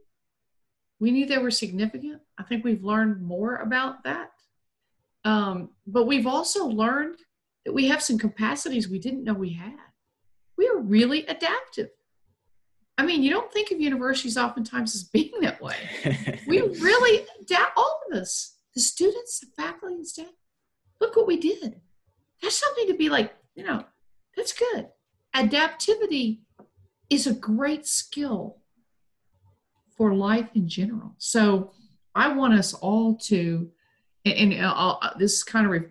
we 1.01 1.13
knew 1.13 1.27
they 1.27 1.39
were 1.39 1.53
significant. 1.53 2.23
I 2.39 2.43
think 2.43 2.65
we've 2.65 2.83
learned 2.83 3.23
more 3.23 3.57
about 3.57 4.03
that. 4.03 4.31
Um, 5.29 5.69
but 5.87 6.07
we've 6.07 6.27
also 6.27 6.67
learned 6.67 7.19
that 7.67 7.75
we 7.75 7.89
have 7.89 8.03
some 8.03 8.17
capacities 8.17 8.89
we 8.89 8.99
didn't 8.99 9.25
know 9.25 9.35
we 9.35 9.53
had. 9.53 9.77
We 10.57 10.69
are 10.69 10.79
really 10.79 11.27
adaptive. 11.27 11.91
I 12.97 13.05
mean, 13.05 13.23
you 13.23 13.29
don't 13.31 13.53
think 13.53 13.71
of 13.71 13.79
universities 13.79 14.39
oftentimes 14.39 14.95
as 14.95 15.05
being 15.05 15.39
that 15.43 15.61
way. 15.61 15.77
we 16.47 16.63
really 16.81 17.27
adapt, 17.43 17.73
all 17.77 18.01
of 18.11 18.17
us, 18.17 18.57
the 18.75 18.81
students, 18.81 19.41
the 19.41 19.49
faculty, 19.55 19.97
and 19.97 20.07
staff. 20.07 20.33
Look 20.99 21.15
what 21.15 21.27
we 21.27 21.37
did. 21.37 21.79
That's 22.41 22.57
something 22.57 22.87
to 22.87 22.95
be 22.95 23.11
like, 23.11 23.35
you 23.55 23.65
know, 23.65 23.85
that's 24.35 24.55
good. 24.55 24.89
Adaptivity 25.37 26.39
is 27.11 27.27
a 27.27 27.35
great 27.35 27.87
skill 27.87 28.63
for 29.95 30.15
life 30.15 30.49
in 30.55 30.69
general. 30.69 31.17
So 31.19 31.73
I 32.15 32.33
want 32.33 32.55
us 32.55 32.73
all 32.73 33.15
to, 33.27 33.71
and, 34.25 34.53
and 34.53 34.65
uh, 34.65 34.97
this 35.19 35.43
kind 35.43 35.67
of 35.67 35.73
re- 35.73 35.89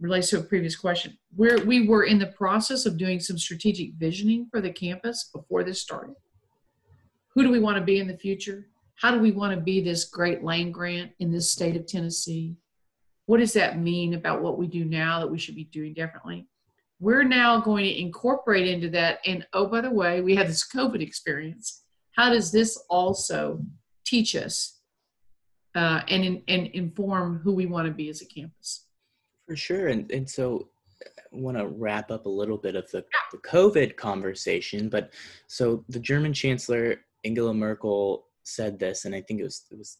relates 0.00 0.30
to 0.30 0.38
a 0.38 0.42
previous 0.42 0.76
question, 0.76 1.16
where 1.36 1.58
we 1.58 1.86
were 1.86 2.04
in 2.04 2.18
the 2.18 2.26
process 2.26 2.86
of 2.86 2.96
doing 2.96 3.20
some 3.20 3.38
strategic 3.38 3.94
visioning 3.94 4.48
for 4.50 4.60
the 4.60 4.72
campus 4.72 5.30
before 5.34 5.62
this 5.62 5.80
started. 5.80 6.14
Who 7.34 7.42
do 7.42 7.50
we 7.50 7.60
want 7.60 7.78
to 7.78 7.84
be 7.84 7.98
in 7.98 8.08
the 8.08 8.16
future? 8.16 8.68
How 8.96 9.10
do 9.10 9.20
we 9.20 9.30
want 9.30 9.54
to 9.54 9.60
be 9.60 9.80
this 9.80 10.04
great 10.04 10.42
land 10.42 10.74
grant 10.74 11.12
in 11.20 11.30
this 11.30 11.50
state 11.50 11.76
of 11.76 11.86
Tennessee? 11.86 12.56
What 13.26 13.38
does 13.38 13.52
that 13.52 13.78
mean 13.78 14.14
about 14.14 14.42
what 14.42 14.58
we 14.58 14.66
do 14.66 14.84
now 14.84 15.20
that 15.20 15.30
we 15.30 15.38
should 15.38 15.54
be 15.54 15.64
doing 15.64 15.94
differently? 15.94 16.48
we're 17.00 17.24
now 17.24 17.58
going 17.58 17.84
to 17.84 18.00
incorporate 18.00 18.68
into 18.68 18.90
that. 18.90 19.20
And 19.26 19.46
oh, 19.54 19.66
by 19.66 19.80
the 19.80 19.90
way, 19.90 20.20
we 20.20 20.36
had 20.36 20.46
this 20.46 20.68
COVID 20.68 21.00
experience. 21.00 21.82
How 22.12 22.30
does 22.30 22.52
this 22.52 22.76
also 22.90 23.60
teach 24.04 24.36
us 24.36 24.79
uh, 25.74 26.02
and, 26.08 26.42
and 26.48 26.66
inform 26.68 27.38
who 27.38 27.52
we 27.52 27.66
want 27.66 27.86
to 27.86 27.92
be 27.92 28.08
as 28.08 28.22
a 28.22 28.26
campus? 28.26 28.86
For 29.46 29.56
sure. 29.56 29.88
And, 29.88 30.10
and 30.10 30.28
so 30.28 30.68
I 31.02 31.06
want 31.32 31.56
to 31.56 31.66
wrap 31.66 32.10
up 32.10 32.26
a 32.26 32.30
little 32.30 32.58
bit 32.58 32.76
of 32.76 32.90
the, 32.90 33.04
the 33.32 33.38
COVID 33.38 33.96
conversation. 33.96 34.88
But 34.88 35.12
so 35.46 35.84
the 35.88 36.00
German 36.00 36.32
Chancellor, 36.32 36.96
Angela 37.24 37.54
Merkel, 37.54 38.26
said 38.42 38.78
this, 38.78 39.04
and 39.04 39.14
I 39.14 39.20
think 39.20 39.40
it 39.40 39.44
was, 39.44 39.64
it 39.70 39.78
was 39.78 39.98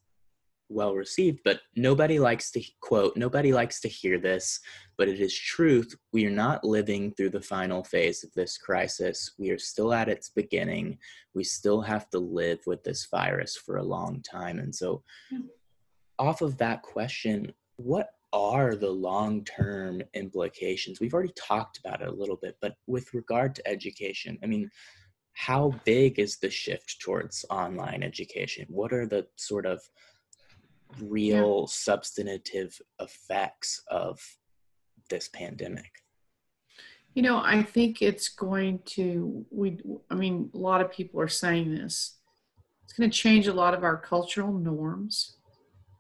well 0.69 0.95
received, 0.95 1.41
but 1.45 1.61
nobody 1.77 2.19
likes 2.19 2.51
to 2.53 2.63
quote, 2.81 3.17
nobody 3.17 3.53
likes 3.53 3.81
to 3.81 3.89
hear 3.89 4.19
this, 4.19 4.61
but 4.97 5.09
it 5.09 5.21
is 5.21 5.37
truth. 5.37 5.95
We 6.13 6.27
are 6.27 6.31
not 6.31 6.65
living 6.65 7.13
through 7.13 7.31
the 7.31 7.41
final 7.41 7.83
phase 7.85 8.25
of 8.25 8.33
this 8.35 8.57
crisis. 8.57 9.33
We 9.39 9.51
are 9.51 9.59
still 9.59 9.93
at 9.93 10.09
its 10.09 10.31
beginning. 10.31 10.99
We 11.35 11.45
still 11.45 11.81
have 11.81 12.09
to 12.11 12.19
live 12.19 12.61
with 12.67 12.85
this 12.85 13.09
virus 13.11 13.57
for 13.57 13.77
a 13.77 13.83
long 13.83 14.23
time. 14.23 14.59
And 14.59 14.75
so, 14.75 15.03
yeah. 15.31 15.39
Off 16.21 16.43
of 16.43 16.59
that 16.59 16.83
question, 16.83 17.51
what 17.77 18.11
are 18.33 18.77
the 18.77 18.91
long 18.91 19.43
term 19.45 20.03
implications? 20.15 21.01
We've 21.01 21.15
already 21.15 21.33
talked 21.35 21.79
about 21.79 22.03
it 22.03 22.09
a 22.09 22.13
little 22.13 22.37
bit, 22.37 22.57
but 22.61 22.75
with 22.87 23.13
regard 23.15 23.55
to 23.55 23.67
education, 23.67 24.39
I 24.45 24.47
mean, 24.47 24.71
how 25.33 25.75
big 25.85 26.19
is 26.19 26.37
the 26.37 26.51
shift 26.51 27.01
towards 27.01 27.47
online 27.49 28.03
education? 28.03 28.67
What 28.69 28.93
are 28.93 29.07
the 29.07 29.27
sort 29.37 29.65
of 29.65 29.81
real 31.01 31.61
yeah. 31.67 31.73
substantive 31.73 32.79
effects 33.01 33.83
of 33.89 34.21
this 35.09 35.29
pandemic? 35.29 35.91
You 37.15 37.23
know, 37.23 37.39
I 37.43 37.63
think 37.63 38.03
it's 38.03 38.29
going 38.29 38.81
to, 38.87 39.47
we, 39.51 39.81
I 40.11 40.15
mean, 40.15 40.51
a 40.55 40.59
lot 40.59 40.83
of 40.83 40.93
people 40.93 41.21
are 41.21 41.29
saying 41.29 41.75
this. 41.75 42.19
It's 42.85 42.93
going 42.93 43.11
to 43.11 43.17
change 43.17 43.47
a 43.47 43.55
lot 43.55 43.73
of 43.73 43.83
our 43.83 43.97
cultural 43.97 44.53
norms. 44.53 45.37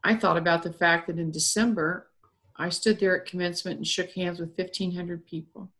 I 0.02 0.14
thought 0.14 0.36
about 0.36 0.62
the 0.62 0.72
fact 0.72 1.06
that 1.06 1.18
in 1.18 1.30
December, 1.30 2.08
I 2.56 2.68
stood 2.68 2.98
there 2.98 3.18
at 3.18 3.26
commencement 3.26 3.78
and 3.78 3.86
shook 3.86 4.10
hands 4.12 4.40
with 4.40 4.56
1,500 4.56 5.26
people. 5.26 5.70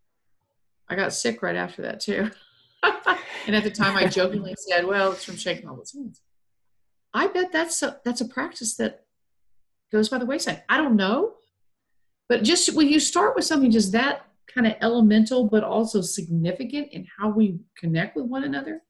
I 0.88 0.96
got 0.96 1.12
sick 1.12 1.42
right 1.42 1.56
after 1.56 1.82
that, 1.82 2.00
too. 2.00 2.30
and 3.46 3.56
at 3.56 3.64
the 3.64 3.70
time, 3.70 3.96
I 3.96 4.06
jokingly 4.08 4.54
said, 4.58 4.86
well, 4.86 5.12
it's 5.12 5.24
from 5.24 5.36
shaking 5.36 5.68
all 5.68 5.76
those 5.76 5.92
hands. 5.92 6.20
I 7.12 7.26
bet 7.28 7.52
that's 7.52 7.82
a, 7.82 8.00
that's 8.04 8.20
a 8.20 8.28
practice 8.28 8.76
that 8.76 9.04
goes 9.92 10.08
by 10.08 10.18
the 10.18 10.26
wayside. 10.26 10.62
I 10.68 10.76
don't 10.76 10.96
know, 10.96 11.34
but 12.28 12.44
just 12.44 12.74
when 12.74 12.88
you 12.88 13.00
start 13.00 13.34
with 13.34 13.44
something 13.44 13.70
just 13.70 13.92
that 13.92 14.26
kind 14.54 14.66
of 14.66 14.74
elemental, 14.80 15.48
but 15.48 15.64
also 15.64 16.00
significant 16.00 16.92
in 16.92 17.06
how 17.18 17.28
we 17.28 17.58
connect 17.76 18.16
with 18.16 18.26
one 18.26 18.44
another, 18.44 18.82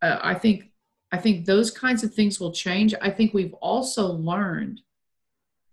uh, 0.00 0.18
I 0.22 0.34
think 0.34 0.70
I 1.14 1.18
think 1.18 1.44
those 1.44 1.70
kinds 1.70 2.02
of 2.04 2.12
things 2.12 2.40
will 2.40 2.52
change. 2.52 2.94
I 3.00 3.10
think 3.10 3.32
we've 3.32 3.54
also 3.54 4.06
learned 4.06 4.80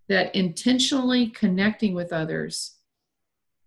that 0.08 0.36
intentionally 0.36 1.28
connecting 1.28 1.94
with 1.94 2.14
others 2.14 2.78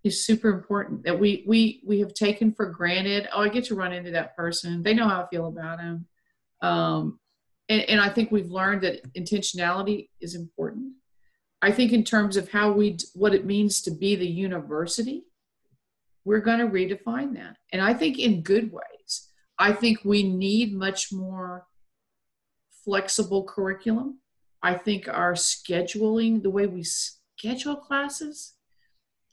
is 0.03 0.27
super 0.27 0.51
important 0.51 1.03
that 1.05 1.18
we 1.18 1.43
we 1.47 1.83
we 1.87 1.99
have 2.01 2.12
taken 2.12 2.53
for 2.53 2.66
granted 2.66 3.27
oh 3.33 3.41
i 3.41 3.49
get 3.49 3.64
to 3.64 3.75
run 3.75 3.91
into 3.91 4.11
that 4.11 4.37
person 4.37 4.83
they 4.83 4.93
know 4.93 5.09
how 5.09 5.22
i 5.22 5.27
feel 5.29 5.47
about 5.47 5.79
them 5.79 6.07
um, 6.61 7.18
and, 7.68 7.83
and 7.83 8.01
I 8.01 8.09
think 8.09 8.31
we've 8.31 8.51
learned 8.51 8.83
that 8.83 9.12
intentionality 9.14 10.09
is 10.20 10.35
important. 10.35 10.95
I 11.62 11.72
think 11.72 11.93
in 11.93 12.05
terms 12.05 12.37
of 12.37 12.51
how 12.51 12.72
we 12.72 12.99
what 13.14 13.35
it 13.35 13.47
means 13.47 13.81
to 13.83 13.91
be 13.91 14.16
the 14.16 14.27
university, 14.27 15.25
we're 16.25 16.41
going 16.41 16.59
to 16.59 16.66
redefine 16.66 17.35
that, 17.35 17.57
and 17.72 17.81
I 17.81 17.95
think 17.95 18.18
in 18.18 18.43
good 18.43 18.70
ways. 18.70 18.93
I 19.59 19.73
think 19.73 20.01
we 20.05 20.23
need 20.23 20.75
much 20.75 21.13
more 21.13 21.67
flexible 22.85 23.45
curriculum. 23.45 24.19
I 24.63 24.75
think 24.75 25.09
our 25.09 25.35
scheduling, 25.35 26.43
the 26.43 26.51
way 26.51 26.67
we 26.67 26.83
schedule 26.83 27.77
classes. 27.77 28.55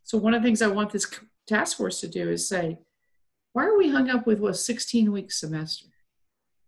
So 0.04 0.18
one 0.18 0.34
of 0.34 0.42
the 0.42 0.48
things 0.48 0.62
I 0.62 0.68
want 0.68 0.92
this 0.92 1.08
task 1.48 1.78
force 1.78 2.02
to 2.02 2.08
do 2.08 2.30
is 2.30 2.48
say, 2.48 2.80
why 3.54 3.66
are 3.66 3.78
we 3.78 3.90
hung 3.90 4.10
up 4.10 4.28
with 4.28 4.44
a 4.44 4.54
16 4.54 5.12
week 5.12 5.32
semester? 5.32 5.88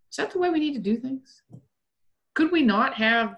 Is 0.10 0.18
that 0.18 0.32
the 0.32 0.40
way 0.40 0.50
we 0.50 0.60
need 0.60 0.74
to 0.74 0.80
do 0.80 0.98
things? 0.98 1.42
Could 2.34 2.52
we 2.52 2.62
not 2.64 2.96
have 2.96 3.36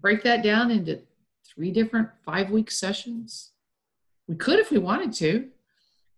break 0.00 0.22
that 0.22 0.42
down 0.42 0.70
into 0.70 1.00
three 1.46 1.70
different 1.70 2.08
five 2.24 2.50
week 2.50 2.70
sessions? 2.70 3.52
We 4.26 4.36
could 4.36 4.58
if 4.58 4.70
we 4.70 4.78
wanted 4.78 5.12
to. 5.14 5.48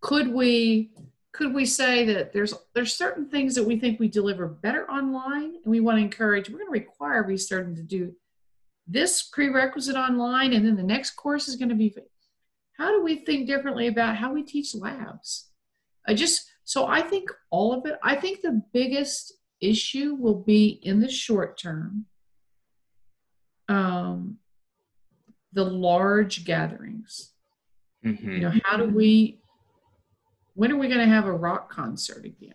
Could 0.02 0.28
we 0.28 0.90
could 1.32 1.54
we 1.54 1.64
say 1.64 2.04
that 2.04 2.34
there's 2.34 2.52
there's 2.74 2.94
certain 2.94 3.28
things 3.30 3.54
that 3.54 3.64
we 3.64 3.78
think 3.78 3.98
we 3.98 4.08
deliver 4.08 4.46
better 4.46 4.88
online 4.90 5.54
and 5.64 5.64
we 5.64 5.80
want 5.80 5.96
to 5.96 6.02
encourage 6.02 6.50
we're 6.50 6.58
going 6.58 6.66
to 6.66 6.72
require 6.72 7.22
restarting 7.22 7.74
to 7.74 7.82
do 7.82 8.14
this 8.86 9.22
prerequisite 9.22 9.96
online 9.96 10.52
and 10.52 10.66
then 10.66 10.76
the 10.76 10.82
next 10.82 11.12
course 11.12 11.48
is 11.48 11.56
going 11.56 11.70
to 11.70 11.74
be 11.74 11.94
how 12.76 12.90
do 12.90 13.02
we 13.02 13.24
think 13.24 13.46
differently 13.46 13.86
about 13.86 14.16
how 14.16 14.30
we 14.30 14.42
teach 14.42 14.74
labs 14.74 15.48
i 16.06 16.12
just 16.12 16.52
so 16.64 16.86
I 16.86 17.02
think 17.02 17.30
all 17.50 17.72
of 17.72 17.84
it, 17.86 17.98
I 18.02 18.16
think 18.16 18.40
the 18.40 18.62
biggest 18.72 19.34
issue 19.60 20.14
will 20.14 20.40
be 20.42 20.80
in 20.82 21.00
the 21.00 21.10
short 21.10 21.58
term 21.58 22.06
um, 23.68 24.38
the 25.52 25.64
large 25.64 26.44
gatherings. 26.44 27.32
Mm-hmm. 28.04 28.30
You 28.30 28.40
know, 28.40 28.52
how 28.64 28.76
do 28.76 28.88
we, 28.88 29.41
when 30.54 30.72
are 30.72 30.76
we 30.76 30.88
going 30.88 31.00
to 31.00 31.06
have 31.06 31.26
a 31.26 31.32
rock 31.32 31.70
concert 31.70 32.24
again? 32.24 32.54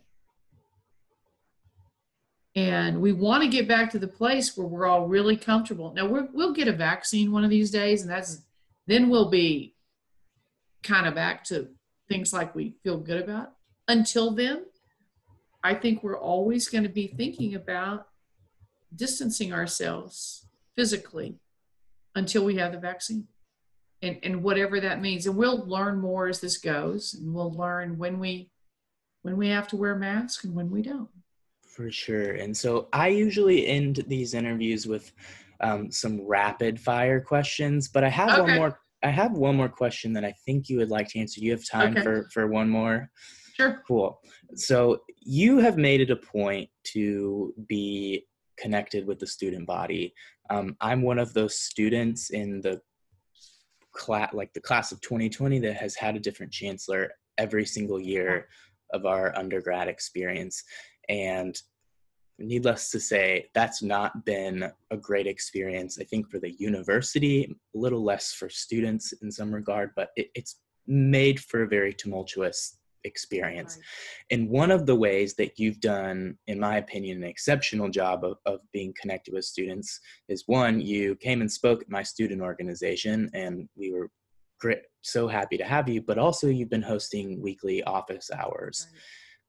And 2.56 3.02
we 3.02 3.12
want 3.12 3.44
to 3.44 3.50
get 3.50 3.68
back 3.68 3.92
to 3.92 4.00
the 4.00 4.08
place 4.08 4.58
where 4.58 4.66
we're 4.66 4.88
all 4.88 5.08
really 5.08 5.38
comfortable. 5.38 5.94
Now 5.94 6.08
we 6.08 6.22
will 6.34 6.54
get 6.54 6.68
a 6.68 6.74
vaccine 6.74 7.32
one 7.32 7.44
of 7.44 7.52
these 7.52 7.70
days, 7.70 8.02
and 8.02 8.10
that's 8.10 8.42
then 8.88 9.10
we'll 9.10 9.30
be 9.30 9.76
kind 10.82 11.06
of 11.06 11.14
back 11.14 11.44
to 11.46 11.70
things 12.10 12.34
like 12.34 12.56
we 12.56 12.76
feel 12.84 12.98
good 12.98 13.22
about 13.22 13.52
until 13.88 14.32
then, 14.32 14.66
I 15.64 15.74
think 15.74 16.04
we're 16.04 16.20
always 16.20 16.68
going 16.68 16.84
to 16.84 16.90
be 16.90 17.08
thinking 17.08 17.56
about 17.56 18.08
distancing 18.96 19.54
ourselves 19.54 20.46
physically 20.76 21.36
until 22.16 22.44
we 22.46 22.56
have 22.56 22.72
the 22.72 22.80
vaccine 22.80 23.28
and, 24.02 24.18
and 24.24 24.44
whatever 24.44 24.80
that 24.80 25.02
means. 25.02 25.26
And 25.26 25.36
we'll 25.36 25.66
learn 25.68 26.00
more 26.00 26.28
as 26.28 26.40
this 26.40 26.58
goes 26.58 27.14
and 27.14 27.34
we'll 27.34 27.54
learn 27.54 27.98
when 27.98 28.20
we 28.20 28.50
when 29.24 29.38
we 29.38 29.50
have 29.50 29.68
to 29.68 29.76
wear 29.76 29.96
masks 29.96 30.46
and 30.46 30.56
when 30.56 30.70
we 30.70 30.82
don't. 30.82 31.10
For 31.64 31.92
sure. 31.92 32.34
And 32.34 32.56
so 32.56 32.88
I 32.94 33.10
usually 33.10 33.68
end 33.68 34.04
these 34.08 34.34
interviews 34.34 34.88
with 34.88 35.12
um, 35.60 35.92
some 35.92 36.22
rapid 36.26 36.80
fire 36.80 37.20
questions, 37.20 37.88
but 37.88 38.04
I 38.04 38.10
have 38.10 38.30
okay. 38.30 38.42
one 38.42 38.56
more. 38.56 38.80
I 39.04 39.10
have 39.10 39.34
one 39.34 39.56
more 39.56 39.70
question 39.70 40.12
that 40.14 40.26
I 40.26 40.34
think 40.46 40.70
you 40.70 40.78
would 40.78 40.90
like 40.90 41.08
to 41.10 41.20
answer. 41.20 41.40
Do 41.40 41.46
you 41.46 41.52
have 41.52 41.68
time 41.70 41.92
okay. 41.92 42.02
for 42.02 42.30
for 42.34 42.48
one 42.48 42.70
more? 42.70 43.10
Sure. 43.56 43.84
Cool. 43.88 44.20
So 44.56 45.02
you 45.22 45.58
have 45.58 45.78
made 45.78 46.02
it 46.02 46.12
a 46.12 46.16
point 46.16 46.70
to 46.94 47.54
be 47.68 48.26
connected 48.58 49.06
with 49.06 49.20
the 49.20 49.28
student 49.28 49.68
body. 49.68 50.14
Um, 50.50 50.76
I'm 50.82 51.02
one 51.02 51.20
of 51.20 51.34
those 51.34 51.60
students 51.60 52.30
in 52.30 52.62
the 52.62 52.82
class, 53.98 54.34
like 54.34 54.54
the 54.54 54.62
class 54.62 54.92
of 54.92 55.02
2020, 55.02 55.60
that 55.60 55.76
has 55.76 55.96
had 55.96 56.16
a 56.16 56.20
different 56.20 56.52
chancellor 56.52 57.12
every 57.38 57.66
single 57.66 58.00
year 58.00 58.48
of 58.94 59.06
our 59.06 59.36
undergrad 59.38 59.88
experience. 59.88 60.64
And 61.10 61.60
needless 62.40 62.92
to 62.92 63.00
say, 63.00 63.50
that's 63.54 63.82
not 63.82 64.26
been 64.26 64.72
a 64.92 64.98
great 64.98 65.28
experience. 65.28 66.00
I 66.00 66.04
think 66.04 66.30
for 66.30 66.40
the 66.40 66.52
university, 66.60 67.56
a 67.76 67.78
little 67.78 68.04
less 68.04 68.34
for 68.34 68.50
students 68.50 69.14
in 69.22 69.32
some 69.32 69.54
regard, 69.54 69.92
but 69.96 70.10
it, 70.16 70.30
it's 70.36 70.58
made 70.86 71.40
for 71.40 71.64
a 71.64 71.68
very 71.68 71.94
tumultuous 71.94 72.77
experience. 73.04 73.78
Right. 73.78 74.38
And 74.38 74.50
one 74.50 74.72
of 74.72 74.86
the 74.86 74.96
ways 74.96 75.36
that 75.36 75.58
you've 75.58 75.80
done, 75.80 76.38
in 76.48 76.60
my 76.60 76.78
opinion, 76.78 77.18
an 77.18 77.30
exceptional 77.30 77.90
job 77.90 78.24
of, 78.24 78.38
of 78.46 78.60
being 78.74 78.94
connected 79.00 79.34
with 79.34 79.46
students 79.46 80.00
is 80.30 80.44
one, 80.48 80.82
you 80.82 81.16
came 81.16 81.42
and 81.42 81.52
spoke 81.52 81.82
at 81.82 81.90
my 81.90 82.04
student 82.04 82.42
organization, 82.42 83.30
and 83.34 83.68
we 83.76 83.92
were 83.92 84.10
great, 84.60 84.82
so 85.02 85.28
happy 85.28 85.58
to 85.58 85.64
have 85.64 85.88
you, 85.88 86.02
but 86.02 86.18
also 86.18 86.48
you've 86.48 86.70
been 86.70 86.82
hosting 86.82 87.42
weekly 87.42 87.84
office 87.84 88.30
hours, 88.32 88.88
right. 88.90 89.00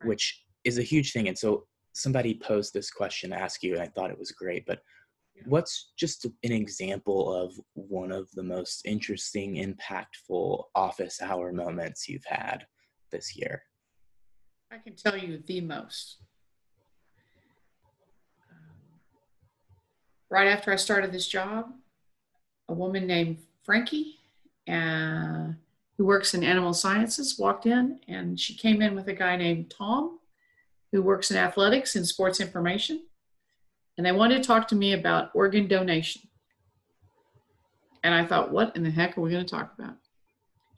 Right. 0.00 0.08
which 0.08 0.44
is 0.64 0.78
a 0.78 0.82
huge 0.82 1.12
thing. 1.12 1.28
And 1.28 1.38
so 1.38 1.64
somebody 1.94 2.34
posed 2.34 2.74
this 2.74 2.90
question 2.90 3.30
to 3.30 3.40
ask 3.40 3.62
you, 3.62 3.74
and 3.74 3.82
I 3.82 3.88
thought 3.88 4.10
it 4.10 4.18
was 4.18 4.32
great, 4.32 4.64
but 4.66 4.80
what's 5.46 5.92
just 5.96 6.24
an 6.24 6.52
example 6.52 7.32
of 7.32 7.54
one 7.74 8.12
of 8.12 8.28
the 8.32 8.42
most 8.42 8.82
interesting 8.84 9.56
impactful 9.56 10.64
office 10.74 11.22
hour 11.22 11.52
moments 11.52 12.08
you've 12.08 12.24
had 12.24 12.66
this 13.10 13.36
year? 13.36 13.62
I 14.70 14.78
can 14.78 14.94
tell 14.94 15.16
you 15.16 15.42
the 15.46 15.60
most. 15.60 16.18
Um, 18.50 19.00
right 20.30 20.48
after 20.48 20.72
I 20.72 20.76
started 20.76 21.12
this 21.12 21.26
job, 21.26 21.72
a 22.68 22.74
woman 22.74 23.06
named 23.06 23.38
Frankie, 23.62 24.16
uh, 24.68 25.48
who 25.96 26.04
works 26.04 26.34
in 26.34 26.44
animal 26.44 26.74
sciences, 26.74 27.38
walked 27.38 27.66
in 27.66 28.00
and 28.06 28.38
she 28.38 28.54
came 28.54 28.82
in 28.82 28.94
with 28.94 29.08
a 29.08 29.14
guy 29.14 29.36
named 29.36 29.70
Tom, 29.70 30.18
who 30.92 31.02
works 31.02 31.30
in 31.30 31.36
athletics 31.36 31.96
and 31.96 32.06
sports 32.06 32.40
information. 32.40 33.02
And 33.96 34.06
they 34.06 34.12
wanted 34.12 34.42
to 34.42 34.46
talk 34.46 34.68
to 34.68 34.76
me 34.76 34.92
about 34.92 35.30
organ 35.34 35.66
donation. 35.66 36.22
And 38.04 38.14
I 38.14 38.24
thought, 38.24 38.52
what 38.52 38.76
in 38.76 38.84
the 38.84 38.90
heck 38.90 39.18
are 39.18 39.20
we 39.20 39.30
going 39.30 39.44
to 39.44 39.50
talk 39.50 39.74
about? 39.76 39.96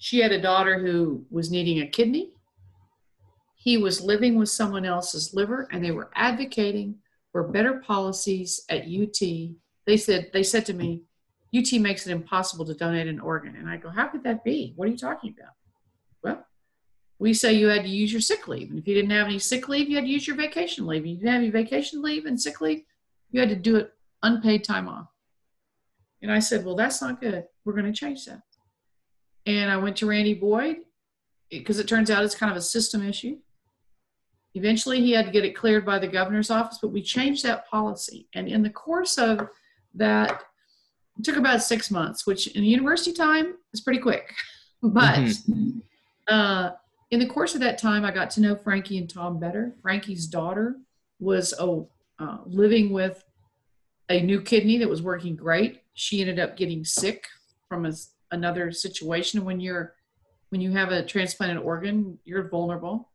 She 0.03 0.18
had 0.18 0.32
a 0.32 0.40
daughter 0.40 0.78
who 0.78 1.26
was 1.30 1.51
needing 1.51 1.80
a 1.82 1.86
kidney. 1.86 2.32
He 3.55 3.76
was 3.76 4.01
living 4.01 4.38
with 4.38 4.48
someone 4.48 4.86
else's 4.86 5.34
liver, 5.34 5.68
and 5.70 5.84
they 5.84 5.90
were 5.90 6.11
advocating 6.14 6.96
for 7.32 7.48
better 7.48 7.80
policies 7.80 8.64
at 8.70 8.86
UT. 8.86 9.20
They 9.86 9.98
said 9.98 10.30
they 10.32 10.42
said 10.42 10.64
to 10.66 10.72
me, 10.72 11.03
UT 11.55 11.70
makes 11.78 12.07
it 12.07 12.12
impossible 12.12 12.64
to 12.64 12.74
donate 12.74 13.09
an 13.09 13.20
organ. 13.20 13.57
And 13.57 13.68
I 13.68 13.76
go, 13.76 13.90
How 13.90 14.07
could 14.07 14.24
that 14.24 14.42
be? 14.42 14.72
What 14.74 14.88
are 14.88 14.90
you 14.90 14.96
talking 14.96 15.34
about? 15.38 15.53
Well, 16.24 16.46
we 17.18 17.34
say 17.34 17.53
you 17.53 17.68
had 17.68 17.82
to 17.82 17.90
use 17.90 18.11
your 18.11 18.22
sick 18.22 18.48
leave. 18.48 18.70
And 18.70 18.78
if 18.78 18.88
you 18.88 18.94
didn't 18.94 19.11
have 19.11 19.26
any 19.26 19.38
sick 19.38 19.68
leave, 19.68 19.90
you 19.90 19.96
had 19.96 20.07
to 20.07 20.11
use 20.11 20.26
your 20.26 20.36
vacation 20.36 20.86
leave. 20.86 21.05
You 21.05 21.16
didn't 21.16 21.28
have 21.28 21.42
any 21.42 21.51
vacation 21.51 22.01
leave 22.01 22.24
and 22.24 22.40
sick 22.40 22.62
leave, 22.62 22.84
you 23.32 23.38
had 23.38 23.51
to 23.51 23.57
do 23.57 23.76
it 23.76 23.92
unpaid 24.22 24.64
time 24.64 24.88
off. 24.88 25.09
And 26.22 26.32
I 26.32 26.38
said, 26.38 26.64
Well, 26.64 26.74
that's 26.74 27.03
not 27.03 27.20
good. 27.20 27.44
We're 27.66 27.74
going 27.74 27.84
to 27.84 27.92
change 27.92 28.24
that 28.24 28.40
and 29.47 29.70
I 29.70 29.76
went 29.76 29.97
to 29.99 30.07
Randy 30.07 30.34
Boyd 30.34 30.78
because 31.51 31.78
it 31.78 31.88
turns 31.88 32.11
out 32.11 32.24
it's 32.24 32.34
kind 32.34 32.51
of 32.51 32.57
a 32.57 32.62
system 32.62 33.07
issue. 33.07 33.38
Eventually, 34.55 35.01
he 35.01 35.12
had 35.12 35.26
to 35.26 35.30
get 35.30 35.45
it 35.45 35.57
cleared 35.57 35.86
by 35.86 35.99
the 35.99 36.09
governor's 36.09 36.51
office, 36.51 36.78
but 36.80 36.88
we 36.88 37.03
changed 37.03 37.45
that 37.45 37.68
policy. 37.68 38.28
And 38.34 38.49
in 38.49 38.62
the 38.62 38.70
course 38.70 39.16
of 39.16 39.49
that, 39.95 40.43
it 41.18 41.24
took 41.24 41.36
about 41.36 41.62
six 41.62 41.91
months, 41.91 42.26
which 42.26 42.49
in 42.49 42.64
university 42.64 43.12
time 43.12 43.55
is 43.72 43.80
pretty 43.80 44.01
quick. 44.01 44.34
But 44.82 45.18
mm-hmm. 45.18 45.80
uh, 46.26 46.70
in 47.11 47.20
the 47.20 47.26
course 47.26 47.55
of 47.55 47.61
that 47.61 47.76
time, 47.76 48.03
I 48.03 48.11
got 48.11 48.30
to 48.30 48.41
know 48.41 48.57
Frankie 48.57 48.97
and 48.97 49.11
Tom 49.11 49.38
better. 49.38 49.74
Frankie's 49.82 50.26
daughter 50.26 50.76
was 51.18 51.53
oh, 51.59 51.91
uh, 52.18 52.38
living 52.47 52.91
with 52.91 53.22
a 54.09 54.22
new 54.22 54.41
kidney 54.41 54.78
that 54.78 54.88
was 54.88 55.03
working 55.03 55.36
great. 55.36 55.82
She 55.93 56.22
ended 56.22 56.38
up 56.38 56.57
getting 56.57 56.82
sick 56.82 57.26
from 57.68 57.84
a 57.84 57.93
another 58.31 58.72
situation 58.72 59.45
when 59.45 59.61
you're 59.61 59.95
when 60.51 60.61
you 60.61 60.72
have 60.72 60.91
a 60.91 61.05
transplanted 61.05 61.59
organ 61.59 62.18
you're 62.24 62.49
vulnerable. 62.49 63.09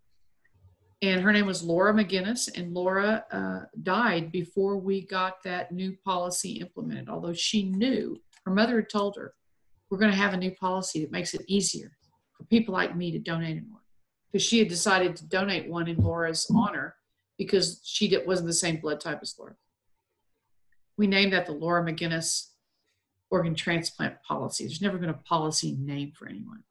And 1.02 1.22
her 1.22 1.32
name 1.32 1.46
was 1.46 1.64
laura 1.64 1.94
mcginnis 1.94 2.50
and 2.58 2.74
laura 2.74 3.26
uh, 3.32 3.66
died 3.84 4.32
before 4.32 4.78
we 4.78 5.06
got 5.06 5.44
that 5.44 5.72
new 5.72 5.96
policy 6.06 6.54
implemented 6.54 7.10
although 7.10 7.34
she 7.34 7.64
knew 7.64 8.22
her 8.46 8.52
mother 8.54 8.78
had 8.78 8.90
told 8.90 9.16
her 9.18 9.34
we're 9.90 9.98
going 9.98 10.12
to 10.12 10.18
have 10.18 10.34
a 10.34 10.38
new 10.38 10.52
policy 10.52 11.02
that 11.02 11.12
makes 11.12 11.34
it 11.34 11.46
easier 11.48 11.92
for 12.38 12.44
people 12.46 12.74
like 12.74 12.96
me 12.96 13.12
to 13.12 13.20
donate 13.20 13.58
an 13.58 13.68
organ. 13.72 13.82
Because 14.32 14.46
she 14.46 14.60
had 14.60 14.68
decided 14.68 15.16
to 15.16 15.26
donate 15.26 15.70
one 15.70 15.88
in 15.88 15.98
laura's 15.98 16.48
honor 16.54 16.96
because 17.38 17.82
she 17.84 18.18
wasn't 18.26 18.48
the 18.48 18.54
same 18.54 18.78
blood 18.78 19.00
type 19.00 19.20
as 19.22 19.36
laura. 19.38 19.56
We 20.98 21.08
named 21.08 21.34
that 21.34 21.46
the 21.46 21.54
laura 21.54 21.84
mcginnis 21.84 22.48
organ 23.36 23.54
transplant 23.54 24.22
policy. 24.24 24.64
There's 24.64 24.82
never 24.82 24.98
been 24.98 25.10
a 25.10 25.14
policy 25.14 25.76
name 25.78 26.14
for 26.18 26.26
anyone. 26.26 26.64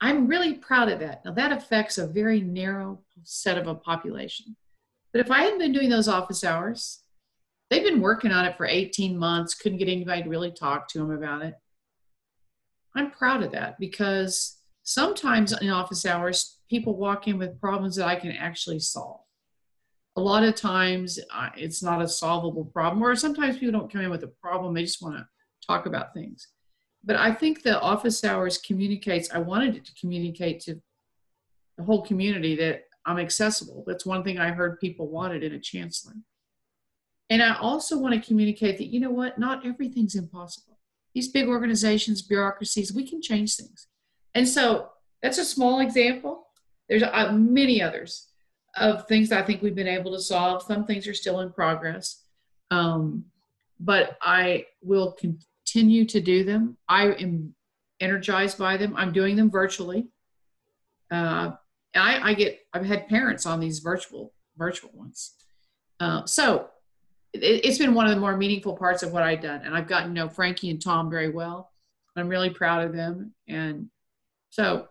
I'm 0.00 0.26
really 0.26 0.54
proud 0.54 0.88
of 0.88 0.98
that. 1.00 1.22
Now, 1.26 1.32
that 1.32 1.52
affects 1.52 1.98
a 1.98 2.06
very 2.06 2.40
narrow 2.40 3.00
set 3.22 3.58
of 3.58 3.66
a 3.66 3.74
population. 3.74 4.56
But 5.12 5.20
if 5.20 5.30
I 5.30 5.42
hadn't 5.42 5.58
been 5.58 5.72
doing 5.72 5.90
those 5.90 6.08
office 6.08 6.42
hours, 6.42 7.02
they've 7.68 7.84
been 7.84 8.00
working 8.00 8.32
on 8.32 8.46
it 8.46 8.56
for 8.56 8.64
18 8.64 9.16
months, 9.18 9.54
couldn't 9.54 9.78
get 9.78 9.88
anybody 9.88 10.22
to 10.22 10.28
really 10.28 10.52
talk 10.52 10.88
to 10.88 10.98
them 10.98 11.10
about 11.10 11.42
it. 11.42 11.54
I'm 12.96 13.10
proud 13.10 13.42
of 13.42 13.52
that 13.52 13.78
because 13.78 14.58
sometimes 14.84 15.52
in 15.60 15.68
office 15.68 16.06
hours, 16.06 16.60
people 16.70 16.96
walk 16.96 17.28
in 17.28 17.38
with 17.38 17.60
problems 17.60 17.96
that 17.96 18.06
I 18.06 18.16
can 18.16 18.32
actually 18.32 18.80
solve. 18.80 19.20
A 20.16 20.20
lot 20.20 20.44
of 20.44 20.54
times, 20.54 21.18
uh, 21.30 21.50
it's 21.56 21.82
not 21.82 22.00
a 22.00 22.08
solvable 22.08 22.64
problem, 22.64 23.02
or 23.02 23.14
sometimes 23.16 23.58
people 23.58 23.78
don't 23.78 23.92
come 23.92 24.00
in 24.00 24.10
with 24.10 24.22
a 24.22 24.28
problem, 24.28 24.72
they 24.72 24.84
just 24.84 25.02
want 25.02 25.16
to 25.16 25.26
talk 25.64 25.86
about 25.86 26.14
things. 26.14 26.48
But 27.04 27.16
I 27.16 27.32
think 27.32 27.62
the 27.62 27.80
office 27.80 28.24
hours 28.24 28.58
communicates, 28.58 29.30
I 29.32 29.38
wanted 29.38 29.76
it 29.76 29.84
to 29.86 29.94
communicate 29.94 30.60
to 30.60 30.80
the 31.76 31.84
whole 31.84 32.02
community 32.02 32.54
that 32.56 32.84
I'm 33.04 33.18
accessible. 33.18 33.84
That's 33.86 34.06
one 34.06 34.24
thing 34.24 34.38
I 34.38 34.50
heard 34.50 34.80
people 34.80 35.08
wanted 35.08 35.42
in 35.42 35.52
a 35.52 35.58
chancellor. 35.58 36.14
And 37.30 37.42
I 37.42 37.56
also 37.56 37.98
want 37.98 38.14
to 38.14 38.26
communicate 38.26 38.78
that, 38.78 38.86
you 38.86 39.00
know 39.00 39.10
what, 39.10 39.38
not 39.38 39.66
everything's 39.66 40.14
impossible. 40.14 40.78
These 41.14 41.28
big 41.28 41.48
organizations, 41.48 42.22
bureaucracies, 42.22 42.92
we 42.92 43.06
can 43.08 43.20
change 43.20 43.56
things. 43.56 43.86
And 44.34 44.48
so 44.48 44.90
that's 45.22 45.38
a 45.38 45.44
small 45.44 45.80
example. 45.80 46.48
There's 46.88 47.02
uh, 47.02 47.32
many 47.32 47.82
others 47.82 48.28
of 48.76 49.06
things 49.06 49.30
I 49.30 49.42
think 49.42 49.62
we've 49.62 49.74
been 49.74 49.86
able 49.86 50.12
to 50.12 50.20
solve. 50.20 50.62
Some 50.62 50.84
things 50.86 51.06
are 51.06 51.14
still 51.14 51.40
in 51.40 51.52
progress. 51.52 52.24
Um, 52.70 53.26
but 53.78 54.16
I 54.20 54.66
will 54.82 55.12
con- 55.12 55.38
continue 55.64 56.04
to 56.06 56.20
do 56.20 56.44
them. 56.44 56.76
I 56.88 57.12
am 57.12 57.54
energized 58.00 58.58
by 58.58 58.76
them. 58.76 58.94
I'm 58.96 59.12
doing 59.12 59.36
them 59.36 59.50
virtually. 59.50 60.08
Uh, 61.10 61.52
I, 61.94 62.30
I, 62.30 62.34
get 62.34 62.60
I've 62.72 62.84
had 62.84 63.08
parents 63.08 63.46
on 63.46 63.60
these 63.60 63.78
virtual 63.78 64.32
virtual 64.56 64.90
ones. 64.94 65.34
Uh, 66.00 66.26
so 66.26 66.68
it, 67.32 67.64
has 67.64 67.78
been 67.78 67.94
one 67.94 68.06
of 68.06 68.14
the 68.14 68.20
more 68.20 68.36
meaningful 68.36 68.76
parts 68.76 69.02
of 69.02 69.12
what 69.12 69.22
I've 69.22 69.40
done, 69.40 69.62
and 69.64 69.74
I've 69.74 69.86
gotten 69.86 70.08
to 70.08 70.14
know 70.14 70.28
Frankie 70.28 70.70
and 70.70 70.82
Tom 70.82 71.10
very 71.10 71.30
well. 71.30 71.70
I'm 72.16 72.28
really 72.28 72.50
proud 72.50 72.84
of 72.84 72.92
them, 72.92 73.34
and 73.48 73.88
so 74.50 74.88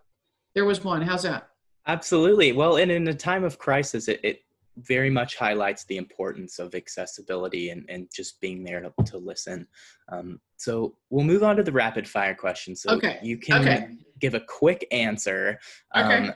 there 0.54 0.64
was 0.64 0.84
one. 0.84 1.02
How's 1.02 1.22
that? 1.22 1.48
Absolutely. 1.86 2.52
Well, 2.52 2.76
and 2.76 2.90
in 2.90 3.08
a 3.08 3.14
time 3.14 3.44
of 3.44 3.58
crisis, 3.58 4.08
it, 4.08 4.20
it 4.22 4.43
very 4.78 5.10
much 5.10 5.36
highlights 5.36 5.84
the 5.84 5.96
importance 5.96 6.58
of 6.58 6.74
accessibility 6.74 7.70
and, 7.70 7.84
and 7.88 8.08
just 8.14 8.40
being 8.40 8.64
there 8.64 8.80
to, 8.80 8.92
to 9.04 9.18
listen. 9.18 9.66
Um, 10.10 10.40
so 10.56 10.96
we'll 11.10 11.24
move 11.24 11.42
on 11.42 11.56
to 11.56 11.62
the 11.62 11.72
rapid 11.72 12.08
fire 12.08 12.34
questions. 12.34 12.82
So 12.82 12.90
okay. 12.90 13.18
you 13.22 13.38
can 13.38 13.62
okay. 13.62 13.88
give 14.20 14.34
a 14.34 14.40
quick 14.40 14.86
answer. 14.90 15.58
Okay. 15.96 16.28
Um, 16.28 16.34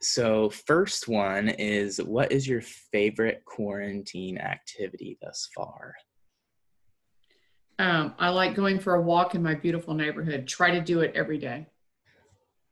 so 0.00 0.50
first 0.50 1.08
one 1.08 1.48
is 1.48 1.98
what 1.98 2.30
is 2.30 2.46
your 2.46 2.60
favorite 2.60 3.42
quarantine 3.44 4.38
activity 4.38 5.18
thus 5.20 5.48
far? 5.54 5.94
Um, 7.80 8.14
I 8.18 8.30
like 8.30 8.54
going 8.54 8.80
for 8.80 8.94
a 8.94 9.02
walk 9.02 9.34
in 9.34 9.42
my 9.42 9.54
beautiful 9.54 9.94
neighborhood. 9.94 10.46
Try 10.46 10.72
to 10.72 10.80
do 10.80 11.00
it 11.00 11.12
every 11.14 11.38
day. 11.38 11.66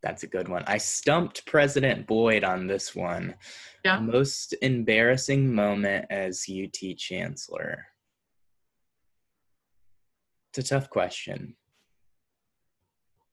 That's 0.02 0.22
a 0.22 0.28
good 0.28 0.48
one. 0.48 0.62
I 0.66 0.78
stumped 0.78 1.46
President 1.46 2.06
Boyd 2.06 2.44
on 2.44 2.66
this 2.66 2.94
one. 2.94 3.34
Yeah. 3.84 3.98
Most 3.98 4.54
embarrassing 4.62 5.52
moment 5.52 6.06
as 6.10 6.46
UT 6.48 6.96
chancellor. 6.96 7.86
It's 10.50 10.70
a 10.70 10.74
tough 10.74 10.90
question. 10.90 11.54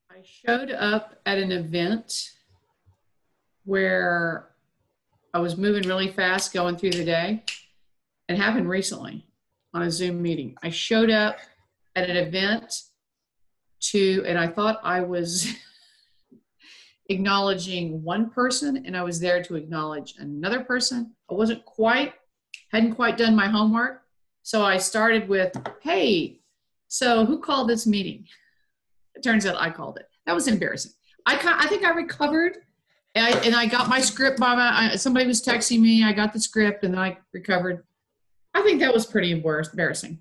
I 0.10 0.22
showed 0.24 0.72
up 0.72 1.16
at 1.26 1.38
an 1.38 1.52
event 1.52 2.32
where 3.66 4.50
I 5.34 5.40
was 5.40 5.58
moving 5.58 5.88
really 5.88 6.12
fast 6.12 6.54
going 6.54 6.78
through 6.78 6.92
the 6.92 7.06
day. 7.06 7.44
It 8.30 8.38
happened 8.38 8.70
recently 8.70 9.26
on 9.74 9.82
a 9.82 9.92
Zoom 9.92 10.22
meeting. 10.22 10.56
I 10.62 10.70
showed 10.70 11.10
up 11.10 11.38
at 11.96 12.10
an 12.10 12.18
event 12.18 12.84
to, 13.80 14.24
and 14.28 14.38
I 14.38 14.48
thought 14.48 14.80
I 14.84 15.02
was 15.02 15.48
acknowledging 17.10 18.02
one 18.04 18.30
person 18.30 18.84
and 18.86 18.96
I 18.96 19.04
was 19.04 19.20
there 19.20 19.44
to 19.44 19.56
acknowledge 19.56 20.16
another 20.18 20.62
person. 20.62 21.14
I 21.30 21.34
wasn't 21.34 21.66
quite, 21.66 22.14
hadn't 22.72 22.96
quite 22.96 23.18
done 23.18 23.36
my 23.36 23.48
homework. 23.48 24.04
So 24.44 24.64
I 24.64 24.78
started 24.78 25.28
with, 25.28 25.54
hey, 25.82 26.40
so 26.88 27.26
who 27.26 27.40
called 27.40 27.70
this 27.70 27.86
meeting? 27.86 28.26
It 29.16 29.24
turns 29.24 29.46
out 29.46 29.56
I 29.58 29.70
called 29.70 29.98
it. 29.98 30.08
That 30.26 30.34
was 30.34 30.48
embarrassing. 30.48 30.94
I, 31.26 31.40
I 31.60 31.68
think 31.68 31.84
I 31.84 31.92
recovered 31.92 32.58
and 33.16 33.26
I, 33.26 33.40
and 33.46 33.56
I 33.56 33.68
got 33.68 33.90
my 33.90 34.02
script 34.02 34.40
by 34.40 34.56
my, 34.56 34.92
I, 34.92 34.96
somebody 34.96 35.28
was 35.28 35.44
texting 35.44 35.82
me. 35.82 36.04
I 36.04 36.14
got 36.14 36.34
the 36.34 36.40
script 36.40 36.84
and 36.84 37.00
I 37.00 37.18
recovered. 37.32 37.84
I 38.54 38.62
think 38.64 38.80
that 38.80 38.94
was 38.94 39.06
pretty 39.06 39.32
embarrassing. 39.32 40.20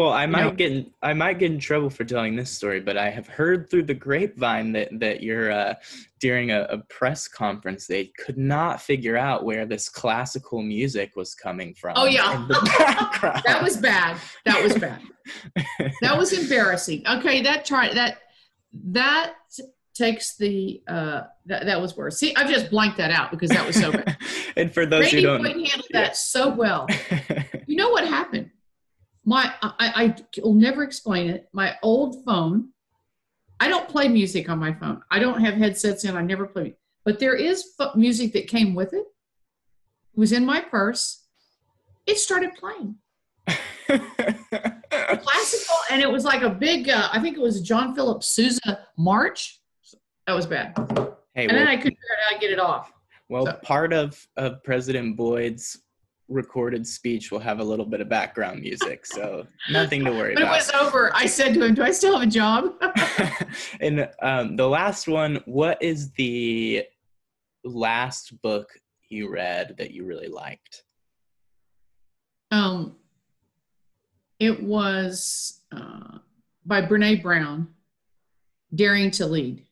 Well, 0.00 0.14
I 0.14 0.24
might 0.24 0.56
get 0.56 0.72
in, 0.72 0.90
I 1.02 1.12
might 1.12 1.38
get 1.38 1.52
in 1.52 1.58
trouble 1.58 1.90
for 1.90 2.04
telling 2.04 2.34
this 2.34 2.50
story, 2.50 2.80
but 2.80 2.96
I 2.96 3.10
have 3.10 3.26
heard 3.26 3.68
through 3.68 3.82
the 3.82 3.92
grapevine 3.92 4.72
that 4.72 4.88
that 4.98 5.22
you're 5.22 5.52
uh, 5.52 5.74
during 6.20 6.52
a, 6.52 6.62
a, 6.70 6.78
press 6.88 7.28
conference 7.28 7.86
they 7.86 8.06
could 8.16 8.38
not 8.38 8.80
figure 8.80 9.18
out 9.18 9.44
where 9.44 9.66
this 9.66 9.90
classical 9.90 10.62
music 10.62 11.16
was 11.16 11.34
coming 11.34 11.74
from. 11.74 11.92
Oh 11.96 12.06
yeah, 12.06 12.46
that 12.48 13.60
was 13.62 13.76
bad. 13.76 14.16
That 14.46 14.62
was 14.62 14.74
bad. 14.78 15.02
that 16.00 16.16
was 16.16 16.32
embarrassing. 16.32 17.06
Okay, 17.06 17.42
that 17.42 17.66
try 17.66 17.92
that 17.92 18.20
that 18.72 19.34
takes 19.92 20.34
the 20.38 20.82
uh 20.88 21.24
that, 21.44 21.66
that 21.66 21.78
was 21.78 21.94
worse. 21.94 22.16
See, 22.16 22.34
I've 22.36 22.48
just 22.48 22.70
blanked 22.70 22.96
that 22.96 23.10
out 23.10 23.30
because 23.30 23.50
that 23.50 23.66
was 23.66 23.76
so 23.76 23.92
bad. 23.92 24.16
and 24.56 24.72
for 24.72 24.86
those 24.86 25.12
Randy 25.12 25.16
who 25.16 25.26
don't 25.26 25.44
handled 25.44 25.88
yeah. 25.90 26.00
that 26.04 26.16
so 26.16 26.48
well. 26.48 26.86
you 27.66 27.76
know 27.76 27.90
what 27.90 28.08
happened? 28.08 28.49
My 29.24 29.52
I, 29.62 29.74
I 29.78 30.40
will 30.42 30.54
never 30.54 30.82
explain 30.82 31.30
it. 31.30 31.48
My 31.52 31.76
old 31.82 32.24
phone, 32.24 32.70
I 33.58 33.68
don't 33.68 33.88
play 33.88 34.08
music 34.08 34.48
on 34.48 34.58
my 34.58 34.72
phone. 34.72 35.02
I 35.10 35.18
don't 35.18 35.40
have 35.40 35.54
headsets 35.54 36.04
in. 36.04 36.16
I 36.16 36.22
never 36.22 36.46
play, 36.46 36.76
but 37.04 37.18
there 37.18 37.34
is 37.34 37.74
music 37.94 38.32
that 38.32 38.48
came 38.48 38.74
with 38.74 38.92
it. 38.94 39.06
It 40.14 40.18
was 40.18 40.32
in 40.32 40.44
my 40.44 40.60
purse. 40.60 41.24
It 42.06 42.18
started 42.18 42.50
playing. 42.54 42.96
classical, 43.88 45.76
and 45.90 46.00
it 46.00 46.10
was 46.10 46.24
like 46.24 46.42
a 46.42 46.50
big. 46.50 46.88
Uh, 46.88 47.08
I 47.12 47.20
think 47.20 47.36
it 47.36 47.40
was 47.40 47.60
John 47.60 47.94
Philip 47.94 48.22
Sousa 48.22 48.86
March. 48.96 49.60
That 50.26 50.34
was 50.34 50.46
bad. 50.46 50.74
Hey, 51.34 51.44
and 51.44 51.52
well, 51.52 51.60
then 51.60 51.68
I 51.68 51.76
couldn't 51.76 51.96
figure 51.96 52.16
out 52.16 52.30
how 52.30 52.34
to 52.34 52.40
get 52.40 52.52
it 52.52 52.58
off. 52.58 52.92
Well, 53.28 53.46
so. 53.46 53.52
part 53.62 53.92
of 53.92 54.26
of 54.36 54.62
President 54.64 55.16
Boyd's 55.16 55.80
recorded 56.30 56.86
speech 56.86 57.30
will 57.30 57.40
have 57.40 57.58
a 57.58 57.64
little 57.64 57.84
bit 57.84 58.00
of 58.00 58.08
background 58.08 58.60
music, 58.60 59.04
so 59.04 59.46
nothing 59.70 60.04
to 60.04 60.12
worry 60.12 60.34
but 60.34 60.44
about. 60.44 60.54
It 60.54 60.56
was 60.56 60.70
over. 60.70 61.10
I 61.14 61.26
said 61.26 61.52
to 61.54 61.64
him, 61.64 61.74
"Do 61.74 61.82
I 61.82 61.90
still 61.90 62.18
have 62.18 62.26
a 62.26 62.30
job?" 62.30 62.72
and 63.80 64.08
um, 64.22 64.56
the 64.56 64.66
last 64.66 65.08
one, 65.08 65.42
what 65.44 65.82
is 65.82 66.12
the 66.12 66.84
last 67.64 68.40
book 68.40 68.70
you 69.08 69.30
read 69.30 69.74
that 69.78 69.90
you 69.90 70.04
really 70.04 70.28
liked? 70.28 70.84
Um, 72.52 72.96
it 74.38 74.62
was 74.62 75.60
uh, 75.72 76.18
by 76.64 76.82
Brene 76.82 77.22
Brown, 77.22 77.68
"Daring 78.74 79.10
to 79.12 79.26
Lead," 79.26 79.66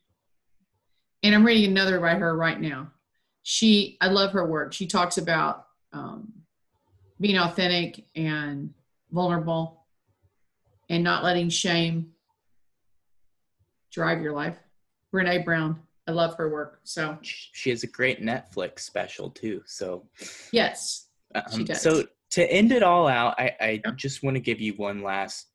and 1.23 1.35
I'm 1.35 1.47
reading 1.47 1.71
another 1.71 2.01
by 2.01 2.17
her 2.17 2.37
right 2.37 2.61
now. 2.61 2.91
She, 3.45 3.97
I 4.03 4.09
love 4.09 4.33
her 4.33 4.45
work. 4.45 4.75
She 4.75 4.87
talks 4.87 5.17
about 5.17 5.69
um, 5.95 6.38
being 7.21 7.39
authentic 7.39 8.05
and 8.14 8.73
vulnerable 9.11 9.85
and 10.89 11.03
not 11.03 11.25
letting 11.25 11.49
shame 11.49 12.12
drive 13.91 14.23
your 14.23 14.33
life. 14.33 14.59
Brene 15.12 15.45
Brown, 15.45 15.81
I 16.07 16.12
love 16.12 16.35
her 16.37 16.49
work. 16.49 16.81
So 16.85 17.19
she 17.23 17.71
has 17.71 17.83
a 17.83 17.87
great 17.87 18.23
Netflix 18.23 18.81
special 18.81 19.31
too. 19.31 19.62
So 19.66 20.07
yes, 20.53 21.09
um, 21.35 21.43
she 21.55 21.64
does. 21.64 21.83
So 21.83 22.05
to 22.31 22.53
end 22.53 22.73
it 22.73 22.83
all 22.83 23.09
out, 23.09 23.35
I, 23.39 23.55
I 23.61 23.81
yeah. 23.85 23.93
just 23.97 24.23
want 24.23 24.37
to 24.37 24.41
give 24.41 24.61
you 24.61 24.75
one 24.75 25.03
last 25.03 25.47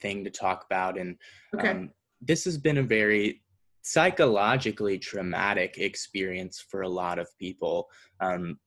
thing 0.00 0.24
to 0.24 0.30
talk 0.30 0.64
about, 0.64 0.98
and 0.98 1.16
okay. 1.54 1.70
um, 1.70 1.90
this 2.20 2.44
has 2.44 2.58
been 2.58 2.78
a 2.78 2.82
very 2.82 3.42
psychologically 3.82 4.98
traumatic 4.98 5.78
experience 5.78 6.60
for 6.60 6.82
a 6.82 6.88
lot 6.88 7.18
of 7.18 7.28
people. 7.38 7.88
Um, 8.20 8.58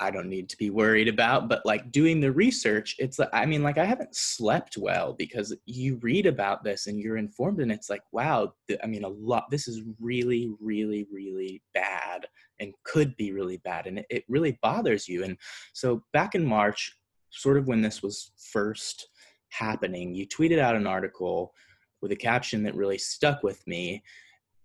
I 0.00 0.10
don't 0.10 0.28
need 0.28 0.48
to 0.48 0.56
be 0.56 0.70
worried 0.70 1.08
about. 1.08 1.48
But 1.48 1.64
like 1.66 1.92
doing 1.92 2.20
the 2.20 2.32
research, 2.32 2.96
it's 2.98 3.18
like, 3.18 3.28
I 3.32 3.44
mean, 3.44 3.62
like 3.62 3.78
I 3.78 3.84
haven't 3.84 4.16
slept 4.16 4.76
well 4.78 5.12
because 5.12 5.54
you 5.66 5.96
read 6.02 6.26
about 6.26 6.64
this 6.64 6.86
and 6.86 6.98
you're 6.98 7.18
informed, 7.18 7.60
and 7.60 7.70
it's 7.70 7.90
like, 7.90 8.02
wow, 8.10 8.54
I 8.82 8.86
mean, 8.86 9.04
a 9.04 9.08
lot, 9.08 9.50
this 9.50 9.68
is 9.68 9.82
really, 10.00 10.50
really, 10.60 11.06
really 11.12 11.62
bad 11.74 12.26
and 12.58 12.72
could 12.84 13.14
be 13.16 13.32
really 13.32 13.58
bad. 13.58 13.86
And 13.86 13.98
it, 13.98 14.06
it 14.10 14.24
really 14.28 14.58
bothers 14.62 15.06
you. 15.06 15.22
And 15.24 15.36
so 15.74 16.02
back 16.12 16.34
in 16.34 16.44
March, 16.44 16.96
sort 17.30 17.58
of 17.58 17.68
when 17.68 17.82
this 17.82 18.02
was 18.02 18.32
first 18.52 19.08
happening, 19.50 20.14
you 20.14 20.26
tweeted 20.26 20.58
out 20.58 20.76
an 20.76 20.86
article 20.86 21.52
with 22.00 22.12
a 22.12 22.16
caption 22.16 22.62
that 22.62 22.74
really 22.74 22.98
stuck 22.98 23.42
with 23.42 23.64
me. 23.66 24.02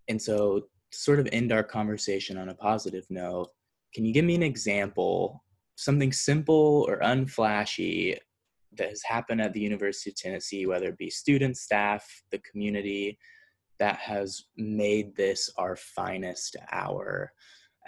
And 0.07 0.21
so, 0.21 0.67
sort 0.91 1.19
of 1.19 1.27
end 1.33 1.51
our 1.51 1.63
conversation 1.63 2.37
on 2.37 2.49
a 2.49 2.53
positive 2.53 3.05
note, 3.09 3.49
can 3.95 4.03
you 4.03 4.11
give 4.11 4.25
me 4.25 4.35
an 4.35 4.43
example, 4.43 5.41
something 5.75 6.11
simple 6.11 6.85
or 6.89 6.99
unflashy 6.99 8.17
that 8.77 8.89
has 8.89 9.01
happened 9.03 9.39
at 9.39 9.53
the 9.53 9.61
University 9.61 10.09
of 10.09 10.17
Tennessee, 10.17 10.65
whether 10.65 10.87
it 10.89 10.97
be 10.97 11.09
students, 11.09 11.61
staff, 11.61 12.05
the 12.29 12.39
community, 12.39 13.17
that 13.79 13.95
has 13.99 14.47
made 14.57 15.15
this 15.15 15.49
our 15.57 15.77
finest 15.77 16.57
hour, 16.73 17.31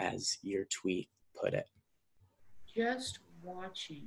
as 0.00 0.38
your 0.40 0.64
tweet 0.70 1.10
put 1.38 1.52
it? 1.52 1.66
Just 2.74 3.18
watching 3.42 4.06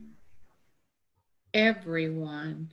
everyone 1.53 2.71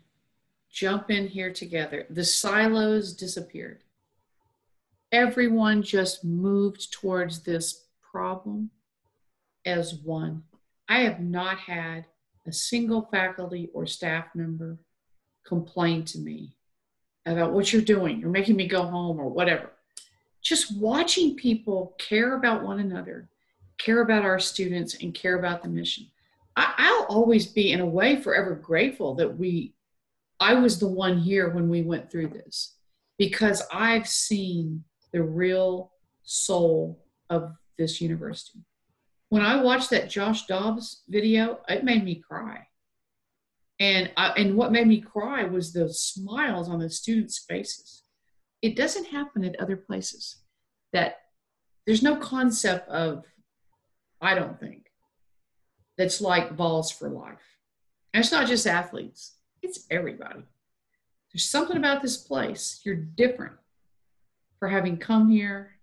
jump 0.71 1.11
in 1.11 1.29
here 1.29 1.53
together. 1.53 2.07
The 2.09 2.25
silos 2.25 3.13
disappeared. 3.13 3.85
Everyone 5.13 5.83
just 5.83 6.25
moved 6.25 6.91
towards 6.95 7.41
this 7.41 7.89
problem 8.01 8.71
as 9.69 9.95
one. 9.95 10.43
I 10.89 11.01
have 11.01 11.21
not 11.21 11.59
had 11.59 12.07
a 12.47 12.53
single 12.53 13.03
faculty 13.13 13.69
or 13.75 13.87
staff 13.87 14.27
member 14.35 14.79
complain 15.45 16.05
to 16.07 16.19
me 16.19 16.57
about 17.27 17.53
what 17.53 17.73
you're 17.73 17.83
doing. 17.83 18.19
You're 18.19 18.31
making 18.31 18.57
me 18.57 18.67
go 18.67 18.83
home 18.83 19.21
or 19.21 19.29
whatever. 19.29 19.71
Just 20.43 20.77
watching 20.79 21.37
people 21.37 21.95
care 21.99 22.37
about 22.37 22.63
one 22.63 22.81
another, 22.81 23.29
care 23.77 24.01
about 24.01 24.25
our 24.25 24.39
students, 24.39 24.95
and 25.03 25.15
care 25.15 25.39
about 25.39 25.63
the 25.63 25.69
mission. 25.69 26.07
I, 26.57 26.91
will 26.91 27.17
always 27.17 27.47
be, 27.47 27.71
in 27.73 27.81
a 27.81 27.87
way, 27.87 28.17
forever 28.17 28.55
grateful 28.55 29.15
that 29.17 29.39
we, 29.39 29.75
I 30.41 30.55
was 30.55 30.81
the 30.81 30.89
one 30.89 31.19
here 31.19 31.51
when 31.51 31.69
we 31.69 31.83
went 31.83 32.11
through 32.11 32.29
this 32.29 32.75
because 33.17 33.63
I've 33.73 34.09
seen 34.09 34.83
the 35.13 35.23
real 35.23 35.93
soul 36.25 37.05
of 37.31 37.53
this 37.77 38.01
university 38.01 38.65
when 39.29 39.43
I 39.43 39.63
watched 39.63 39.91
that 39.91 40.11
Josh 40.11 40.47
Dobbs 40.47 41.03
video, 41.09 41.61
it 41.69 41.85
made 41.85 42.05
me 42.05 42.17
cry. 42.17 42.67
And 43.81 44.11
I, 44.17 44.31
and 44.31 44.57
what 44.57 44.73
made 44.73 44.87
me 44.87 45.01
cry 45.01 45.45
was 45.45 45.73
the 45.73 45.93
smiles 45.93 46.69
on 46.69 46.81
the 46.81 46.91
students' 46.91 47.39
faces. 47.39 48.03
It 48.63 48.75
doesn't 48.75 49.07
happen 49.07 49.45
at 49.45 49.61
other 49.61 49.77
places. 49.77 50.39
That 50.93 51.19
there's 51.87 52.03
no 52.03 52.17
concept 52.17 52.89
of, 52.89 53.25
I 54.21 54.35
don't 54.35 54.59
think, 54.59 54.87
that's 55.97 56.21
like 56.21 56.55
Vols 56.57 56.91
for 56.91 57.09
life. 57.09 57.59
And 58.13 58.23
it's 58.23 58.33
not 58.33 58.49
just 58.49 58.67
athletes; 58.67 59.37
it's 59.63 59.87
everybody. 59.91 60.43
There's 61.33 61.45
something 61.45 61.77
about 61.77 62.03
this 62.03 62.17
place. 62.17 62.81
You're 62.85 62.97
different 62.97 63.57
for 64.59 64.69
having 64.69 64.97
come 64.97 65.29
here 65.29 65.78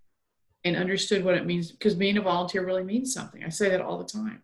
and 0.66 0.76
understood 0.76 1.24
what 1.24 1.36
it 1.36 1.46
means 1.46 1.72
because 1.72 1.96
being 1.96 2.18
a 2.18 2.22
volunteer 2.22 2.66
really 2.66 2.84
means 2.84 3.14
something. 3.14 3.44
I 3.44 3.50
say 3.50 3.70
that 3.70 3.82
all 3.82 3.98
the 3.98 4.04
time. 4.04 4.42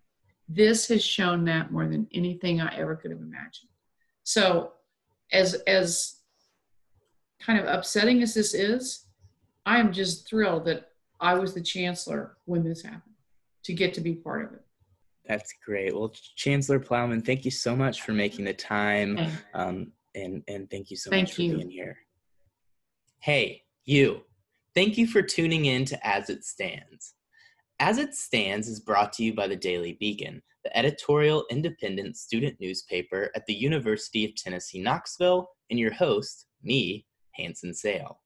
This 0.48 0.88
has 0.88 1.04
shown 1.04 1.44
that 1.46 1.72
more 1.72 1.88
than 1.88 2.08
anything 2.14 2.62
I 2.62 2.76
ever 2.78 2.96
could 2.96 3.12
have 3.12 3.20
imagined. 3.20 3.70
So, 4.24 4.74
as 5.32 5.56
as 5.68 6.18
kind 7.42 7.60
of 7.60 7.66
upsetting 7.66 8.22
as 8.22 8.34
this 8.34 8.54
is, 8.54 9.08
I 9.66 9.80
am 9.80 9.92
just 9.92 10.28
thrilled 10.30 10.66
that 10.66 10.92
I 11.20 11.34
was 11.34 11.54
the 11.54 11.62
chancellor 11.62 12.38
when 12.46 12.64
this 12.64 12.84
happened 12.84 13.16
to 13.64 13.74
get 13.74 13.94
to 13.96 14.02
be 14.02 14.14
part 14.14 14.46
of 14.46 14.54
it. 14.54 14.62
That's 15.26 15.54
great. 15.64 15.96
Well, 15.96 16.14
Chancellor 16.36 16.80
Plowman, 16.80 17.22
thank 17.22 17.46
you 17.46 17.52
so 17.52 17.76
much 17.76 18.02
for 18.02 18.12
making 18.12 18.46
the 18.46 18.54
time. 18.54 19.20
Um, 19.54 19.92
and, 20.16 20.44
and 20.48 20.70
thank 20.70 20.90
you 20.90 20.98
so 20.98 21.10
Thank 21.10 21.30
much 21.30 21.36
for 21.36 21.42
you. 21.44 21.56
being 21.58 21.70
here. 21.70 21.98
Hey, 23.20 23.64
you. 23.86 24.24
Thank 24.74 24.98
you 24.98 25.06
for 25.06 25.22
tuning 25.22 25.66
in 25.66 25.84
to 25.86 26.08
As 26.08 26.30
It 26.30 26.46
Stands. 26.46 27.16
As 27.82 27.98
It 27.98 28.16
Stands 28.16 28.70
is 28.70 28.80
brought 28.80 29.12
to 29.14 29.24
you 29.24 29.36
by 29.36 29.48
the 29.48 29.56
Daily 29.58 29.98
Beacon, 30.00 30.42
the 30.64 30.78
editorial 30.78 31.46
independent 31.52 32.16
student 32.16 32.56
newspaper 32.62 33.32
at 33.36 33.46
the 33.48 33.54
University 33.54 34.24
of 34.24 34.34
Tennessee 34.34 34.82
Knoxville, 34.82 35.50
and 35.70 35.78
your 35.78 35.92
host, 35.92 36.46
me, 36.64 37.06
Hanson 37.36 37.74
Sale. 37.74 38.22